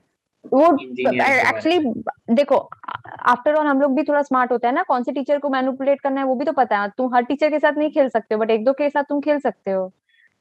वो 0.52 0.66
एक्चुअली 0.74 1.78
देखो 2.34 2.56
आफ्टर 3.26 3.54
ऑल 3.54 3.66
हम 3.66 3.80
लोग 3.80 3.94
भी 3.96 4.02
थोड़ा 4.02 4.22
स्मार्ट 4.22 4.52
होते 4.52 4.66
हैं 4.66 4.74
ना 4.74 4.82
कौन 4.82 5.02
से 5.02 5.12
टीचर 5.12 5.38
को 5.38 5.48
मैनिपुलेट 5.48 6.00
करना 6.00 6.20
है 6.20 6.26
वो 6.26 6.34
भी 6.34 6.44
तो 6.44 6.52
पता 6.52 6.78
है। 6.78 6.88
तुम 6.98 7.14
हर 7.14 7.24
टीचर 7.24 7.50
के 7.50 7.58
साथ 7.58 7.78
नहीं 7.78 7.90
खेल 7.90 8.08
सकते 8.08 8.34
हो 8.34 8.40
बट 8.40 8.50
एक 8.50 8.64
दो 8.64 8.72
के 8.72 8.88
साथ 8.90 9.04
तुम 9.08 9.20
खेल 9.20 9.38
सकते 9.40 9.70
हो। 9.70 9.90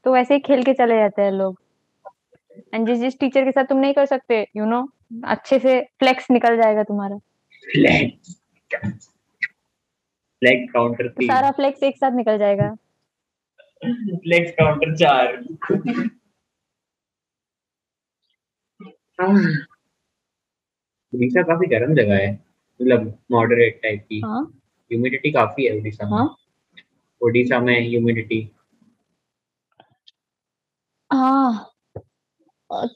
तो 0.06 0.14
वैसे 0.14 0.34
ही 0.34 0.40
खेल 0.40 0.64
के 0.64 0.74
चले 0.74 0.98
जाते 0.98 1.22
हैं 1.22 1.32
लोग। 1.32 1.60
एंड 2.74 2.88
जिस 2.88 3.00
जिस 3.00 3.20
टीचर 3.20 3.44
के 3.44 3.52
साथ 3.52 3.64
तुम 3.64 3.78
नहीं 3.78 3.94
कर 3.94 4.06
सकते 4.06 4.42
यू 4.42 4.64
you 4.64 4.72
नो 4.72 4.82
know, 4.82 5.28
अच्छे 5.28 5.60
से 5.60 5.82
फ्लेक्स 6.00 6.32
निकल 6.32 6.58
जाएगा 6.58 6.84
तुम्हारा। 6.84 7.18
फ्लैग 7.68 8.12
फ्लैग 10.42 10.68
काउंटर 10.74 11.08
तीन। 11.08 11.28
सारा 11.28 11.52
फ्लेक्स 11.52 11.84
एक 11.84 11.98
साथ 11.98 12.12
निकल 12.12 12.38
जाएगा। 12.38 12.74
फ्लेक्स 13.84 14.52
काउंटर 14.52 14.96
चार। 14.96 15.36
उड़ीसा 21.14 21.42
काफ़ी 21.42 21.68
गर्म 21.68 21.96
जगह 21.96 22.16
है। 22.16 22.32
मतलब 22.34 23.18
मॉडरेट 23.32 23.80
टाइप 23.84 24.06
की। 24.10 24.20
हाँ। 24.20 24.44
ह्यूमिडिटी 24.92 25.32
काफ़ी 25.32 25.66
है 25.66 25.78
उड़ीसा 25.78 26.06
में। 26.06 26.12
हाँ। 26.12 26.36
उड़ीसा 27.22 27.60
में 27.60 27.80
ह्यूमिडिटी 27.90 28.50
हाँ। 31.12 31.74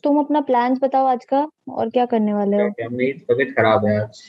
तुम 0.03 0.19
अपना 0.19 0.41
प्लान्स 0.41 0.79
बताओ 0.81 1.05
आज 1.05 1.25
का 1.25 1.47
और 1.69 1.89
क्या 1.89 2.05
करने 2.05 2.33
वाले 2.33 2.57
हो? 2.57 2.69
क्या 2.71 2.87
मेरी 2.89 3.13
तबीयत 3.21 3.53
खराब 3.57 3.85
है। 3.85 3.99
आज 3.99 4.21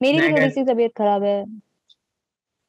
मेरी 0.00 0.20
भी 0.20 0.32
थोड़ी 0.32 0.50
सी 0.50 0.64
तबीयत 0.64 0.92
खराब 0.98 1.24
है। 1.24 1.42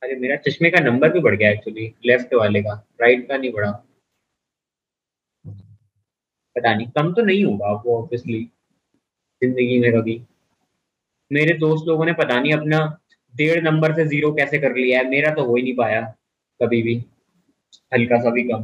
अरे 0.02 0.16
मेरा 0.16 0.36
चश्मे 0.48 0.70
का 0.72 0.80
नंबर 0.80 1.10
भी 1.10 1.20
बढ़ 1.20 1.36
गया 1.36 1.50
एक्चुअली 1.50 1.94
लेफ़्ट 2.06 2.34
वाले 2.34 2.62
का 2.62 2.74
राइट 3.02 3.28
का 3.28 3.38
नहीं 3.38 3.52
बढ़ा। 3.54 3.72
पता 6.56 6.74
नहीं 6.76 6.88
कम 6.88 7.14
तो 7.14 7.22
नहीं 7.22 7.44
होगा 7.46 7.72
वो 7.86 7.98
ऑब्वियसली 7.98 8.44
ज़िंदगी 9.42 9.80
में 9.80 9.92
कभी। 9.94 10.22
मेरे 11.32 11.58
दोस्त 11.58 11.88
लोगों 11.88 12.06
ने 12.06 12.14
पता 12.14 12.40
नहीं 12.40 12.54
अपना 12.54 12.80
डेढ़ 13.34 13.64
नंबर 13.64 13.96
से 13.96 14.06
ज़ीरो 14.06 14.32
कैसे 14.34 14.58
कर 14.58 14.76
लिया 14.76 15.00
है 15.00 15.10
मेरा 15.10 15.34
तो 15.34 15.46
हो 15.46 15.56
ही 15.56 15.64
नहीं 15.64 15.76
पाया 15.76 16.02
कभी 16.60 16.82
भी 16.82 16.96
हल्का 17.94 18.22
सा 18.22 18.30
भी 18.30 18.44
कम। 18.44 18.64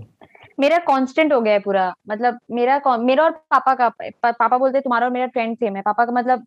मेरा 0.60 0.78
कांस्टेंट 0.78 1.34
हो 1.34 1.41
गया 1.41 1.53
है 1.53 1.60
पूरा। 1.60 1.93
मतलब 2.10 2.39
मेरा 2.51 2.97
मेरा 2.97 3.24
और 3.24 3.32
पापा 3.32 3.76
का 3.76 3.89
पा, 3.89 4.32
पापा 4.32 4.57
बोलते 4.57 4.78
हैं 4.78 4.84
तुम्हारा 4.84 5.05
और 5.07 5.14
मेरा 5.14 5.26
ट्रेंड 5.26 5.57
सेम 5.57 5.76
है। 5.76 5.82
पापा 5.82 6.05
का 6.05 6.12
मतलब 6.12 6.45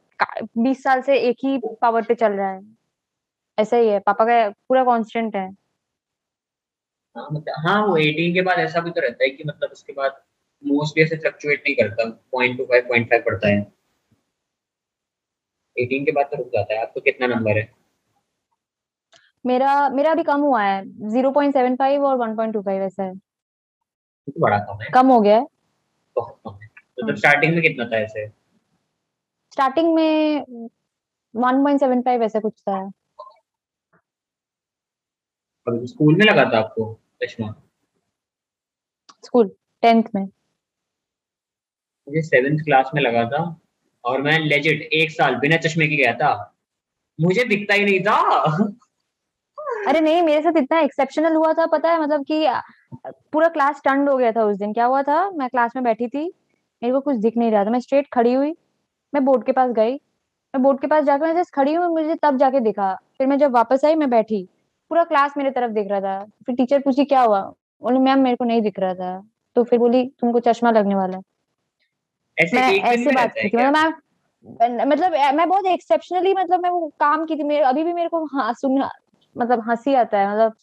बीस 0.58 0.82
साल 0.82 1.02
से 1.02 1.16
एक 1.18 1.36
ही 1.44 1.60
पावर 1.82 2.02
पे 2.02 2.14
चल 2.14 2.32
रहा 2.32 2.50
है। 2.50 2.60
ऐसा 3.58 3.76
ही 3.76 3.88
है। 3.88 3.98
पापा 3.98 4.24
का 4.24 4.48
पूरा 4.50 4.84
कांस्टेंट 4.84 5.36
है। 5.36 5.48
हाँ 7.16 7.28
मतलब 7.32 7.54
हाँ 7.68 7.86
वो 7.86 7.96
18 7.96 8.34
के 8.34 8.42
बाद 8.42 8.58
ऐसा 8.58 8.80
भी 8.80 8.90
तो 8.90 9.00
रहता 9.00 9.24
है 9.24 9.30
कि 9.30 9.44
मतलब 9.46 9.70
उसके 9.72 9.92
बाद 9.92 10.22
मोस्टली 10.66 11.02
ऐसे 11.04 11.16
फ्लक्चुएट 11.16 11.62
नहीं 11.66 11.74
करता। 11.76 12.08
Point 12.32 12.58
two 12.58 12.64
five 12.64 12.82
point 12.82 13.06
five 13.10 13.22
पड़ता 13.26 13.48
है। 13.48 13.60
18 15.76 16.04
के 16.04 16.12
बाद 16.12 16.26
तो 16.26 16.36
रुक 16.36 16.46
जाता 16.46 16.74
है। 16.74 16.80
आपको 16.80 17.00
तो 17.00 17.04
कितना 17.04 17.26
नंबर 17.26 17.58
है? 17.58 17.72
मेरा 19.46 19.88
मेरा 19.88 20.10
अभी 20.10 20.22
कम 20.22 20.40
हुआ 20.40 20.62
है। 20.62 21.10
ज़ीरो 21.10 21.30
पॉइंट 21.30 21.54
सेवन 21.54 21.76
फाइव 21.76 22.04
और 22.04 22.16
वन 22.16 22.36
पॉइंट 22.36 22.54
टू 22.54 22.62
फाइव 22.62 22.82
ऐसा 22.82 23.02
है। 23.02 23.31
तो 24.28 24.40
बड़ा 24.40 24.58
कम 24.58 24.82
है 24.82 24.90
कम 24.94 25.06
हो 25.06 25.20
गया 25.20 25.36
है। 25.36 25.46
बहुत 26.16 26.40
कम 26.46 26.54
है 26.54 26.66
मतलब 26.66 27.08
हाँ। 27.08 27.16
स्टार्टिंग 27.16 27.54
में 27.54 27.62
कितना 27.62 27.86
था 27.86 27.96
ऐसे? 27.96 28.28
स्टार्टिंग 29.52 29.94
में 29.94 30.40
वन 31.34 31.64
पॉइंट 31.64 31.80
सेवन 31.80 32.02
फाइव 32.02 32.22
ऐसा 32.22 32.40
कुछ 32.40 32.60
था। 32.60 32.92
और 35.66 35.86
स्कूल 35.86 36.16
में 36.16 36.26
लगा 36.26 36.44
था 36.44 36.58
आपको 36.58 37.00
चश्मा 37.22 37.54
स्कूल 39.24 39.56
टेंथ 39.82 40.02
में। 40.14 40.22
मुझे 40.22 42.22
सेवेंथ 42.22 42.58
क्लास 42.58 42.90
में 42.94 43.02
लगा 43.02 43.30
था 43.30 43.60
और 44.04 44.22
मैं 44.22 44.38
लेजिट 44.38 44.88
एक 44.92 45.10
साल 45.10 45.34
बिना 45.34 45.56
चश्मे 45.56 45.88
के 45.88 45.96
गया 45.96 46.14
था। 46.14 46.54
मुझे 47.18 47.44
दिखता 47.44 47.74
ही 47.74 47.84
नहीं 47.84 48.00
था। 48.00 48.18
अरे 49.88 50.00
नहीं 50.00 50.22
मेरे 50.22 50.42
साथ 50.42 50.56
इतना 50.56 50.80
एक्सेप्शनल 50.80 51.34
हुआ 51.34 51.52
था 51.52 51.66
पता 51.66 51.92
है? 51.92 52.00
मतलब 52.00 52.24
कि 52.24 52.46
पूरा 53.32 53.49
क्लास 53.49 53.80
टंड 53.84 54.09
हो 54.09 54.16
गया 54.16 54.32
था 54.32 54.45
उस 54.45 54.57
दिन। 54.57 54.72
क्या 54.72 54.84
हुआ 54.84 55.03
था? 55.03 55.30
मैं 55.30 55.49
क्लास 55.49 55.72
में 55.76 55.84
बैठी 55.84 56.09
थी। 56.09 56.24
मेरे 56.82 56.93
को 56.93 57.01
कुछ 57.01 57.16
दिख 57.16 57.36
नहीं 57.36 57.51
रहा 57.51 57.64
था। 57.64 57.70
मैं 57.70 57.80
स्ट्रेट 57.80 58.09
खड़ी 58.12 58.32
हुई। 58.32 58.55
मैं 59.14 59.24
बोर्ड 59.24 59.45
के 59.45 59.53
पास 59.53 59.70
गई। 59.70 59.93
मैं 60.55 60.62
बोर्ड 60.62 60.80
के 60.80 60.86
पास 60.86 61.05
जाकर 61.05 61.26
मैं 61.26 61.36
जस्ट 61.36 61.55
खड़ी 61.55 61.74
हुई 61.74 61.86
मुझे 61.86 62.14
तब 62.14 62.36
जाके 62.36 62.61
दिखा। 62.61 62.95
फिर 63.18 63.26
मैं 63.26 63.38
जब 63.38 63.53
वापस 63.53 63.84
आई 63.84 63.95
मैं 63.95 64.11
बैठी। 64.11 64.49
पूरा 64.90 65.05
क्लास 65.05 65.36
मेरे 65.36 65.51
तरफ़ 65.51 65.70
देख 65.72 65.88
रहा 65.90 66.01
था। 66.01 66.24
फिर 66.47 66.55
टीचर 66.57 66.80
पूछी 66.80 67.05
क्या 67.05 67.20
हुआ? 67.20 67.40
बोली 67.82 67.99
मैम 67.99 68.20
मेरे 68.20 68.36
को 68.36 68.45
नहीं 68.45 68.62
दिख 68.62 68.78
रहा 68.78 68.95
था। 68.95 69.22
तो 69.57 69.64
फिर 69.64 69.78
बोली 69.78 70.05
तुमको 70.20 70.40
चश्मा 70.40 70.70
लगने 70.70 70.95
वाला 70.95 71.16
है। 71.16 71.22
ऐसे 72.38 72.57
मैं 72.57 72.78
ऐसे 72.80 73.12
बात 73.12 73.32
की 73.32 73.49
थी 73.49 73.57
मतलब 73.57 73.74
मैं 74.61 74.84
मतलब 74.86 75.12
मैं 75.34 75.49
बहुत 75.49 75.66
एक्सेप्शनली 75.66 76.34
मतलब 76.34 76.62
मैं 76.62 76.70
वो 76.70 76.88
काम 77.01 77.24
की 77.26 77.36
थी। 77.36 77.43
मेरे 77.43 77.64
अभी 77.64 77.84
भी 77.84 77.93
मेरे 77.93 78.09
को 78.09 78.24
हाँ 78.26 78.53
सुन 78.55 78.84
मतलब 79.38 79.62
हँसी 79.68 79.95
आता 79.95 80.18
है। 80.18 80.30
मतलब 80.32 80.55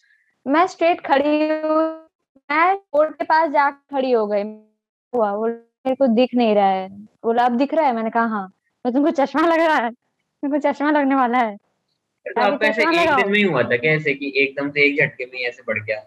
मैं 0.48 0.66
स्ट्रेट 0.68 1.02
खड़ी 1.02 1.40
मैं 2.52 2.76
बोर्ड 2.76 3.14
के 3.14 3.24
पास 3.24 3.50
जाकर 3.52 3.96
खड़ी 3.96 4.12
हो 4.12 4.28
गई। 4.28 4.44
हुआ 5.16 5.32
वो 5.32 5.48
मेरे 5.48 5.96
को 5.96 6.08
दिख 6.08 6.30
नहीं 6.36 6.56
रहा 6.56 6.68
है। 6.68 6.90
बोला 7.24 7.46
अब 7.46 7.58
दिख 7.58 7.74
रहा 7.74 7.86
है? 7.86 7.94
मैंने 7.94 8.10
कहा 8.10 8.26
हाँ। 8.26 8.54
मैं 8.86 8.94
तुमको 8.94 9.12
चश्मा 9.12 9.42
लग 9.42 9.60
रहा 9.60 9.76
है? 9.76 9.90
मेरे 10.44 10.50
को 10.50 10.58
चश्मा 10.58 10.92
लगने 10.92 11.16
वाला 11.16 11.38
है? 11.38 11.58
तो 11.58 12.42
आगे 12.42 12.54
आपका 12.54 12.68
ऐसे 12.68 12.82
एक 12.82 13.16
दिन 13.16 13.32
में 13.32 13.38
ही 13.38 13.44
हुआ 13.44 13.64
था 13.64 13.78
कैसे 13.78 14.14
कि 14.14 14.34
एकदम 14.38 14.70
से 14.70 14.82
एक 14.82 15.00
झटके 15.00 15.26
में 15.26 15.40
ऐसे 15.40 15.64
बढ़ 15.68 15.84
गया? 15.84 16.00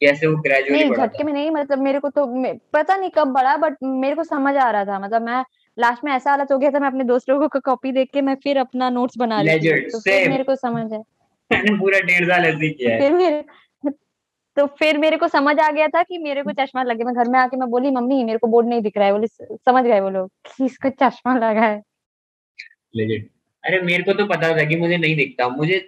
कैसे 0.00 0.26
वो 0.26 0.36
ग्रेजुअली 0.36 0.84
नहीं 0.84 0.94
झटके 0.94 1.24
में 1.24 1.32
नहीं 1.32 1.50
मतलब 1.50 1.78
मेरे 1.78 1.98
को 1.98 2.10
तो 2.10 2.26
पता 2.72 2.96
नहीं 2.96 3.10
कब 3.10 3.28
बढ़ा 3.28 3.56
बट 3.56 3.76
मेरे 3.82 4.16
को 4.16 4.24
समझ 4.24 4.56
आ 4.56 4.70
रहा 4.70 4.84
था। 4.84 4.98
मतलब 4.98 5.22
मैं 5.22 5.44
लास्ट 5.78 6.04
में 6.04 6.12
ऐसा 6.12 6.30
हालत 6.30 6.52
हो 6.52 6.58
गया 6.58 6.70
था 6.70 6.78
मैं 6.78 6.88
अपने 6.88 7.04
दोस्त 7.04 7.28
लोगों 7.30 7.48
का 7.48 7.58
कॉपी 7.58 7.92
देख 7.92 8.10
के 8.12 8.20
मैं 8.20 8.34
फिर 8.34 8.58
अपना 8.58 8.90
नोट्स 8.90 9.18
बना 9.18 9.40
रही 9.40 9.80
तो 9.80 10.00
फिर 10.00 10.28
मेरे 10.30 10.44
को 10.44 10.56
समझ 10.56 10.92
आया। 10.92 11.02
मैंने 11.52 11.78
पूरा 11.78 12.00
डेढ़ 12.00 12.24
साल 12.24 12.44
ऐसे 12.44 12.70
किया 12.70 12.94
है। 12.94 13.00
फिर 13.00 13.12
मेरे 13.12 13.44
तो 14.56 14.66
फिर 14.78 14.98
मेरे 14.98 15.16
को 15.16 15.28
समझ 15.28 15.58
आ 15.60 15.70
गया 15.70 15.86
था 15.88 16.02
कि 16.02 16.18
मेरे 16.18 16.42
को 16.42 16.52
चश्मा 16.52 16.82
लगे 16.82 17.04
मैं 17.04 17.14
घर 17.14 17.28
में 17.28 17.38
आके 17.38 17.56
मैं 17.56 17.68
बोली 17.70 17.90
मम्मी 17.90 18.22
मेरे 18.24 18.38
को 18.38 18.46
बोर्ड 18.46 18.68
नहीं 18.68 18.82
दिख 18.82 18.96
रहा 18.96 19.06
है। 19.06 19.12
बोली 19.12 19.26
समझ 19.26 19.84
गए 19.84 20.00
वो 20.00 20.10
लोग 20.10 20.30
कि 20.46 20.64
इसको 20.64 20.88
चश्मा 21.02 21.34
लगा 21.38 21.62
है। 21.62 21.78
अरे 23.64 23.80
मेरे 23.82 24.02
को 24.02 24.12
तो 24.12 24.26
पता 24.26 24.56
था 24.56 24.64
कि 24.64 24.76
मुझे 24.76 24.96
नहीं 24.96 25.16
दिखता। 25.16 25.48
मुझे 25.48 25.78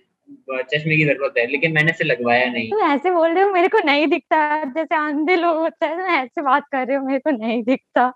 चश्मे 0.51 0.97
की 0.97 1.05
ज़रूरत 1.05 1.35
है 1.39 1.47
लेकिन 1.47 1.73
मैंने 1.73 1.93
से 1.93 2.05
लगवाया 2.05 2.47
नहीं। 2.53 2.71
तुम 2.71 2.81
ऐसे 2.83 3.11
बोल 3.11 3.35
रहे 3.35 3.45
हो 3.45 3.51
मेरे 3.53 3.69
को 3.69 3.79
नहीं 3.85 4.07
दिखता। 4.07 4.64
जैसे 4.64 4.95
अंधे 4.97 5.37
लोग 5.37 5.57
होता 5.57 5.87
है 5.87 6.17
ऐसे 6.23 6.43
बात 6.43 6.64
कर 6.73 6.87
रहे 6.87 6.97
हो 6.97 7.05
मेरे 7.07 7.19
को 7.19 7.31
नहीं 7.31 7.62
दिखता। 7.62 8.12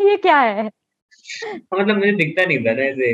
ये 0.00 0.16
क्या 0.16 0.38
है? 0.40 0.64
मतलब 1.74 1.96
मुझे 1.96 2.12
दिखता 2.12 2.44
नहीं 2.44 2.58
था 2.58 2.72
ना 2.72 2.82
ऐसे। 2.82 3.12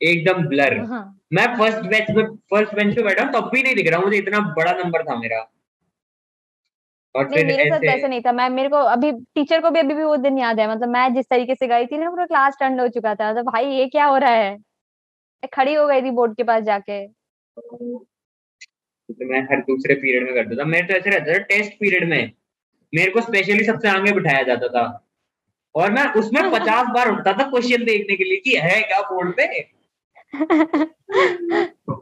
एकदम 0.00 0.46
ब्लर 0.48 0.78
हाँ। 0.82 1.02
मैं 1.32 1.46
फ़र्स्ट 1.56 1.86
बेंच 1.86 2.10
पे 2.10 2.22
फ़र्स्ट 2.50 2.74
बेंच 2.74 2.94
पे 2.96 3.02
बैठा 3.02 3.24
तब 3.32 3.50
भी 3.54 3.62
नहीं 3.62 3.74
दिख 3.74 3.90
रहा। 3.90 4.00
मुझे 4.00 4.16
इतना 4.18 4.40
बड़ा 4.58 4.72
नंबर 4.74 5.02
था 5.02 5.16
मेरा। 5.16 5.40
नहीं 7.14 7.44
मेरे 7.44 7.68
साथ 7.70 7.84
ऐसे 7.84 8.08
नहीं 8.08 8.20
था। 8.20 8.32
मैं 8.32 8.48
मेरे 8.50 8.68
को 8.68 8.76
अभी 8.76 9.12
टीचर 9.12 9.60
को 9.60 9.70
भी 9.70 9.80
अभी 9.80 9.94
भी 9.94 10.04
वो 10.04 10.16
दिन 10.16 10.38
याद 10.38 10.60
है। 10.60 10.70
मतलब 10.70 10.88
मैं 10.88 11.14
जिस 11.14 11.26
तरीके 11.30 11.54
से 11.54 11.66
गई 11.66 11.86
थी 11.86 11.98
ना 11.98 12.10
पूरा 12.10 12.26
क्लास 12.26 12.56
टर्न 12.60 12.80
हो 12.80 12.88
चुका 12.88 13.14
था। 13.14 13.30
मतलब 13.30 13.44
भाई 13.44 13.66
ये 13.66 13.86
क्या 13.86 14.04
हो 14.04 14.16
रहा 14.16 14.30
है? 14.30 14.56
खड़ी 15.54 15.74
हो 15.74 15.86
गई 15.86 16.02
थी 16.02 16.10
बोर्ड 16.10 16.36
के 16.36 16.42
पास 16.42 16.62
जाके। 16.62 17.06
तो 19.08 19.26
मैं 19.26 19.40
हर 19.42 19.60
दूसरे 19.60 19.94
पीरियड 19.94 20.24
में 20.24 20.34
करता 20.34 20.56
था। 20.56 20.64
मेरे 20.64 20.86
तो 20.86 20.94
ऐसे 20.94 21.10
रहता 21.10 21.32
था 21.32 21.38
टेस्ट 21.38 21.72
पीरियड 21.72 22.08
में 22.08 22.32
मेरे 22.94 23.10
को 23.10 23.20
स्पेशली 23.20 23.64
सबसे 23.64 23.88
आगे 23.88 24.12
बिठाया 24.12 24.42
जाता 24.42 24.68
था। 24.68 25.08
और 25.74 25.92
मैं 25.92 26.04
उसमें 26.12 26.50
पचास 26.50 26.86
बार 26.86 27.08
उठता 27.08 27.32
था 27.32 27.44
क्वेश्चन 27.50 27.84
देखने 27.84 28.16
के 28.16 28.24
लिए 28.24 28.36
कि 28.36 28.56
है 28.56 28.80
क्या 28.82 29.00
बोर्ड 29.00 29.36
पे? 29.36 29.46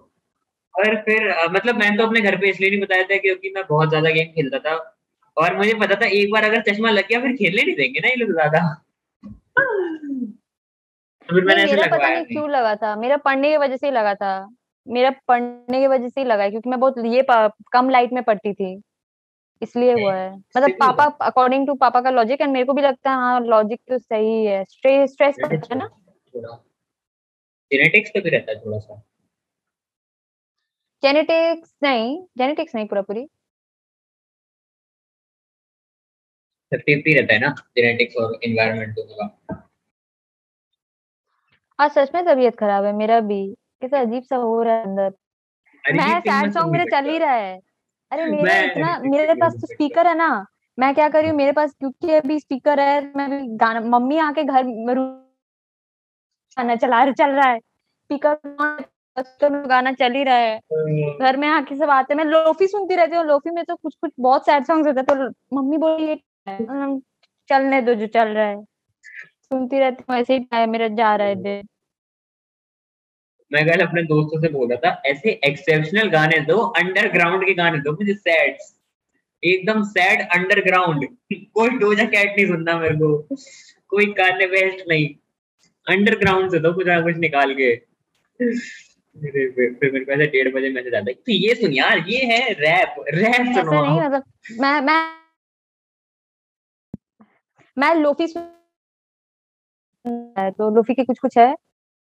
और 0.75 0.97
फिर 0.97 1.49
मतलब 1.51 1.77
मैंने 1.77 1.97
तो 1.97 2.07
अपने 2.07 2.21
घर 2.21 2.37
पे 2.37 2.51
इसलिए 2.51 2.71
नहीं 2.71 2.81
बताया 2.81 3.03
था 3.03 3.17
क्योंकि 3.17 3.53
मैं 3.57 3.65
बहुत 3.69 3.89
ज़्यादा 3.89 4.11
गेम 4.11 4.27
खेलता 4.27 4.59
था। 4.59 4.97
और 5.37 5.57
मुझे 5.57 5.75
पता 5.81 5.95
था 5.95 6.07
एक 6.13 6.33
बार 6.33 6.45
अगर 6.45 6.63
चश्मा 6.63 6.91
लग 6.91 7.09
गया 7.09 7.21
फिर 7.21 7.33
खेलने 7.37 7.63
नहीं 7.63 7.75
देंगे 7.77 8.01
ना 8.01 8.09
ये 8.09 8.15
लोग 8.17 8.33
ज़्यादा। 8.33 8.61
तो 11.29 11.35
फिर 11.35 11.45
मैंने 11.45 11.65
मेरा 11.65 11.87
पता 11.87 12.09
नहीं 12.09 12.15
नहीं। 12.15 12.25
क्यों 12.27 12.49
लगा 12.51 12.75
था। 12.77 12.95
मेरा 12.97 13.17
पढ़ने 13.19 13.51
की 13.51 13.57
वजह 13.57 13.77
से 13.77 13.87
ही 13.87 13.93
लगा 13.93 14.15
था। 14.15 14.33
मेरा 14.87 15.11
पढ़ने 15.29 15.81
की 15.81 15.87
वजह 15.87 16.09
से 16.09 16.21
ही 16.21 16.27
लगा 16.27 16.43
है 16.43 16.51
क्योंकि 16.51 16.71
मैं 16.71 16.79
बहुत 16.81 16.95
ये 17.07 17.25
कम 17.73 17.91
लाइट 17.91 18.13
में 18.13 18.23
पढ़ती 18.23 18.53
थी। 18.55 18.81
इसलिए 19.63 19.93
हुआ 19.95 20.15
है। 20.15 20.31
मतलब। 20.57 20.71
पापा 20.81 21.05
अकॉर्डिंग 21.27 21.67
टू 21.67 21.75
पापा 21.77 22.01
का 22.01 22.11
लॉजिक 22.11 22.41
एंड 22.41 22.53
मेरे 22.53 22.65
को 22.65 22.73
भी 22.73 22.83
लगता 22.83 23.11
है 23.11 23.17
हाँ 23.17 23.41
लॉजिक 23.43 23.81
तो 23.89 23.99
सही 23.99 24.45
है। 24.45 24.65
स्ट्रेस 24.65 25.13
स्ट्रेस 25.13 25.37
पड़ता 25.43 25.75
है 25.75 25.79
ना। 25.79 25.89
जेनेटिक्स 27.71 28.11
भी 28.17 28.31
रहता 28.31 28.53
है 28.53 28.59
थोड़ा 28.61 28.79
सा। 28.79 29.03
जेनेटिक्स 31.03 31.75
नहीं 31.83 32.19
जेनेटिक्स 32.39 32.75
नहीं 32.75 32.87
पूरा 32.87 33.03
पूरी। 33.03 33.27
फिफ्टी 36.73 36.95
फिफ्टी 36.95 37.15
रहता 37.15 37.35
है 37.35 37.41
ना 37.41 37.49
जेनेटिक्स 37.77 38.17
और 38.17 38.39
इन्वायरमेंट 38.45 38.95
दोनों 38.95 39.27
का। 39.27 39.63
आज 41.79 41.91
सच 41.91 42.11
में 42.15 42.25
तबीयत 42.25 42.57
खराब 42.59 42.85
है 42.85 42.93
मेरा 42.93 43.21
भी। 43.21 43.47
कैसा 43.83 44.01
अजीब 44.01 44.23
सा 44.23 44.37
हो 44.37 44.63
रहा 44.63 44.75
है 44.75 44.85
अंदर। 44.85 45.13
मैं 45.85 46.21
सैड 46.21 46.47
तो 46.47 46.53
सॉन्ग 46.53 46.67
हो 46.67 46.73
मेरा 46.73 46.85
चल 46.91 47.09
ही 47.11 47.19
रहा 47.19 47.33
है। 47.33 47.59
अरे 48.13 48.25
मेरा 48.27 48.57
इतना 48.63 48.99
मेरे 49.05 49.35
पास 49.35 49.55
तो 49.55 49.67
स्पीकर 49.67 50.07
है 50.07 50.15
ना। 50.17 50.29
मैं 50.79 50.95
क्या 50.95 51.09
कर 51.09 51.21
रही 51.21 51.31
हूँ 51.31 51.37
मेरे 51.37 51.53
पास 51.53 51.75
क्योंकि 51.79 52.13
अभी 52.15 52.39
स्पीकर 52.41 52.81
है 52.81 53.01
मैं 53.17 53.29
भी 53.31 53.39
गाना 53.57 53.81
मम्मी 53.89 54.19
आके 54.19 54.45
घर 54.45 54.65
में 54.65 54.97
गाना 56.57 56.77
चला 56.77 57.05
चल 57.13 57.31
रहा 57.31 57.49
है। 57.49 57.59
स्पीकर 57.59 58.35
तो 59.41 59.49
गाना 59.69 59.93
चल 59.93 60.13
ही 60.13 60.23
रहा 60.25 60.37
है। 60.37 60.59
तो 60.61 61.19
घर 61.19 61.37
में 61.37 61.49
आके 61.49 61.77
सब 61.77 61.91
आते 61.91 62.15
हैं। 62.15 62.19
मैं 62.19 62.25
लोफी 62.25 62.67
सुनती 62.67 62.97
रहती 62.97 63.17
हूँ 63.17 63.25
लोफी 63.27 63.51
में 63.51 63.65
तो 63.65 63.77
कुछ 63.77 63.95
कुछ 63.95 64.13
बहुत 64.21 64.47
सैड 64.47 64.65
सॉन्ग 64.65 64.87
होते 64.87 65.01
हैं 65.01 65.07
तो 65.07 65.57
मम्मी 65.57 65.77
बोली 65.79 66.07
ये 66.07 66.15
है? 66.51 66.67
हम, 66.67 67.01
चलने 67.51 67.81
दो 67.83 67.95
जो 67.95 68.07
चल 68.07 68.29
रहा 68.29 68.47
है। 68.47 68.63
सुनती 68.63 69.79
रहती 69.79 70.05
हूँ 70.11 70.19
ऐसे 70.19 70.37
ही 70.37 70.67
मेरा 70.67 70.89
जा 70.89 71.15
रहा 71.17 71.27
है 71.27 71.35
दिन। 71.35 71.69
मैं 73.51 73.65
कल 73.67 73.81
अपने 73.87 74.03
दोस्तों 74.03 74.41
से 74.41 74.49
बोल 74.49 74.69
रहा 74.69 74.91
था 74.91 75.03
ऐसे 75.07 75.31
एक्सेप्शनल 75.45 76.09
गाने 76.11 76.39
दो 76.41 76.57
अंडरग्राउंड 76.57 77.45
के 77.47 77.55
गाने 77.55 77.79
दो 77.79 77.93
मुझे 77.93 78.15
सैड 78.15 78.59
एकदम 79.43 79.83
सैड 79.85 80.21
अंडरग्राउंड 80.29 81.07
कोई 81.33 81.71
डोजा 81.79 82.05
कैट 82.05 82.37
नहीं 82.37 82.47
सुनना 82.47 82.79
मेरे 82.79 82.95
को। 82.95 83.37
कोई 83.89 84.07
काने 84.13 84.47
वेस्ट 84.47 84.85
नहीं। 84.89 85.09
अंडरग्राउंड 85.87 86.51
से 86.51 86.59
दो 86.59 86.73
कुछ 86.73 86.87
ना 86.87 87.01
कुछ 87.01 87.17
निकाल 87.17 87.55
के। 87.55 87.75
फिर 88.41 89.91
मेरे 89.93 90.05
को 90.05 90.13
ऐसे 90.13 90.27
डेढ़ 90.27 90.55
बजे 90.55 90.71
मैसेज 90.71 90.95
आता 90.95 91.05
है। 91.09 91.15
तो 91.15 91.33
ये 91.33 91.55
सुन 91.55 91.73
यार 91.73 92.05
ये 92.09 92.25
है 92.25 92.53
रैप 92.53 93.05
रैप 93.15 93.55
सुनो 93.57 93.83
नहीं 93.83 94.01
मतलब 94.01 94.23
मैं 94.61 94.81
मैं 94.81 95.20
मैं 97.81 97.95
लोफी 97.95 98.27
सुन 98.27 98.43
तो 100.51 100.69
लोफी 100.75 100.95
के 100.95 101.05
कुछ 101.05 101.19
कुछ 101.19 101.37
है, 101.39 101.55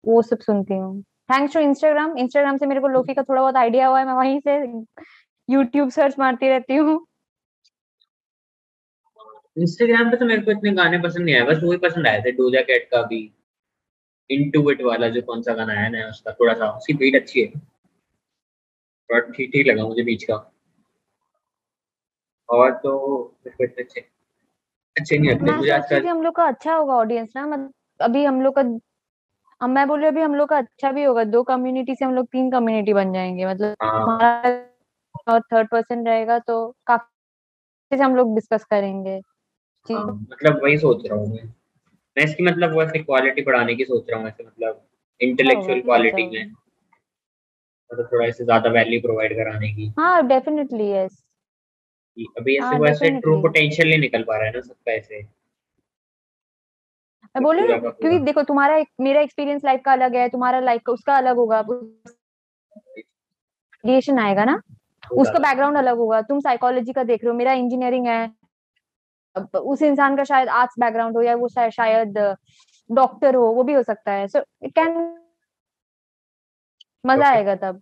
वो 0.04 0.22
सब 0.22 0.40
सुनती 0.40 0.74
हूँ। 0.74 1.02
थैंक्स 1.30 1.54
टू 1.54 1.60
इंस्टाग्राम 1.60 2.18
इंस्टाग्राम 2.18 2.58
से 2.58 2.66
मेरे 2.66 2.82
को 2.82 2.88
लोफी 2.88 3.14
का 3.14 3.24
थोड़ा 3.24 3.42
बहुत 3.42 3.56
आइडिया 3.58 3.88
हुआ 3.88 4.00
है, 4.00 4.06
मैं 4.06 4.14
वहीं 4.14 4.40
से 4.40 4.56
यूट्यूब 5.50 5.90
सर्च 5.90 6.16
मारती 6.20 6.50
रहती 6.50 6.76
हूँ। 6.76 6.96
इंस्टाग्राम 9.58 10.10
पे 10.12 10.18
तो 10.18 10.26
मेरे 10.26 10.42
को 10.42 10.52
इतने 10.52 10.72
गाने 10.74 10.98
पसंद 11.00 11.26
नहीं 11.26 11.36
आए, 11.36 11.42
बस 11.42 11.60
वही 11.64 11.78
पसंद 11.80 12.08
आए 12.08 12.22
थे 12.22 12.32
डोजा 12.32 12.62
कैट 12.62 12.88
का 12.92 13.02
भी 13.08 13.20
इनटू 14.30 14.62
वाला 14.88 15.08
जो 15.10 15.22
कौन 15.22 15.42
सा 15.42 15.54
गाना 15.54 15.74
आया 15.74 15.90
ना 15.90 16.08
उसका 16.10 16.32
थोड़ा 16.32 16.54
सा, 16.54 16.70
उसकी 16.70 16.94
बीट 16.94 17.16
अच्छी 17.16 17.42
है। 17.42 17.48
थोड़ा 17.50 19.20
ठीक 19.28 19.52
ठीक 19.54 19.68
लगा 19.68 19.86
मुझे 19.88 20.04
बीच 20.04 20.24
का। 20.24 20.36
और 22.50 22.72
तो 22.84 22.92
मेरे 23.46 23.56
को 23.58 23.64
इतने 23.64 23.84
अच्छे 23.84 24.02
अच्छे 24.96 25.18
नहीं 25.18 25.32
लगते 25.32 25.52
मुझे 25.52 25.72
आजकल 25.72 26.08
हम 26.08 26.22
लोग 26.22 26.36
का 26.36 26.44
अच्छा 26.44 26.74
होगा 26.74 26.94
ऑडियंस 26.94 27.34
ना 27.36 27.46
मतलब 27.48 27.72
अभी 28.00 28.24
हम 28.26 28.42
लोग 28.42 28.56
का 28.56 28.62
अब 29.62 29.70
मैं 29.70 29.88
बोल 29.88 30.00
रही 30.00 30.08
हूँ 30.08 30.14
अभी 30.14 30.22
हम 30.22 30.36
लोग 30.36 30.50
का 30.50 30.58
अच्छा 30.58 30.92
भी 30.92 31.04
होगा 31.04 31.24
दो 31.24 31.44
कम्युनिटी 31.44 31.96
से 31.96 32.06
हम 32.06 32.14
लोग 32.14 32.26
तीन 32.26 32.52
कम्युनिटी 32.52 32.94
बन 32.94 33.14
जाएँगे 33.14 33.46
मतलब 33.46 33.76
हाँ। 33.82 34.02
हमारा 34.02 35.34
और 35.34 35.42
थर्ड 35.42 35.68
पर्सन 35.70 36.06
रहेगा 36.08 36.40
तो 36.40 36.76
काफ़ी 36.88 37.98
से 37.98 38.04
हम 38.04 38.16
लोग 38.16 38.36
डिस्कस 38.36 38.64
करेंगे। 38.64 39.16
हाँ, 39.90 40.06
मतलब 40.32 40.64
वही 40.64 40.78
सोच 40.78 41.06
रहा 41.06 41.20
हूँ 41.20 41.28
मैं। 41.30 41.44
मैं 42.18 42.24
इसकी 42.24 42.44
मतलब 42.44 42.78
वैसे 42.78 43.00
क्वालिटी 43.00 43.42
बढ़ाने 43.42 43.76
की 43.76 43.86
सोच 43.86 44.10
रहा 44.10 44.20
हूँ 44.20 44.28
ऐसे 44.28 44.44
मतलब 44.44 44.82
इंटेलेक्चुअल 45.22 45.82
क्वालिटी 45.82 46.24
अच्छा 46.24 46.40
में। 46.40 46.52
मतलब 47.92 48.10
थोड़ा 48.12 48.26
ऐसे 48.26 48.44
ज़्यादा 48.44 48.70
वैल्यू 48.70 49.02
प्रोवाइड 49.02 49.36
कराने 49.36 49.74
की। 49.74 49.94
हाँ 50.00 50.28
डेफिनेटली 50.28 50.92
यस 50.92 51.24
अभी 52.18 52.56
ऐसे 52.56 52.66
हाँ 52.66 52.80
वैसे 52.80 53.10
ट्रू 53.20 53.42
पोटेंशियल 53.42 53.90
नहीं 53.90 54.00
निकल 54.00 54.24
पा 54.24 54.38
रहा 54.38 54.46
है 54.46 54.52
ना 54.54 54.62
सबका 54.62 54.92
ऐसे। 54.92 55.22
मैं 57.36 57.44
बोल 57.44 57.60
रही 57.60 57.72
हूँ 57.72 57.92
क्योंकि 57.92 58.20
देखो 58.20 58.44
तुम्हारा 58.44 58.76
एक 58.78 58.88
मेरा 59.00 59.22
एक्सपीरियंस 59.22 59.62
लाइफ 59.66 59.82
का 59.86 59.92
अलग 59.92 60.16
है 60.16 60.28
तुम्हारा 60.30 60.60
लाइफ 60.60 60.82
का 60.86 60.94
उसका 60.94 61.16
अलग 61.16 61.36
होगा। 61.36 61.60
वेरिएशन 63.84 64.20
आएगा 64.20 64.46
ना? 64.46 64.60
उसका 65.12 65.40
बैकग्राउंड 65.40 65.78
अलग 65.78 65.98
होगा। 65.98 66.22
तुम 66.22 66.40
साइकोलॉजी 66.40 66.94
का 66.94 67.04
देख 67.04 67.24
रहे 67.24 67.32
हो 67.32 67.38
मेरा 67.38 67.54
इंजीनियरिंग 67.54 68.08
है। 68.08 68.32
उस 69.56 69.82
इंसान 69.82 70.18
का 70.18 70.24
शायद 70.24 70.50
आर्ट्स 70.52 70.76
बैकग्राउंड 70.80 71.16
हो 71.18 71.22
या 71.22 71.36
वो 71.36 71.48
शायद 71.50 71.72
शायद 71.72 72.18
डॉक्टर 72.90 73.36
हो 73.36 73.46
वो 73.54 73.64
भी 73.64 73.74
हो 73.74 73.84
सकता 73.84 74.12
है। 74.12 74.28
सो 74.28 74.40
इट 74.64 74.72
कैन 74.76 74.98
मज़ा 77.06 77.30
आएगा 77.30 77.56
तब। 77.56 77.82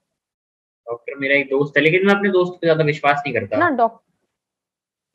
डॉक्टर 0.87 1.15
मेरा 1.19 1.35
एक 1.35 1.49
दोस्त 1.49 1.77
है 1.77 1.83
लेकिन 1.83 2.05
मैं 2.07 2.13
अपने 2.15 2.29
दोस्त 2.29 2.53
पे 2.53 2.67
ज़्यादा 2.67 2.83
विश्वास 2.83 3.21
नहीं 3.25 3.33
करता। 3.33 3.57
ना 3.57 3.69
डॉक्टर 3.71 4.07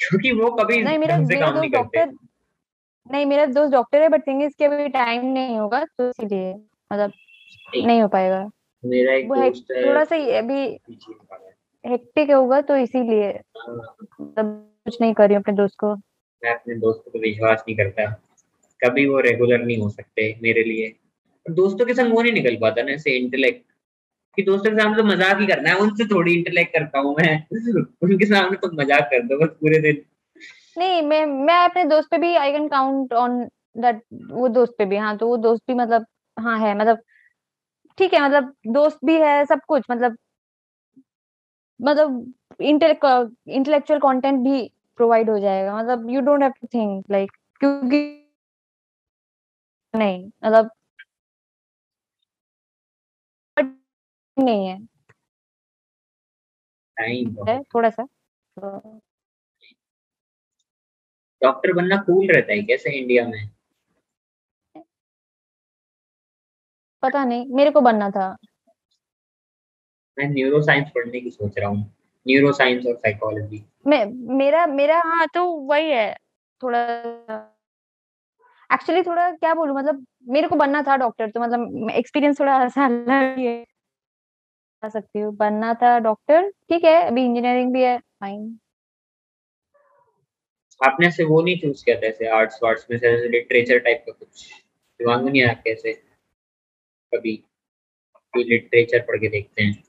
क्योंकि 0.00 0.32
वो 0.32 0.50
कभी 0.50 0.82
नहीं 0.82 0.98
मेरा 0.98 1.16
से 1.16 1.24
मेरा 1.24 1.40
काम 1.40 1.50
दोस्त 1.50 1.60
नहीं 1.60 1.70
करते। 1.70 2.04
डॉक्टर 2.04 3.12
नहीं 3.12 3.26
मेरा 3.26 3.46
दोस्त 3.46 3.72
डॉक्टर 3.72 4.02
है 4.02 4.08
बट 4.08 4.26
थिंग 4.26 4.42
इज़ 4.42 4.64
अभी 4.64 4.88
टाइम 4.88 5.26
नहीं 5.26 5.58
होगा 5.58 5.84
तो 5.84 6.08
इसीलिए 6.10 6.54
मतलब 6.92 7.12
नहीं, 7.76 8.02
हो 8.02 8.08
पाएगा। 8.08 8.50
मेरा 8.84 9.14
एक 9.14 9.28
दोस्त 9.28 9.70
है 9.70 9.88
थोड़ा 9.88 10.04
सा 10.04 10.16
अभी। 10.38 10.78
हेक्टिक 11.86 12.30
होगा 12.30 12.60
तो 12.60 12.76
इसीलिए 12.76 13.28
हाँ, 13.28 13.96
मतलब 14.20 14.70
कुछ 14.84 15.00
नहीं 15.00 15.14
कर 15.14 15.26
रही 15.28 15.34
हूँ 15.34 15.42
अपने 15.42 15.54
दोस्त 15.54 15.74
को। 15.78 15.94
मैं 15.94 16.54
अपने 16.54 16.74
दोस्त 16.74 17.04
पे 17.12 17.18
विश्वास 17.18 17.64
नहीं 17.68 17.76
करता। 17.76 18.10
कभी 18.80 19.06
वो 19.06 19.20
रेगुलर 19.20 19.58
नहीं 19.58 19.78
हो 19.78 19.88
सकते 19.88 20.36
मेरे 20.42 20.62
लिए। 20.62 20.94
दोस्तों 21.50 21.86
के 21.86 21.94
संग 21.94 22.12
वो 22.12 22.22
नहीं 22.22 22.32
निकल 22.32 22.56
पाता 22.56 22.82
ना 22.82 22.92
ऐसे 22.92 23.10
इंटेलेक्ट 23.10 23.64
कि 24.36 24.42
दोस्तों 24.42 24.70
के 24.70 24.76
सामने 24.76 24.96
तो 24.96 25.04
मज़ाक 25.04 25.40
ही 25.40 25.46
करना 25.46 25.70
है, 25.70 25.76
उनसे 25.76 26.04
थोड़ी 26.06 26.34
इंटेलेक्ट 26.34 26.72
करता 26.72 26.98
हूँ 26.98 27.14
मैं। 27.18 27.34
उनके 28.02 28.26
सामने 28.26 28.56
तो 28.56 28.70
मज़ाक 28.74 29.08
कर 29.10 29.22
दो 29.22 29.38
बस 29.38 29.56
पूरे 29.60 29.78
दिन। 29.80 30.02
नहीं, 30.76 31.02
मैं 31.02 31.24
मैं 31.26 31.56
अपने 31.64 31.84
दोस्त 31.84 32.10
पे 32.10 32.18
भी 32.18 32.34
I 32.36 32.52
can 32.52 32.68
count 32.68 33.12
on 33.14 33.42
that 33.76 34.02
वो 34.30 34.48
दोस्त 34.50 34.74
पे 34.78 34.84
भी 34.84 34.96
हाँ 34.96 35.16
तो 35.16 35.28
वो 35.28 35.36
दोस्त 35.38 35.62
भी 35.68 35.74
मतलब 35.74 36.06
हाँ 36.36 36.58
है 36.60 36.76
मतलब 36.78 36.98
ठीक 37.98 38.14
है 38.14 38.24
मतलब 38.24 38.52
दोस्त 38.68 38.98
भी 39.04 39.14
है, 39.16 39.44
सब 39.44 39.60
कुछ 39.68 39.84
मतलब 39.90 40.16
मतलब 41.80 42.32
इंटेलेक्चुअल 42.60 43.98
कंटेंट 44.00 44.38
भी 44.40 44.70
प्रोवाइड 44.98 45.30
हो 45.30 45.38
जाएगा 45.38 45.76
मतलब 45.78 46.10
you 46.10 46.20
don't 46.20 46.42
have 46.42 46.52
to 46.60 46.66
think 46.74 47.10
like 47.10 47.30
क्योंकि 47.60 47.98
नहीं 49.94 50.24
मतलब 50.44 50.70
नहीं 54.36 54.66
है। 54.66 54.76
है 57.48 57.62
थोड़ा 57.62 57.90
सा 57.90 58.04
तो 58.56 59.00
डॉक्टर 61.42 61.72
बनना 61.72 61.96
कूल 61.96 62.26
रहता 62.30 62.52
है 62.52 62.62
कैसे 62.62 62.90
इंडिया 62.90 63.26
में? 63.28 63.48
पता 67.02 67.24
नहीं 67.24 67.46
मेरे 67.54 67.70
को 67.70 67.80
बनना 67.80 68.10
था। 68.10 68.36
मैं 70.18 70.28
न्यूरो 70.28 70.60
साइंस 70.62 70.88
पढ़ने 70.94 71.20
की 71.20 71.30
सोच 71.30 71.58
रहा 71.58 71.68
हूँ। 71.68 71.78
न्यूरो 72.26 72.52
साइंस 72.52 72.86
और 72.86 72.96
साइकोलॉजी 72.96 73.64
मैं 73.86 74.04
मेरा 74.36 74.66
मेरा 74.66 75.00
हाँ 75.06 75.26
तो 75.34 75.44
वही 75.46 75.90
है। 75.90 76.14
थोड़ा 76.60 76.78
एक्चुअली 78.70 79.02
थोड़ा 79.02 79.30
क्या 79.30 79.54
बोलूँ 79.54 79.76
मतलब 79.76 80.06
मेरे 80.28 80.48
को 80.48 80.56
बनना 80.56 80.82
था 80.82 80.96
डॉक्टर 80.96 81.30
तो 81.30 81.40
मतलब 81.40 81.90
एक्सपीरियंस 81.90 82.40
थोड़ा 82.40 82.62
ऐसा 82.64 82.84
अलग 82.84 83.38
ही। 83.38 83.64
है 84.84 84.90
सकती 84.90 85.20
हूँ। 85.20 85.34
बनना 85.36 85.72
था 85.74 85.98
डॉक्टर 86.00 86.50
ठीक 86.50 86.84
है 86.84 86.96
अभी 87.06 87.24
इंजीनियरिंग 87.24 87.72
भी 87.72 87.82
है 87.82 87.98
फाइन 87.98 88.58
आपने 90.80 91.10
से 91.10 91.24
वो 91.24 91.40
नहीं 91.42 91.58
चूज़ 91.58 91.84
किया 91.84 91.96
था 91.96 92.06
ऐसे 92.06 92.26
आर्ट्स 92.28 92.58
वार्ट्स 92.62 92.86
में 92.90 92.98
से 92.98 93.16
लिटरेचर 93.28 93.78
टाइप 93.78 94.04
का 94.06 94.12
कुछ? 94.12 94.48
दिमाग 95.00 95.22
में 95.22 95.30
नहीं 95.32 95.42
आया 95.42 95.52
कैसे 95.54 95.92
कभी? 97.12 97.36
कोई 98.34 98.44
लिटरेचर 98.44 99.00
पढ़ 99.00 99.16
के 99.16 99.28
देखते 99.28 99.62
हैं। 99.62 99.82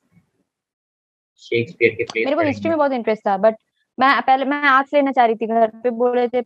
शेक्सपियर 1.42 1.94
के 1.96 2.04
प्लेस 2.04 2.26
मेरे 2.26 2.36
को 2.36 2.42
हिस्ट्री 2.42 2.70
में 2.70 2.78
बहुत 2.78 2.92
इंटरेस्ट 2.92 3.28
था 3.28 3.38
बट 3.38 3.56
मैं 3.98 4.22
पहले 4.22 4.46
मैं 4.46 4.62
आर्ट्स 4.70 4.94
लेना 4.94 5.12
चाह 5.12 5.26
रही 5.26 5.36
थी 5.36 5.48
घर 5.48 5.68
पे 5.84 5.90
बोल 5.90 6.16
रहे 6.16 6.28
थे 6.28 6.44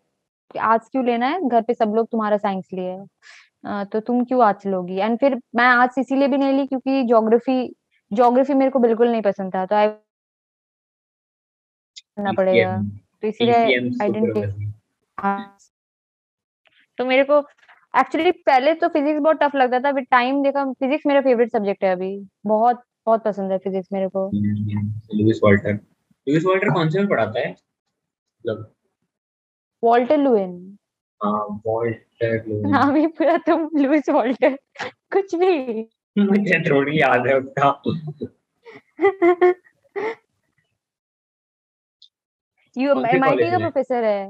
आर्ट्स 0.60 0.90
क्यों 0.90 1.06
लेना 1.06 1.28
है? 1.28 1.48
घर 1.50 1.62
पे 1.62 1.74
सब 1.74 1.94
लोग 1.96 2.08
तुम्हारा 2.12 2.38
साइंस 2.38 2.70
लिए 2.74 2.90
है। 2.90 3.86
तो 3.86 4.00
तुम 4.00 4.24
क्यों 4.26 4.44
आर्ट्स 4.46 4.66
लोगी? 4.66 4.98
एंड 4.98 5.18
फिर 5.20 5.36
मैं 5.56 5.66
आर्ट्स 5.66 5.98
इसीलिए 5.98 6.28
भी 6.28 6.38
नहीं 6.38 6.54
ली 6.54 6.66
क्योंकि 6.68 7.04
ज्योग्राफी 7.04 7.62
ज्योग्राफी 8.12 8.54
मेरे 8.54 8.72
को 8.72 8.80
बिल्कुल 8.80 9.12
नहीं 9.12 9.22
पसंद 9.22 9.56
था 9.56 9.66
तो 9.66 9.76
आई 9.76 9.88
करना 12.18 12.32
पड़ेगा। 12.34 12.78
तो 13.24 13.28
इसीलिए 13.28 13.56
आई 13.56 13.74
डेंट 13.74 13.94
सुपरवाइजर 13.94 15.48
तो 16.98 17.06
मेरे 17.06 17.24
को 17.24 17.40
एक्चुअली 17.94 18.32
पहले 18.32 18.74
तो 18.76 18.88
फिजिक्स 18.88 19.20
बहुत 19.22 19.38
टफ 19.42 19.56
लगता 19.56 19.80
था 19.80 19.90
विद 19.92 20.06
टाइम 20.12 20.42
देखा 20.44 20.66
फिजिक्स 20.74 21.06
मेरा 21.06 21.22
फेवरेट 21.22 21.52
सब्जेक्ट 21.52 21.84
है 21.84 21.92
अभी। 21.92 22.10
बहुत 22.46 22.84
बहुत 23.06 23.24
पसंद 23.24 23.52
है 23.52 23.58
फिजिक्स 23.58 23.88
मेरे 23.94 24.08
को। 24.08 24.30
लुइस 24.34 25.40
वॉल्टर 25.44 25.74
लुइस 25.74 26.44
वॉल्टर 26.46 26.74
कौन 26.74 26.90
से 26.90 27.00
में 27.00 27.08
पढ़ाता 27.08 27.40
है? 27.40 27.52
मतलब 27.52 28.74
वॉल्टर 29.84 30.18
लुइन 30.18 30.78
हाँ 31.22 31.62
वॉल्टर 31.66 32.44
लुइस 32.48 32.66
नाम 32.66 32.96
ही 32.96 33.08
पूरा 33.10 33.38
तुम 33.48 33.70
लुइस 33.78 34.10
वॉल्टर 34.10 34.58
कुछ 35.14 35.36
भी। 35.36 35.82
मुझे 36.18 36.70
थोड़ी 36.70 37.02
याद 37.02 37.28
है 37.28 37.38
उसका। 37.40 37.82
यू 42.78 42.92
एमआईटी 43.06 43.52
का 43.52 43.58
प्रोफेसर 43.58 44.04
है। 44.04 44.24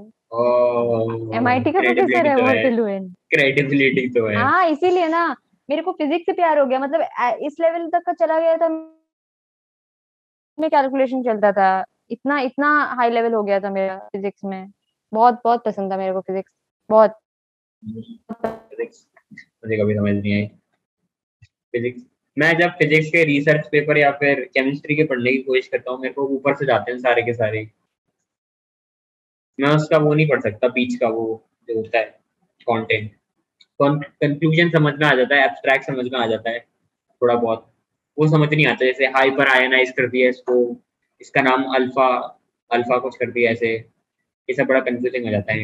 एमआईटी 1.37 1.71
का 1.71 1.79
प्रोफेसर 1.79 2.27
है 2.27 2.37
तो 2.37 2.45
है। 2.45 2.69
लुइन 2.69 3.09
क्रेडिबिलिटी 3.29 4.07
तो 4.09 4.27
है। 4.27 4.35
हाँ 4.35 4.67
इसीलिए 4.67 5.07
ना 5.07 5.35
मेरे 5.69 5.81
को 5.81 5.91
फिजिक्स 5.91 6.25
से 6.25 6.33
प्यार 6.33 6.59
हो 6.59 6.65
गया। 6.65 6.79
मतलब 6.79 7.01
इस 7.41 7.57
लेवल 7.59 7.89
तक 7.89 8.01
का 8.05 8.13
चला 8.13 8.39
गया 8.39 8.57
था 8.57 8.67
में 10.57 10.69
कैलकुलेशन 10.69 11.23
चलता 11.23 11.51
था। 11.51 11.85
इतना 12.09 12.39
इतना 12.39 12.83
हाई 12.83 13.09
लेवल 13.09 13.33
हो 13.33 13.43
गया 13.43 13.59
था 13.59 13.69
मेरा 13.69 13.97
फिजिक्स 13.97 14.43
में। 14.43 14.71
बहुत 15.13 15.41
बहुत 15.43 15.63
पसंद 15.65 15.91
था 15.91 15.97
मेरे 15.97 16.13
को 16.13 16.21
फिजिक्स 16.21 16.51
बहुत। 16.89 17.19
फिजिक्स 17.85 19.07
मुझे 19.33 19.77
कभी 19.77 19.95
समझ 19.95 20.15
नहीं 20.15 20.33
आई। 20.33 20.58
फिजिक्स 21.73 22.01
मैं 22.37 22.51
जब 22.57 22.69
फिजिक्स 22.79 23.09
के 23.11 23.23
रिसर्च 23.25 23.67
पेपर 23.71 23.97
या 23.97 24.11
फिर 24.19 24.39
केमिस्ट्री 24.53 24.95
के 24.95 25.03
पढ़ने 25.03 25.31
की 25.31 25.41
कोशिश 25.43 25.67
करता 25.67 25.91
हूँ, 25.91 25.99
मेरे 26.01 26.13
को 26.13 26.27
ऊपर 26.27 26.55
से 26.55 26.65
जाते 26.65 26.91
हैं 26.91 26.99
सारे 26.99 27.21
के 27.23 27.33
सारे। 27.33 27.67
मैं 29.59 29.69
उसका 29.75 29.97
वो 29.97 30.13
नहीं 30.13 30.27
पढ़ 30.29 30.41
सकता, 30.41 30.67
बीच 30.67 30.95
का 30.95 31.07
वो 31.09 31.25
जो 31.69 31.75
होता 31.77 31.97
है 31.99 32.05
कंटेंट 32.67 33.11
कंक्लूजन 33.81 34.69
समझ 34.69 34.93
में 34.93 35.05
आ 35.07 35.13
जाता 35.15 35.35
है 35.35 35.43
एब्स्ट्रैक्ट 35.45 35.85
समझ 35.85 36.05
में 36.11 36.19
आ 36.19 36.25
जाता 36.27 36.49
है, 36.49 36.59
थोड़ा 37.21 37.35
बहुत। 37.35 37.65
वो 38.17 38.27
समझ 38.27 38.49
नहीं 38.53 38.65
आता, 38.67 38.85
जैसे 38.85 39.05
हाइपर 39.07 39.47
आयनाइज 39.49 39.91
कर 39.97 40.07
दिया 40.07 40.29
इसको, 40.29 40.55
इसका 41.21 41.41
नाम 41.41 41.63
अल्फ़ा 41.75 42.07
अल्फ़ा 42.71 42.97
कुछ 42.99 43.15
कर 43.17 43.31
दिया 43.31 43.51
ऐसे। 43.51 43.73
ये 44.49 44.53
सब 44.55 44.65
बड़ा 44.67 44.79
कंफ्यूजिंग 44.81 45.25
हो 45.25 45.31
जाता 45.31 45.53
है 45.53 45.59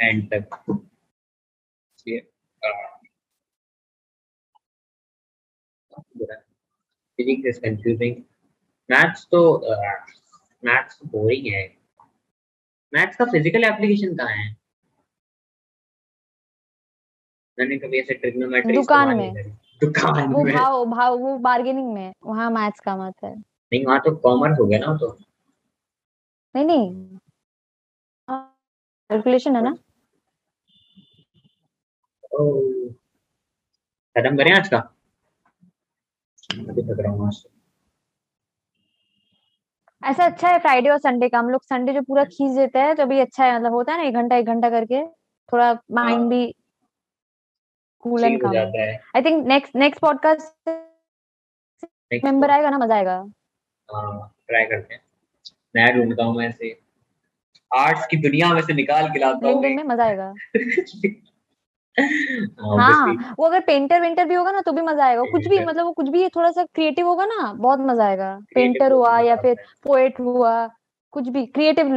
एंड 0.00 0.28
तक। 0.32 0.58
फिजिक्स 7.18 7.46
इज़ 7.46 7.60
कंफ्यूजिंग 7.60 8.16
मैथ्स 8.90 9.26
तो 9.30 9.40
मैथ्स 10.62 10.98
तो 10.98 11.06
बोरिंग 11.08 11.46
है। 11.54 11.62
मैथ्स 12.92 13.16
का 13.16 13.24
फ़िज़िकल 13.24 13.64
एप्लीकेशन 13.64 14.14
कहाँ 14.16 14.36
है? 14.36 14.56
मैंने 17.58 17.76
कभी 17.78 17.98
ऐसे 18.00 18.14
ट्रिग्नोमेट्री 18.14 18.74
दुकान 18.74 19.16
में। 19.16 19.32
दुकान 19.82 20.32
वो 20.32 20.42
में। 20.44 20.54
भाव 20.54 20.84
भाव 20.84 21.18
वो 21.18 21.36
बार्गेनिंग 21.38 21.92
में। 21.94 22.12
वहाँ 22.24 22.50
मैथ्स 22.50 22.80
काम 22.80 23.00
आता 23.00 23.26
है। 23.26 23.34
नहीं 23.36 23.84
वहाँ 23.86 24.00
तो 24.00 24.14
कॉमर्स 24.16 24.58
हो 24.60 24.66
गया 24.66 24.78
ना 24.78 24.96
तो। 24.96 25.18
नहीं 26.54 26.64
नहीं। 26.64 27.18
कैलकुलेशन 28.28 29.56
है 29.56 29.62
ना? 29.62 29.74
खत्म 34.16 34.36
करें 34.36 34.52
आज 34.52 34.68
का 34.68 34.76
अभी 34.76 34.76
थक 34.76 34.76
रहा 34.76 34.76
हूँ 34.76 34.86
आज 34.86 34.86
तो। 34.86 36.37
ऐसा 40.02 40.24
अच्छा 40.24 40.48
है 40.48 40.58
फ्राइडे 40.58 40.88
और 40.88 40.98
संडे 40.98 41.28
का। 41.28 41.38
हम 41.38 41.48
लोग 41.50 41.62
संडे 41.62 41.92
जो 41.92 42.02
पूरा 42.02 42.24
खींच 42.24 42.56
देते 42.56 42.78
हैं 42.78 42.94
तो 42.96 43.02
अभी 43.02 43.20
अच्छा 43.20 43.44
है 43.44 43.58
मतलब 43.58 43.72
होता 43.72 43.92
है 43.92 43.98
ना 43.98 44.04
एक 44.04 44.14
घंटा 44.14 44.36
एक 44.36 44.46
घंटा 44.46 44.70
करके 44.70 45.06
थोड़ा 45.52 45.72
माइंड 45.90 46.20
हाँ। 46.20 46.28
भी 46.28 46.54
cool 48.00 48.24
and 48.24 48.42
calm 48.42 48.56
I 49.16 49.22
think 49.22 49.46
next 49.46 49.76
next 49.76 50.00
podcast 50.00 50.68
member 52.24 52.50
आएगा 52.50 52.70
ना 52.70 52.78
मज़ा 52.78 52.94
आएगा। 52.94 53.16
हाँ 53.88 54.34
ट्राई 54.48 54.64
करते 54.64 54.94
हैं। 54.94 55.02
मैं 55.76 55.96
ढूंढता 55.96 56.24
हूँ 56.24 56.36
मैं 56.36 56.48
ऐसे। 56.48 56.80
आर्ट्स 57.76 58.06
की 58.06 58.16
दुनिया 58.16 58.54
में 58.54 58.62
से 58.62 58.74
निकाल 58.74 59.08
के 59.08 59.18
लाता 59.18 59.48
हूँ 59.48 59.62
में 59.62 59.84
मज़ा 59.84 60.04
आएगा. 60.04 60.34
हाँ 62.78 63.34
वो 63.38 63.46
अगर 63.46 63.60
पेंटर 63.60 64.00
वेंटर 64.00 64.24
भी 64.24 64.34
होगा 64.34 64.50
ना 64.52 64.60
तो 64.60 64.72
भी 64.72 64.82
मज़ा 64.82 65.04
आएगा। 65.06 65.24
कुछ 65.24 65.48
भी 65.48 65.60
मतलब 65.60 65.84
वो 65.84 65.92
कुछ 65.92 66.08
भी 66.08 66.28
थोड़ा 66.28 66.50
सा 66.50 66.64
क्रिएटिव 66.74 67.06
होगा 67.08 67.24
ना 67.24 67.52
बहुत 67.54 67.80
मज़ा 67.80 68.04
आएगा। 68.06 68.38
पेंटर 68.54 68.92
हुआ 68.92 69.18
या 69.20 69.36
फिर 69.36 69.56
पोएट 69.84 70.20
हुआ 70.20 70.66
कुछ 71.12 71.28
भी 71.28 71.46
क्रिएटिव 71.46 71.88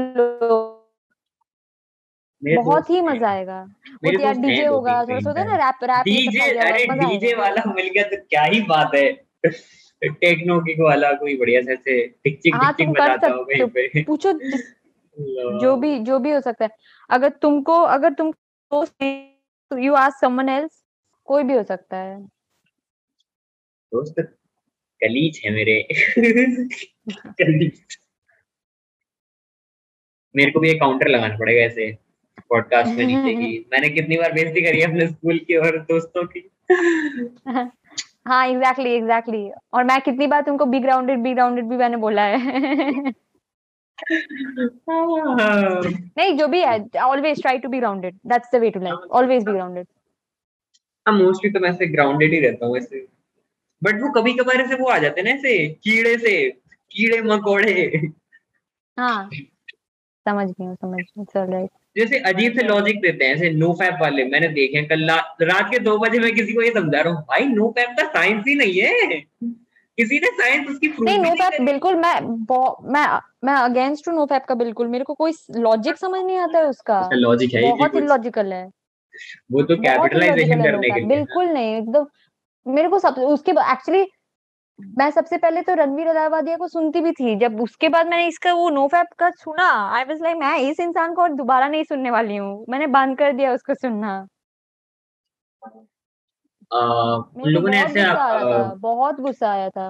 बहुत 2.41 2.89
ही 2.89 3.01
मज़ा 3.01 3.29
आएगा। 3.29 3.61
वो 4.03 4.11
यार 4.11 4.33
डीजे 4.33 4.65
होगा 4.65 5.03
थोड़ा 5.05 5.19
सा 5.19 5.29
है 5.39 5.45
ना। 5.45 5.55
रैप 5.55 5.83
रैप 5.83 6.05
डीजे 6.05 6.49
अरे 6.59 6.85
डीजे 6.85 7.33
वाला 7.35 7.63
मिल 7.73 7.89
गया 7.89 8.03
तो 8.03 8.17
क्या 8.17 8.43
ही 8.43 8.61
बात 8.61 8.95
है। 8.95 9.11
टेक्नो 10.01 10.59
की 10.59 10.83
वाला 10.83 11.11
कोई 11.13 11.37
बढ़िया 11.37 11.61
से 11.61 11.73
ऐसे 11.73 12.07
टिक 12.07 12.55
हाँ, 12.55 12.73
टिक 12.73 12.87
कर 12.87 12.93
बजाता 12.93 13.27
हो 13.27 13.43
कहीं 13.43 13.61
हो। 13.61 13.67
पे। 13.67 14.03
पूछो 14.03 14.31
जो 15.61 15.75
भी 15.75 15.99
जो 15.99 16.19
भी 16.19 16.31
हो 16.31 16.39
सकता 16.41 16.65
है। 16.65 16.71
अगर 17.09 17.29
तुमको 17.29 17.73
अगर 17.73 18.13
तुम 18.13 18.31
यू 19.78 19.93
आस्क 19.93 20.17
समवन 20.22 20.49
एल्स 20.49 20.84
कोई 21.26 21.43
भी 21.43 21.53
हो 21.53 21.63
सकता 21.63 21.97
है। 21.97 22.22
दोस्त 23.91 24.15
कलीज 25.03 25.41
है 25.45 25.51
मेरे। 25.51 25.88
मेरे 30.36 30.51
को 30.51 30.59
भी 30.59 30.69
एक 30.69 30.80
काउंटर 30.80 31.07
लगाना 31.07 31.38
पड़ेगा 31.38 31.61
ऐसे 31.61 31.97
पॉडकास्ट 32.49 32.97
में 32.97 33.05
नीचे 33.05 33.34
की। 33.34 33.69
मैंने 33.74 33.89
कितनी 33.89 34.17
बार 34.17 34.34
बेइज्जती 34.34 34.61
करी 34.61 34.80
है 34.80 34.88
अपने 34.88 35.07
स्कूल 35.07 35.39
की 35.39 35.55
और 35.55 35.78
दोस्तों 35.78 36.24
की। 36.26 36.51
हाँ 38.28 38.47
एग्जैक्टली 38.47 38.84
exactly, 38.84 38.86
एग्जैक्टली 38.86 39.38
exactly. 39.38 39.67
और 39.74 39.84
मैं 39.84 40.01
कितनी 40.01 40.28
बार 40.28 40.41
तुमको 40.41 40.65
बी 40.65 40.80
ग्राउंडेड 40.80 41.19
बी 41.19 41.34
ग्राउंडेड 41.34 41.65
भी 41.65 41.78
मैंने 41.78 41.97
बोला 41.97 42.22
है। 42.22 43.13
नहीं 46.17 46.37
जो 46.37 46.47
भी 46.47 46.61
है 46.61 46.77
always 47.03 47.41
try 47.41 47.57
to 47.57 47.69
be 47.69 47.79
grounded 47.79 48.15
that's 48.27 48.55
the 48.55 48.55
way 48.55 48.69
to 48.69 48.79
life 48.79 48.95
always 49.11 49.43
be 49.43 49.51
grounded 49.51 49.87
हाँ 51.07 51.17
मोस्टली 51.17 51.51
तो 51.51 51.59
मैं 51.59 51.69
ऐसे 51.69 51.87
ग्राउंडेड 51.87 52.33
ही 52.33 52.39
रहता 52.39 52.65
हूँ 52.65 52.77
ऐसे। 52.77 53.07
बट 53.83 54.01
वो 54.01 54.09
कभी 54.11 54.33
कभार 54.33 54.61
ऐसे 54.61 54.75
वो 54.75 54.89
आ 54.89 54.97
जाते 54.97 55.21
हैं 55.21 55.27
ना 55.27 55.33
ऐसे 55.33 55.67
कीड़े 55.83 56.17
से 56.17 56.33
कीड़े 56.91 57.21
मकोड़े। 57.21 57.73
हाँ। 58.97 59.29
समझ 60.25 60.47
गई 60.49 60.65
हूँ 60.65 60.75
समझ 60.75 60.99
गई 60.99 61.23
चल 61.23 61.51
राइट 61.51 61.69
जैसे 61.97 62.19
अजीब 62.19 62.53
से 62.53 62.63
लॉजिक 62.63 63.01
देते 63.01 63.25
हैं 63.25 63.35
ऐसे 63.35 63.49
नो 63.49 63.71
फैप 63.73 63.97
वाले 64.01 64.25
मैंने 64.25 64.47
देखे 64.47 64.77
हैं 64.77 64.87
कल 64.87 65.09
रात 65.41 65.71
के 65.71 65.79
दो 65.79 65.97
बजे 65.97 66.19
मैं 66.19 66.33
किसी 66.35 66.53
को 66.53 66.61
ये 66.61 66.71
समझा 66.71 67.01
रहा 67.01 67.13
हूँ 67.13 67.21
भाई 67.21 67.45
नो 67.45 67.69
फैप 67.69 67.95
का 67.99 68.07
साइंस 68.07 68.43
ही 68.47 68.55
नहीं 68.55 68.81
है। 68.81 69.19
किसी 69.97 70.19
ने 70.19 70.27
साइंस 70.33 70.69
उसकी 70.69 70.87
प्रूफ 70.87 71.07
नहीं 71.07 71.19
नहीं 71.19 71.65
बिल्कुल 71.65 71.95
मैं 71.95 72.19
मैं 72.93 73.05
मैं 73.43 73.53
अगेंस्ट 73.53 74.05
टू 74.05 74.11
नो 74.11 74.25
फैप 74.25 74.45
का 74.45 74.55
बिल्कुल 74.55 74.87
मेरे 74.87 75.03
को 75.03 75.13
कोई 75.13 75.33
लॉजिक 75.57 75.97
समझ 75.97 76.21
नहीं 76.21 76.37
आता 76.37 76.57
है 76.57 76.65
उसका। 76.65 77.01
लॉजिक 77.13 77.53
है 77.53 77.61
बहुत 77.69 77.95
इलॉजिकल 77.95 78.53
है। 78.53 78.65
वो 79.51 79.61
तो 79.63 79.75
कैपिटलाइजेशन 79.77 80.63
करने 80.63 80.89
के 80.89 80.99
लिए। 80.99 81.07
बिल्कुल 81.07 81.45
नहीं 81.45 81.75
एकदम 81.75 82.07
मेरे 82.65 82.89
को 82.89 82.99
सब 82.99 83.19
उसके 83.19 83.51
एक्चुअली 83.51 84.05
मैं 84.97 85.09
सबसे 85.11 85.37
पहले 85.37 85.61
तो 85.61 85.73
रणवीर 85.75 86.07
अदावादिया 86.07 86.57
को 86.57 86.67
सुनती 86.67 87.01
भी 87.01 87.11
थी 87.11 87.35
जब 87.39 87.61
उसके 87.61 87.89
बाद 87.89 88.07
मैंने 88.07 88.27
इसका 88.27 88.53
वो 88.53 88.69
नो 88.69 88.87
फैप 88.87 89.07
का 89.19 89.29
सुना 89.39 89.69
आई 89.97 90.03
वाज 90.03 90.21
लाइक 90.21 90.37
मैं 90.37 90.57
इस 90.69 90.79
इंसान 90.79 91.13
को 91.13 91.21
और 91.21 91.33
दोबारा 91.33 91.67
नहीं 91.67 91.83
सुनने 91.83 92.11
वाली 92.11 92.35
हूँ 92.35 92.65
मैंने 92.69 92.87
बंद 92.95 93.17
कर 93.17 93.33
दिया 93.33 93.53
उसको 93.53 93.73
सुनना। 93.75 94.15
उन 96.72 97.49
लोगों 97.49 97.69
ने 97.69 97.80
ऐसे 97.82 98.03
बहुत 98.80 99.19
गुस्सा 99.19 99.51
आया 99.51 99.69
था। 99.69 99.89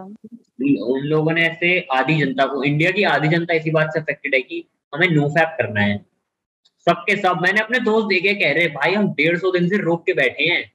उन 0.85 1.03
लोगों 1.03 1.31
ने 1.31 1.45
ऐसे 1.47 1.79
आधी 1.91 2.19
जनता 2.21 2.45
को 2.45 2.63
इंडिया 2.63 2.91
की 2.91 3.03
आधी 3.03 3.27
जनता 3.27 3.53
इसी 3.53 3.71
बात 3.71 3.89
से 3.93 3.99
अफेक्टेड 3.99 4.35
है 4.35 4.41
कि 4.41 4.63
हमें 4.93 5.07
नो 5.07 5.27
फैप 5.29 5.55
करना 5.57 5.81
है। 5.81 5.97
सबके 6.87 7.15
सब 7.15 7.39
मैंने 7.41 7.61
अपने 7.61 7.79
दोस्त 7.79 8.07
देखे 8.07 8.33
कह 8.33 8.53
रहे 8.53 8.67
भाई 8.67 8.93
हम 8.93 9.07
डेढ़ 9.13 9.37
सौ 9.37 9.51
दिन 9.51 9.67
से 9.69 9.77
रोक 9.77 10.05
के 10.05 10.13
बैठे 10.13 10.43
हैं। 10.43 10.71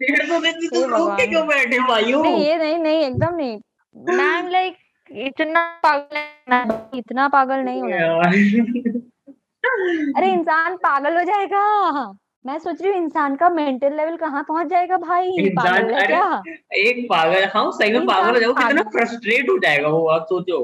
डेढ़ 0.00 0.26
सौ 0.26 0.40
दिन 0.40 0.60
से 0.60 0.68
तुम 0.74 0.94
रोक 0.94 1.10
के। 1.10 1.26
क्यों 1.26 1.46
बैठे 1.46 1.78
भाइयों? 1.78 2.22
नहीं 2.22 2.44
ये 2.46 2.56
नहीं 2.56 2.78
नहीं 2.78 3.04
एकदम 3.04 3.34
नहीं। 3.34 3.58
मैम 3.96 4.48
लाइक 4.52 4.76
इतना 5.10 5.80
पागल 5.86 6.98
इतना 6.98 7.28
पागल 7.28 7.58
नहीं 7.58 7.82
होना 7.82 8.30
अरे 10.16 10.32
इंसान 10.32 10.76
पागल 10.76 11.16
हो 11.16 11.24
जाएगा। 11.24 11.62
मैं 12.46 12.58
सोच 12.58 12.82
रही 12.82 12.92
हूँ 12.92 12.98
इंसान 12.98 13.36
का 13.36 13.48
मेंटल 13.50 13.96
लेवल 13.96 14.16
कहाँ 14.16 14.42
पहुँच 14.42 14.66
जाएगा 14.66 14.96
भाई? 14.96 15.28
इंसान 15.28 15.88
अरे 15.90 16.06
क्या? 16.06 16.42
एक 16.72 17.06
पागल 17.10 17.44
हाँ 17.44 17.70
सही 17.72 17.92
में 17.92 18.06
पागल 18.06 18.34
हो 18.34 18.40
जाओ 18.40 18.54
कितना 18.54 18.82
फ्रस्ट्रेट 18.82 19.50
हो 19.50 19.58
जाएगा 19.58 19.88
वो 19.88 20.06
आप 20.06 20.26
सोचो। 20.28 20.58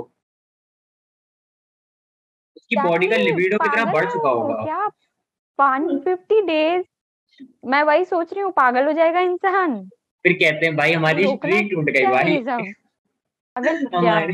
उसकी 2.56 2.76
बॉडी 2.76 3.06
का 3.06 3.16
लिबिडो 3.16 3.58
कितना 3.58 3.84
बढ़ 3.84 4.10
चुका 4.12 4.28
होगा। 4.28 4.54
क्या? 4.64 4.86
वन 5.58 5.98
फिफ्टी 5.98 6.40
डेज़ 6.40 6.84
मैं 7.64 7.82
वही 7.82 8.04
सोच 8.04 8.32
रही 8.32 8.42
हूँ 8.42 8.52
पागल 8.52 8.86
हो 8.86 8.92
जाएगा 8.92 9.20
इंसान। 9.20 9.90
फिर 10.24 10.32
कहते 10.32 10.66
हैं 10.66 10.76
भाई 10.76 10.92
हमारी 10.92 11.26
स्ट्रीक 11.26 11.68
टूट 11.72 11.84
गई 11.84 12.06
भाई? 12.06 12.36
अगर 13.56 13.96
हमारी 13.96 14.32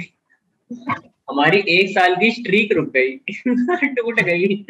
हमारी 1.29 1.59
एक 1.68 1.89
साल 1.89 2.14
की 2.16 2.31
स्ट्रीक 2.31 2.72
रुक 2.72 2.89
गई। 2.89 3.16
टूट 3.95 4.20
गई। 4.20 4.64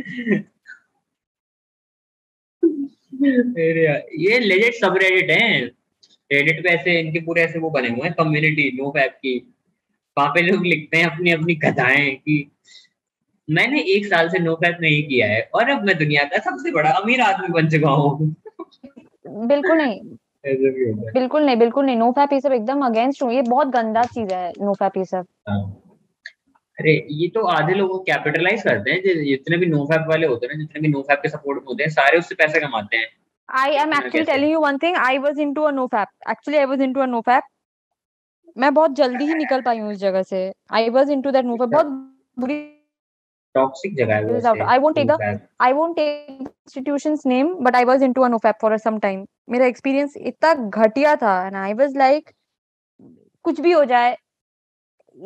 ये 4.25 4.39
लेजेंड 4.39 4.73
सब 4.75 4.97
रेडिट 4.97 5.31
हैं। 5.31 5.63
रेडिट 6.31 6.63
पे 6.63 6.69
ऐसे 6.69 6.99
इनके 7.01 7.21
पूरे 7.21 7.43
ऐसे 7.43 7.59
वो 7.59 7.71
बने 7.71 7.89
हुए 7.89 8.05
हैं 8.05 8.13
कम्युनिटी 8.13 8.71
नो 8.83 8.91
फैप 8.91 9.13
की। 9.13 9.39
वहाँ 10.17 10.29
पे 10.31 10.43
लोग 10.43 10.67
लिखते 10.67 10.97
हैं 10.97 11.05
अपनी 11.05 11.31
अपनी 11.31 11.55
कथाएँ 11.55 12.11
कि 12.15 12.51
मैंने 13.49 13.81
एक 13.83 14.07
साल 14.07 14.29
से 14.29 14.39
नो 14.39 14.55
फैप 14.55 14.79
नहीं 14.81 15.03
किया 15.03 15.27
है 15.27 15.41
और 15.55 15.71
अब 15.71 15.85
मैं 15.85 15.97
दुनिया 15.99 16.25
का 16.25 16.39
सबसे 16.39 16.71
बड़ा 16.71 16.91
अमीर 16.91 17.21
आदमी 17.21 17.49
बन 17.49 17.69
चुका 17.69 17.91
हूँ। 17.91 18.35
बिल्कुल 19.27 19.77
नहीं। 19.77 20.01
बिल्कुल 21.13 21.45
नहीं 21.45 21.57
बिल्कुल 21.57 21.85
नहीं। 21.87 21.97
नो 21.97 22.11
फैप 22.13 22.33
ये 22.33 22.41
सब 22.41 22.53
एकदम 22.53 22.87
अगेंस्ट 22.87 23.23
हूँ 23.23 23.33
ये 23.33 23.43
बहुत 23.43 23.69
गंदा 23.69 24.03
चीज़ 24.05 24.35
है 24.35 24.53
नो 24.61 24.75
फैप 24.75 24.97
ये 24.97 25.05
सब। 25.05 25.27
हाँ। 25.49 25.88
अरे 26.79 27.07
ये 27.11 27.29
तो 27.29 27.41
आधे 27.47 27.74
लोग 27.74 28.03
कैपिटलाइज 28.07 28.62
करते 28.62 28.91
हैं 28.91 29.03
जितने 29.24 29.57
भी 29.57 29.66
नो 29.66 29.85
फैप 29.85 30.05
वाले 30.09 30.26
होते 30.26 30.47
हैं 30.47 30.59
जितने 30.59 30.81
भी 30.81 30.89
नो 30.89 31.03
फैप 31.03 31.18
के 31.22 31.29
सपोर्ट 31.29 31.59
में 31.59 31.66
होते 31.66 31.83
हैं 31.83 31.91
सारे 31.91 32.18
उससे 32.18 32.35
पैसे 32.35 32.61
कमाते 32.61 32.97
हैं 32.97 33.07
I 33.55 33.68
am 33.68 33.74
इतना 33.74 33.97
actually 33.97 34.12
कैसे? 34.12 34.33
telling 34.33 34.51
you 34.53 34.61
one 34.61 34.79
thing. 34.79 34.97
I 34.97 35.18
was 35.18 35.39
into 35.39 35.62
a 35.66 35.72
no 35.72 35.89
fap. 35.89 36.07
Actually, 36.26 36.59
I 36.59 36.66
was 36.66 36.81
into 36.81 37.01
a 37.01 37.07
no 37.07 37.41
मैं 38.59 38.74
बहुत 38.74 38.91
जल्दी 38.91 39.24
ही 39.24 39.35
निकल 39.35 39.61
पाई 39.61 39.79
हूँ 39.79 39.91
उस 39.93 39.97
जगह 39.97 40.22
से 40.22 40.53
I 40.72 40.89
was 40.89 41.12
into 41.22 41.31
that 41.31 41.45
move 41.45 41.66
बहुत 41.66 41.87
बुरी 42.39 42.74
टॉक्सिक 43.55 43.97
जगह 43.97 44.14
है 44.14 44.24
वो 44.24 44.41
I 44.66 44.79
won't 44.79 44.97
take 44.97 45.09
the- 45.09 45.18
Nofap. 45.18 45.41
I 45.61 45.72
won't 45.72 45.97
take 45.97 46.41
institution's 46.41 47.26
name, 47.26 47.53
but 47.66 47.74
I 47.74 47.85
was 47.85 48.03
into 48.03 48.24
a 48.24 48.31
NoFap 48.35 48.61
for 48.64 48.72
some 48.79 49.01
time. 49.01 49.26
मेरा 49.51 49.66
एक्सपीरियंस 49.66 50.16
इतना 50.16 50.55
घटिया 50.55 51.16
था 51.16 51.51
and 51.51 51.57
I 51.57 51.74
was 51.81 51.97
like 52.01 52.33
कुछ 53.43 53.61
भी 53.61 53.72
हो 53.72 53.85
जाए 53.85 54.16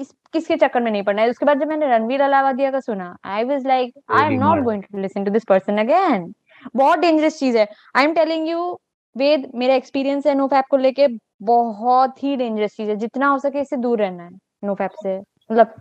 इस 0.01 0.14
किसके 0.32 0.57
चक्कर 0.57 0.80
में 0.80 0.90
नहीं 0.90 1.03
पड़ना 1.03 1.22
है? 1.22 1.30
उसके 1.30 1.47
बाद 1.47 1.61
जब 1.61 1.68
मैंने 1.68 1.86
रणवीर 1.86 2.20
अलावादिया 2.20 2.70
का 2.70 2.80
सुना 2.80 3.16
I 3.24 3.45
was 3.45 3.66
like 3.66 3.93
I 4.11 4.34
am 4.34 4.40
not 4.40 4.59
going 4.61 4.82
to 4.82 4.99
listen 4.99 5.24
to 5.24 5.30
this 5.30 5.45
person 5.45 5.78
again 5.78 6.34
बहुत 6.76 6.99
डेंजरस 6.99 7.38
चीज़ 7.38 7.59
है। 7.59 7.66
आई 7.97 8.05
एम 8.05 8.14
टेलिंग 8.14 8.49
यू 8.49 8.80
वेद 9.16 9.51
मेरा 9.55 9.74
एक्सपीरियंस 9.74 10.26
है 10.26 10.34
नोफैप 10.34 10.64
को 10.70 10.76
लेके 10.76 11.09
बहुत 11.43 12.22
ही 12.22 12.36
डेंजरस 12.36 12.76
चीज़ 12.76 12.90
है। 12.90 12.97
जितना 12.97 13.26
हो 13.26 13.38
सके 13.38 13.61
इससे 13.61 13.76
दूर 13.76 13.99
रहना 13.99 14.24
है 14.24 14.30
नोफैप 14.64 14.90
से। 15.03 15.18
मतलब 15.18 15.74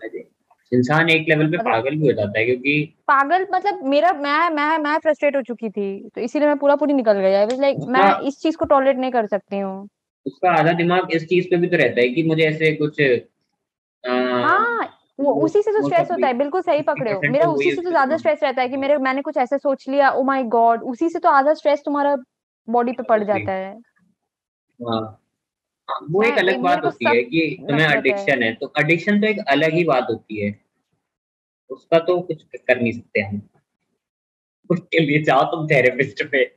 इंसान 0.74 1.10
एक 1.10 1.26
लेवल 1.30 1.52
पे 1.52 1.58
मतलब- 1.58 1.66
पागल 1.66 1.96
भी 1.96 2.08
हो 2.08 2.14
जाता 2.14 2.40
है 2.40 2.46
क्योंकि 2.46 2.96
पागल 3.08 3.48
मतलब 3.54 3.84
मेरा 3.84 4.12
मैं 4.14 4.50
मैं 4.50 4.78
मैं 4.78 4.98
फ्रस्ट्रेट 5.00 5.36
हो 5.36 5.42
चुकी 5.42 5.70
थी। 5.70 6.10
तो 6.16 6.22
इसीलिए 6.22 6.48
मैं 6.48 6.58
पूरा 6.58 6.76
पूरी 6.76 6.94
निकल 6.94 7.14
गई। 7.14 7.34
आई 7.34 7.46
वाज 7.46 7.62
लाइक 7.62 7.78
मैं 7.88 8.20
इस 8.20 8.42
चीज़ 8.42 8.58
को 8.58 8.66
टॉलरेट 8.66 8.98
नहीं 8.98 9.12
कर 9.12 9.26
सकती 9.26 9.60
हूँ। 9.60 9.88
उसका 10.26 10.60
आधा 10.60 10.72
दिमाग 10.74 11.08
इस 11.14 11.28
चीज़ 11.28 11.46
पे 11.50 11.58
भी 11.58 11.68
तो 11.68 11.78
रहता 11.78 12.02
है 12.02 12.10
कि 12.10 12.24
मुझे 12.24 12.44
ऐसे 12.44 12.72
कुछ 12.76 13.02
हाँ। 14.08 14.98
वो 15.20 15.34
वो- 15.34 15.46
उसी 15.46 15.62
से 15.62 15.72
तो 15.72 15.90
स्ट्रेस 15.90 16.12
होता 16.12 16.28
है 16.28 16.34
बिल्कुल 16.34 16.62
सही 16.62 16.82
पकड़े 16.82 17.12
हो। 17.12 17.22
मेरा 17.30 17.48
उसी 17.48 17.76
से 17.76 17.82
तो 17.82 17.90
ज़्यादा 17.90 18.18
स्ट्रेस 18.18 18.40
रहता 18.44 18.62
है 18.62 18.70
कि 18.70 18.78
मेरे 18.78 18.98
मैंने 18.98 19.22
कुछ 19.22 19.38
ऐसे 19.38 19.58
सोच 19.58 19.90
लिया 19.90 20.10
ओ 20.12 20.24
माय 20.24 20.44
गॉड 20.44 20.84
उसी 20.84 21.10
से 21.10 21.20
तो 21.20 21.30
आधा 21.30 21.54
स्ट्रेस 21.54 21.82
तुम्हारा 21.86 22.18
बॉडी 22.70 22.92
पे 22.92 23.04
पड़ 23.04 23.24
जाता 23.24 23.52
है। 23.52 23.80
हाँ। 24.80 25.18
हाँ, 25.90 26.08
वो 26.12 26.24
एक 26.24 26.38
अलग 26.38 26.60
बात 26.60 26.86
होती 26.86 27.06
है 27.06 27.24
कि 27.24 27.58
तुम्हें 27.70 27.88
एडिक्शन 27.88 28.44
है। 28.44 28.54
तो 28.54 28.74
एडिक्शन 28.80 29.22
तो 29.22 29.28
एक 29.28 29.38
अलग 29.48 29.74
ही 29.74 29.84
बात 29.84 30.08
होती 30.10 30.46
है। 30.46 30.60
उसका 31.70 32.00
तो 32.00 32.22
कुछ 32.22 32.44
कर 32.56 32.82
नहीं 32.82 32.92
सकते 32.92 33.22
हम। 33.22 33.42
उसके 34.70 35.00
लिए 35.00 35.24
जाओ 35.24 35.44
तुम 35.44 35.68
थेरेपिस्ट 35.68 36.24
पे। 36.32 36.56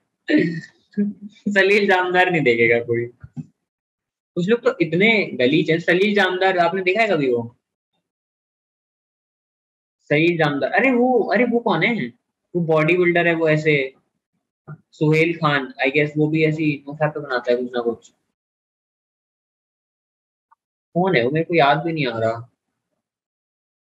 सलील 1.50 1.86
जामदार 1.86 2.30
नहीं 2.30 2.42
देखेगा 2.42 2.78
कोई। 2.78 3.10
कुछ 4.36 4.48
लोग 4.48 4.62
तो 4.64 4.74
इतने 4.80 5.08
गलीच 5.40 5.70
है 5.70 5.78
सलील 5.80 6.14
जामदार, 6.14 6.58
आपने 6.58 6.82
देखा 6.82 7.02
है 7.02 7.08
कभी 7.08 7.32
वो? 7.32 7.54
सलील 10.10 10.36
जामदार। 10.38 10.70
अरे 10.72 10.90
वो 10.90 11.08
अरे 11.34 11.44
वो 11.44 11.58
कौन 11.60 11.82
है? 11.82 11.94
वो 12.54 12.60
बॉडी 12.66 12.96
बिल्डर 12.96 13.26
है 13.26 13.34
वो 13.34 13.48
ऐसे। 13.48 13.76
सुहेल 14.92 15.32
खान 15.36 15.72
आई 15.82 15.90
गेस 15.90 16.12
वो 16.18 16.28
भी 16.28 16.44
ऐसी 16.44 16.68
मुफा 16.88 17.08
पे 17.08 17.20
बनाता 17.20 17.50
है 17.52 17.56
कुछ 17.56 17.70
ना 17.74 17.80
कुछ। 17.82 18.12
कौन 20.94 21.16
है 21.16 21.22
वो? 21.24 21.30
मेरे 21.30 21.44
को 21.44 21.54
याद 21.54 21.78
भी 21.78 21.92
नहीं 21.92 22.06
आ 22.06 22.18
रहा। 22.18 22.50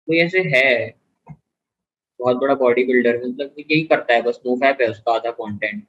कोई 0.09 0.19
ऐसे 0.19 0.41
है? 0.47 0.67
बहुत 2.21 2.37
बड़ा 2.37 2.55
बॉडी 2.55 2.85
बिल्डर 2.85 3.19
मतलब 3.27 3.55
यही 3.59 3.83
करता 3.83 4.15
है 4.15 4.23
बस 4.23 4.41
नोफैप 4.47 4.81
है 4.81 4.89
उसका 4.89 5.13
आधा 5.13 5.31
कंटेंट 5.31 5.85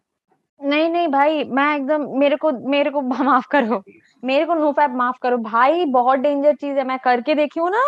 नहीं 0.60 0.90
नहीं 0.90 1.08
भाई 1.08 1.44
मैं 1.44 1.76
एकदम 1.76 2.20
मेरे 2.20 2.36
को 2.36 2.52
मेरे 2.70 2.90
को 2.90 3.02
माफ़ 3.24 3.48
करो। 3.52 3.84
मेरे 4.24 4.46
को 4.46 4.54
नो 4.54 4.72
फैप 4.72 4.92
माफ़ 4.92 5.18
करो। 5.22 5.38
भाई 5.38 5.86
बहुत 5.86 6.20
डेंजर 6.20 6.56
चीज़ 6.56 6.78
है 6.78 6.84
मैं 6.84 7.00
करके 7.00 7.36
देखी 7.36 7.60
हूँ 7.60 7.70
ना। 7.70 7.84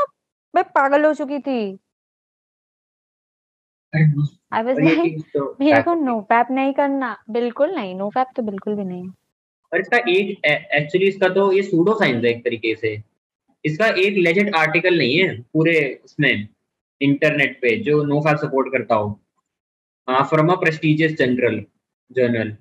मैं 0.55 0.63
पागल 0.63 1.05
हो 1.05 1.13
चुकी 1.13 1.39
थी। 1.39 1.80
आई 4.53 4.63
वाज 4.63 4.80
लाइक 4.80 5.24
मेरे 5.61 5.82
को 5.82 5.93
नो 5.93 6.22
फैप 6.22 6.47
नहीं 6.51 6.74
करना। 6.74 7.17
बिल्कुल 7.30 7.76
नहीं 7.76 7.95
नो 7.95 8.09
फैप 8.09 8.28
तो 8.36 8.41
बिल्कुल 8.41 8.76
भी 8.76 8.84
नहीं। 8.84 9.09
और 9.74 9.80
इसका 9.82 9.97
एक 9.97 10.45
एक्चुअली 10.45 11.07
इसका 11.07 11.30
तो 11.30 11.51
ये 11.51 11.63
सूडो 11.63 11.93
साइंस 11.93 12.24
है 12.24 12.32
एक 12.32 12.43
तरीके 12.43 12.76
से। 12.76 13.01
इसका 13.65 13.88
एक 13.88 14.17
लेजेंड 14.17 14.55
आर्टिकल 14.55 14.97
नहीं 14.97 15.17
है 15.20 15.41
पूरे 15.41 16.01
उसमें 16.05 16.47
इंटरनेट 17.01 17.59
पे 17.61 17.76
जो 17.84 18.03
नो 18.03 18.20
फैप 18.22 18.38
सपोर्ट 18.38 18.72
करता 18.72 18.95
हाँ। 20.09 20.24
From 20.24 20.49
a 20.49 20.55
prestigious 20.55 21.17
general 21.17 21.63
journal. 22.12 22.55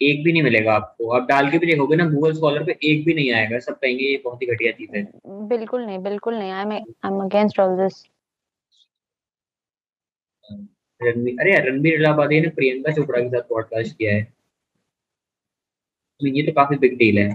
एक 0.00 0.22
भी 0.24 0.32
नहीं 0.32 0.42
मिलेगा 0.42 0.74
आपको। 0.74 1.08
आप 1.16 1.26
डाल 1.28 1.50
के 1.50 1.58
भी 1.58 1.66
देखोगे 1.66 1.96
ना 1.96 2.04
गूगल 2.10 2.32
स्कॉलर 2.34 2.64
पे 2.64 2.78
एक 2.84 3.04
भी 3.04 3.14
नहीं 3.14 3.32
आएगा। 3.34 3.58
सब 3.58 3.78
कहेंगे 3.78 4.04
ये 4.04 4.20
बहुत 4.24 4.42
ही 4.42 4.46
घटिया 4.46 4.72
चीज़ 4.72 4.96
है। 4.96 5.02
बिल्कुल 5.48 5.84
नहीं 5.86 5.98
बिल्कुल 6.02 6.38
नहीं। 6.38 6.50
I 6.52 6.62
am 6.62 6.72
I 6.72 6.80
am 7.06 7.20
against 7.22 7.60
all 7.60 7.76
this 7.78 8.04
अरे 11.00 11.58
रणवीर 11.68 11.94
इलाहाबादी 11.94 12.40
ने 12.40 12.48
प्रियंका 12.50 12.92
चोपड़ा 12.92 13.20
के 13.20 13.28
साथ 13.28 13.42
पॉडकास्ट 13.48 13.96
किया 13.96 14.14
है। 14.14 14.22
तो 16.20 16.26
ये 16.28 16.42
तो 16.42 16.52
काफ़ी 16.52 16.76
बिग 16.78 16.96
डील 16.98 17.18
है। 17.18 17.28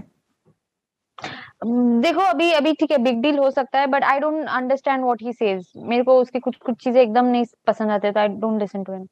देखो 2.00 2.20
अभी 2.20 2.50
अभी 2.52 2.72
ठीक 2.80 2.90
है 2.90 2.98
बिग 3.02 3.20
डील 3.22 3.38
हो 3.38 3.50
सकता 3.50 3.80
है 3.80 3.86
but 3.86 4.04
I 4.04 4.18
don't 4.20 4.48
understand 4.48 5.04
what 5.04 5.22
he 5.22 5.32
says 5.32 5.72
मेरे 5.76 6.02
को 6.04 6.18
उसकी 6.20 6.40
कुछ 6.40 6.56
कुछ 6.56 6.82
चीज़ें 6.84 7.00
एकदम 7.02 7.26
नहीं 7.26 7.44
पसंद 7.66 7.90
आते 7.90 8.10
तो 8.12 8.20
I 8.20 8.28
don't 8.40 8.60
listen 8.60 8.84
to 8.84 8.92
him 8.92 9.06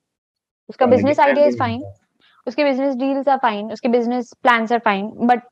उसका 0.68 0.86
बिज़नेस 0.86 1.20
आइडिया 1.20 1.46
इज़ 1.46 1.58
फाइन 1.58 1.84
उसके 2.46 2.64
बिज़नेस 2.64 2.94
डील्स 2.94 3.28
आर 3.28 3.38
फाइन 3.38 3.72
उसके 3.72 3.88
business 3.88 4.32
plans 4.42 4.72
are 4.72 4.78
fine 4.78 5.06
but 5.06 5.42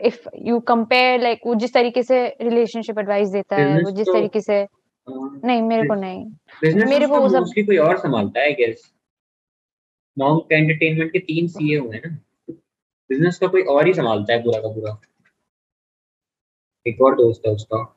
if 0.00 0.28
you 0.36 0.60
compare 0.60 1.20
like 1.20 1.40
वो 1.46 1.54
जिस 1.54 1.74
तरीके 1.74 2.02
से 2.02 2.36
रिलेशनशिप 2.40 2.98
एडवाइस 2.98 3.28
देता 3.28 3.56
है 3.56 3.82
वो 3.84 3.90
जिस 3.90 4.06
तो- 4.06 4.16
तरीके 4.16 4.40
से 4.40 4.68
नहीं 5.44 5.62
मेरे 5.62 5.88
को 5.88 5.94
नहीं। 5.94 6.24
मेरे 6.86 7.06
को 7.06 7.20
वो 7.20 7.28
सब- 7.28 7.40
मोस्टली 7.40 7.64
कोई 7.64 7.76
और 7.76 7.98
संभालता 7.98 8.40
है 8.40 8.52
गेस 8.52 8.94
मॉन्क 10.18 10.52
एंटरटेनमेंट 10.52 11.12
के 11.12 11.18
तीन 11.18 11.46
सीए 11.46 11.78
हुए 11.78 11.96
हैं 11.96 12.10
ना। 12.10 12.18
बिज़नेस 13.08 13.38
का 13.38 13.46
कोई 13.46 13.62
और 13.62 13.86
ही 13.86 13.94
संभालता 13.94 14.32
है 14.32 14.42
पूरा 14.42 14.60
का 14.60 14.68
पूरा। 14.68 15.00
एक 16.86 17.02
और 17.02 17.14
दोस्त 17.14 17.42
है 17.46 17.52
उसका। 17.52 17.96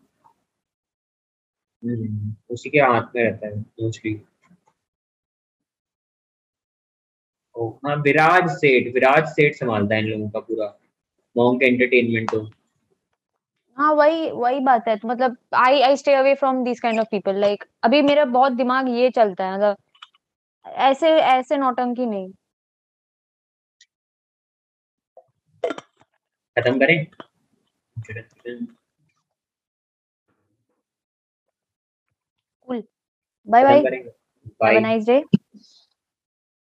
हम्म, 1.86 2.36
उसी 2.49 2.70
के 2.70 2.80
हाथ 2.80 3.01
में 3.16 3.24
रहता 3.24 3.47
है 3.47 3.59
मोस्टली 3.59 4.22
हाँ 7.56 7.95
विराज 7.95 8.49
सेठ 8.49 8.93
विराज 8.93 9.28
सेठ 9.28 9.56
संभालता 9.56 9.95
है 9.95 10.01
इन 10.01 10.08
लोगों 10.08 10.30
का 10.30 10.39
पूरा 10.39 10.78
मॉन्क 11.38 11.64
एंटरटेनमेंट 11.64 12.32
तो। 12.32 12.49
हाँ 13.78 13.93
वही 13.93 14.32
वही 14.32 14.60
बात 14.60 14.88
है 14.88 14.95
तो 14.97 15.08
मतलब 15.08 15.38
I 15.53 15.82
I 15.82 15.95
stay 15.97 16.14
away 16.14 16.36
from 16.36 16.64
this 16.64 16.80
kind 16.80 16.99
of 16.99 17.08
people 17.12 17.36
like 17.36 17.64
अभी 17.84 18.01
मेरा 18.01 18.26
बहुत 18.26 18.53
दिमाग 18.53 18.89
ये 18.89 19.10
चलता 19.10 19.45
है 19.45 19.56
मतलब 19.56 19.78
ऐसे 20.66 21.10
ऐसे 21.10 21.58
नौटंकी 21.58 22.06
नहीं। 22.06 22.32
खत्म 26.58 26.80
करें? 26.80 27.06
Bye 33.47 33.64
bye 33.64 33.82
bye 34.62 34.78
a 34.78 34.80
nice 34.80 35.06
day 35.06 35.24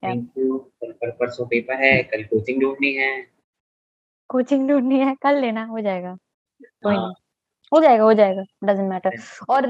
कल 0.06 0.92
पर 0.92 1.12
परसों 1.12 1.46
पेपर 1.46 1.84
है 1.84 2.02
कल 2.04 2.24
कोचिंग 2.24 2.62
ढूंढनी 2.62 2.94
है। 2.94 3.12
कोचिंग 4.30 4.68
ढूंढनी 4.70 5.00
है 5.00 5.14
कर 5.16 5.40
लेना 5.40 5.64
हो 5.66 5.80
जाएगा। 5.80 6.16
कोई 6.84 6.96
हाँ, 6.96 7.04
नहीं। 7.04 7.14
हो 7.72 7.82
जाएगा 7.82 8.04
हो 8.04 8.14
जाएगा 8.14 8.44
डजंट 8.64 8.90
मैटर 8.90 9.18
और 9.50 9.66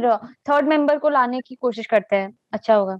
थर्ड 0.49 0.67
मेंबर 0.67 0.97
को 0.99 1.09
लाने 1.09 1.41
की 1.41 1.55
कोशिश 1.55 1.85
करते 1.85 2.15
हैं 2.15 2.33
अच्छा 2.53 2.75
होगा। 2.75 2.99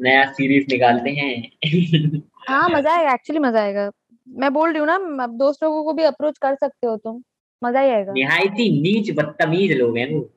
नया 0.00 0.24
सीरीज़ 0.32 0.66
निकालते 0.70 1.10
हैं। 1.10 2.22
हाँ 2.48 2.68
मज़ा 2.68 2.94
आएगा 2.96 3.12
एक्चुअली 3.12 3.40
मज़ा 3.40 3.60
आएगा। 3.62 3.90
मैं 4.28 4.52
बोल 4.52 4.70
रही 4.72 4.78
हूँ 4.78 4.86
ना 4.86 5.26
दोस्त 5.26 5.62
लोगों 5.64 5.84
को 5.84 5.92
भी 5.92 6.02
अप्रोच 6.02 6.38
कर 6.38 6.54
सकते 6.54 6.86
हो 6.86 6.96
तुम। 6.96 7.22
मज़ा 7.62 7.80
ही 7.80 7.90
आएगा। 7.90 8.12
निहायत 8.12 8.52
नीच 8.52 9.10
बदतमीज 9.10 9.72
लोग 9.72 9.96
हैं 9.98 10.08
वो। 10.14 10.28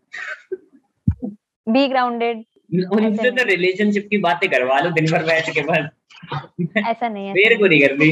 बी 1.67 1.87
ग्राउंडेड 1.87 2.43
उनसे 2.93 3.31
तो 3.31 3.43
रिलेशनशिप 3.43 4.07
की 4.09 4.17
बातें 4.17 4.49
करवा 4.49 4.79
लो 4.79 4.89
दिन 4.89 5.05
भर 5.11 5.23
बैठ 5.25 5.49
के 5.49 5.61
बस। 5.61 5.89
ऐसा 6.89 7.09
नहीं 7.09 7.27
है 7.27 7.33
मेरे 7.33 7.55
को 7.55 7.67
नहीं 7.67 7.81
करनी 7.81 8.09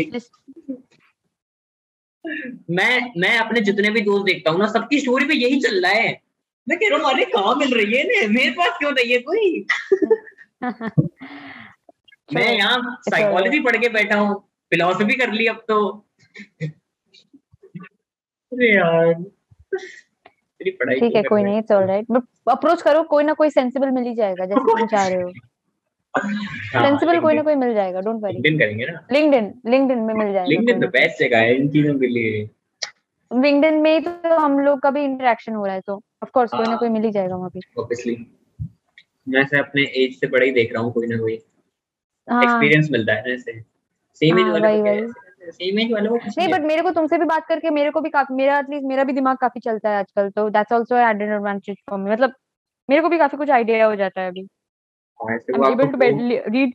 मैं 2.69 3.11
मैं 3.17 3.37
अपने 3.37 3.61
जितने 3.61 3.89
भी 3.89 4.01
दोस्त 4.01 4.25
देखता 4.25 4.51
हूँ 4.51 4.59
ना 4.59 4.67
सबकी 4.67 4.99
स्टोरी 4.99 5.25
पे 5.25 5.33
यही 5.33 5.59
चल 5.59 5.81
रहा 5.85 5.91
है। 5.91 6.21
मैं 6.69 6.79
कह 6.79 6.89
रहा 6.89 6.99
हूँ 6.99 7.13
अरे 7.13 7.25
कहाँ 7.25 7.55
मिल 7.55 7.73
रही 7.73 7.95
है? 7.95 8.27
मेरे 8.27 8.51
पास 8.51 8.77
क्यों 8.79 8.91
नहीं 8.91 9.11
है 9.11 9.17
कोई? 9.19 9.65
मैं 12.33 12.51
यहाँ 12.57 12.99
साइकोलॉजी 13.09 13.59
पढ़ 13.59 13.77
के 13.77 13.89
बैठा 13.89 14.19
हूँ 14.19 14.39
फिलोसफी 14.71 15.15
कर 15.15 15.31
ली 15.31 15.47
अब 15.47 15.55
तो। 15.67 16.05
अरे 18.51 18.75
यार। 18.75 19.13
ठीक 20.61 21.15
है 21.15 21.23
कोई 21.23 21.43
नहीं 21.43 21.57
इट्स 21.59 21.71
ऑलराइट 21.71 22.05
बट 22.11 22.23
अप्रोच 22.49 22.81
करो 22.81 23.03
कोई 23.03 23.23
ना 23.23 23.33
कोई 23.33 23.49
सेंसिबल 23.49 23.91
मिल 23.91 24.03
ही 24.03 24.13
जाएगा 24.15 24.45
जैसे 24.45 24.59
तुम 24.59 24.87
चाह 24.87 25.07
रहे 25.07 25.17
हाँ, 25.17 25.31
सेंसिबल 26.17 27.19
कोई 27.19 27.33
ना 27.33 27.41
कोई 27.41 27.55
मिल 27.55 27.73
जाएगा 27.73 28.01
डोंट 28.01 28.21
वरी 28.23 28.33
LinkedIn 28.33 28.59
करेंगे 28.59 28.85
ना? 28.85 28.99
लिंक्डइन 29.11 29.53
लिंक्डइन 29.65 29.99
में 29.99 30.13
मिल 30.13 30.33
जाएगा 30.33 30.49
लिंक्डइन 30.49 30.81
तो 30.81 30.87
बेस्ट 30.87 31.19
जगह 31.19 31.37
है 31.37 31.55
इन 31.55 31.69
चीज़ों 31.69 31.97
के 31.99 32.07
लिए। 32.07 32.49
लिंक्डइन 33.31 33.81
में 33.81 33.91
ही 33.93 33.99
तो 33.99 34.37
हम 34.37 34.59
लोग 34.59 34.79
का 34.79 34.91
भी 34.91 35.03
इंटरेक्शन 35.03 35.53
हो 35.53 35.65
रहा 35.65 35.75
है 35.75 35.81
तो 35.81 35.95
ऑफ़ 36.23 36.29
कोर्स 36.29 36.51
कोई 36.51 36.63
ना 36.63 36.69
हाँ। 36.69 36.77
कोई 36.77 36.89
मिल 36.89 37.03
ही 37.03 37.11
जाएगा 37.11 37.35
वहाँ 37.35 37.49
पे। 37.49 37.59
ऑब्वियसली 37.81 38.15
मैं 39.29 39.45
से 39.45 39.59
अपने 39.59 39.83
एज 40.03 40.19
से 40.19 40.27
बड़ा 40.27 40.45
ही 40.45 40.51
देख 40.51 40.73
रहा 40.73 40.83
हूँ 40.83 40.91
कोई 40.93 41.07
ना 41.07 41.17
कोई। 41.17 41.39
हाँ। 42.27 42.43
एक्सपीरियंस 42.43 42.89
मिलता 42.91 43.13
है 43.13 43.27
ना 43.27 43.33
इससे 43.33 43.59
सेम 44.21 44.39
एज 44.39 44.45
हाँ, 44.45 44.51
वाले। 44.51 44.67
है, 44.67 44.95
नहीं 45.51 45.71
नहीं 46.37 46.47
बट 46.47 46.61
मेरे 46.61 46.81
को 46.81 46.91
तुमसे 46.91 47.17
भी 47.17 47.25
बात 47.25 47.45
करके 47.47 47.69
मेरे 47.69 47.91
को 47.91 48.01
भी 48.01 48.09
काफ़ी 48.09 48.35
मेरा 48.35 48.57
एटलीस्ट 48.59 48.85
मेरा 48.85 49.03
भी 49.03 49.13
दिमाग 49.13 49.37
काफ़ी 49.37 49.59
चलता 49.59 49.89
है 49.89 49.97
आजकल 49.97 50.29
तो 50.29 50.49
that's 50.49 50.73
also 50.73 50.97
added 50.97 51.29
advantage 51.29 51.77
for 51.89 51.99
me 51.99 52.11
मतलब 52.11 52.33
मेरे 52.89 53.01
को 53.01 53.09
भी 53.09 53.17
काफ़ी 53.17 53.37
कुछ 53.37 53.49
आइडिया 53.49 53.85
हो 53.85 53.95
जाता 53.95 54.21
है 54.21 54.27
अभी। 54.27 54.47
है 55.29 55.35
ऐसे 55.35 55.53
to 55.53 56.49
read 56.53 56.73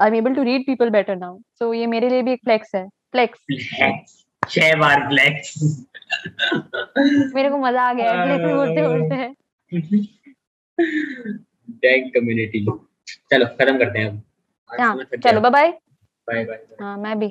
I 0.00 0.08
am 0.08 0.14
able 0.14 0.34
to 0.34 0.42
read 0.42 0.66
people 0.66 0.90
better 0.90 1.16
now 1.16 1.38
so 1.58 1.72
ये 1.74 1.86
मेरे 1.86 2.08
लिए 2.08 2.22
भी 2.22 2.32
एक 2.32 2.40
फ्लेक्स 2.44 2.74
है 2.74 2.86
फ्लेक्स 3.12 3.38
फ्लेक्स 3.50 4.24
छह 4.48 4.74
बार 4.74 5.08
फ्लेक्स 5.08 5.54
मेरे 7.34 7.50
को 7.50 7.58
मज़ा 7.58 7.82
आ 7.82 7.92
गया 7.92 8.24
फ्लेक्स 8.24 8.44
बोलते 8.54 8.82
बोलते 8.88 9.14
डैग 11.82 12.10
कम्युनिटी 12.14 12.66
चलो 13.30 13.46
खत्म 13.46 13.78
करते 13.78 13.98
हैं 13.98 14.08
अब। 14.08 14.22
हाँ 14.80 14.96
चलो। 14.96 15.40
बाय 15.40 15.50
बाय 15.50 15.72
बाय 16.28 16.44
बाय 16.44 16.58
हाँ 16.80 16.96
मैं 16.98 17.18
भी। 17.18 17.28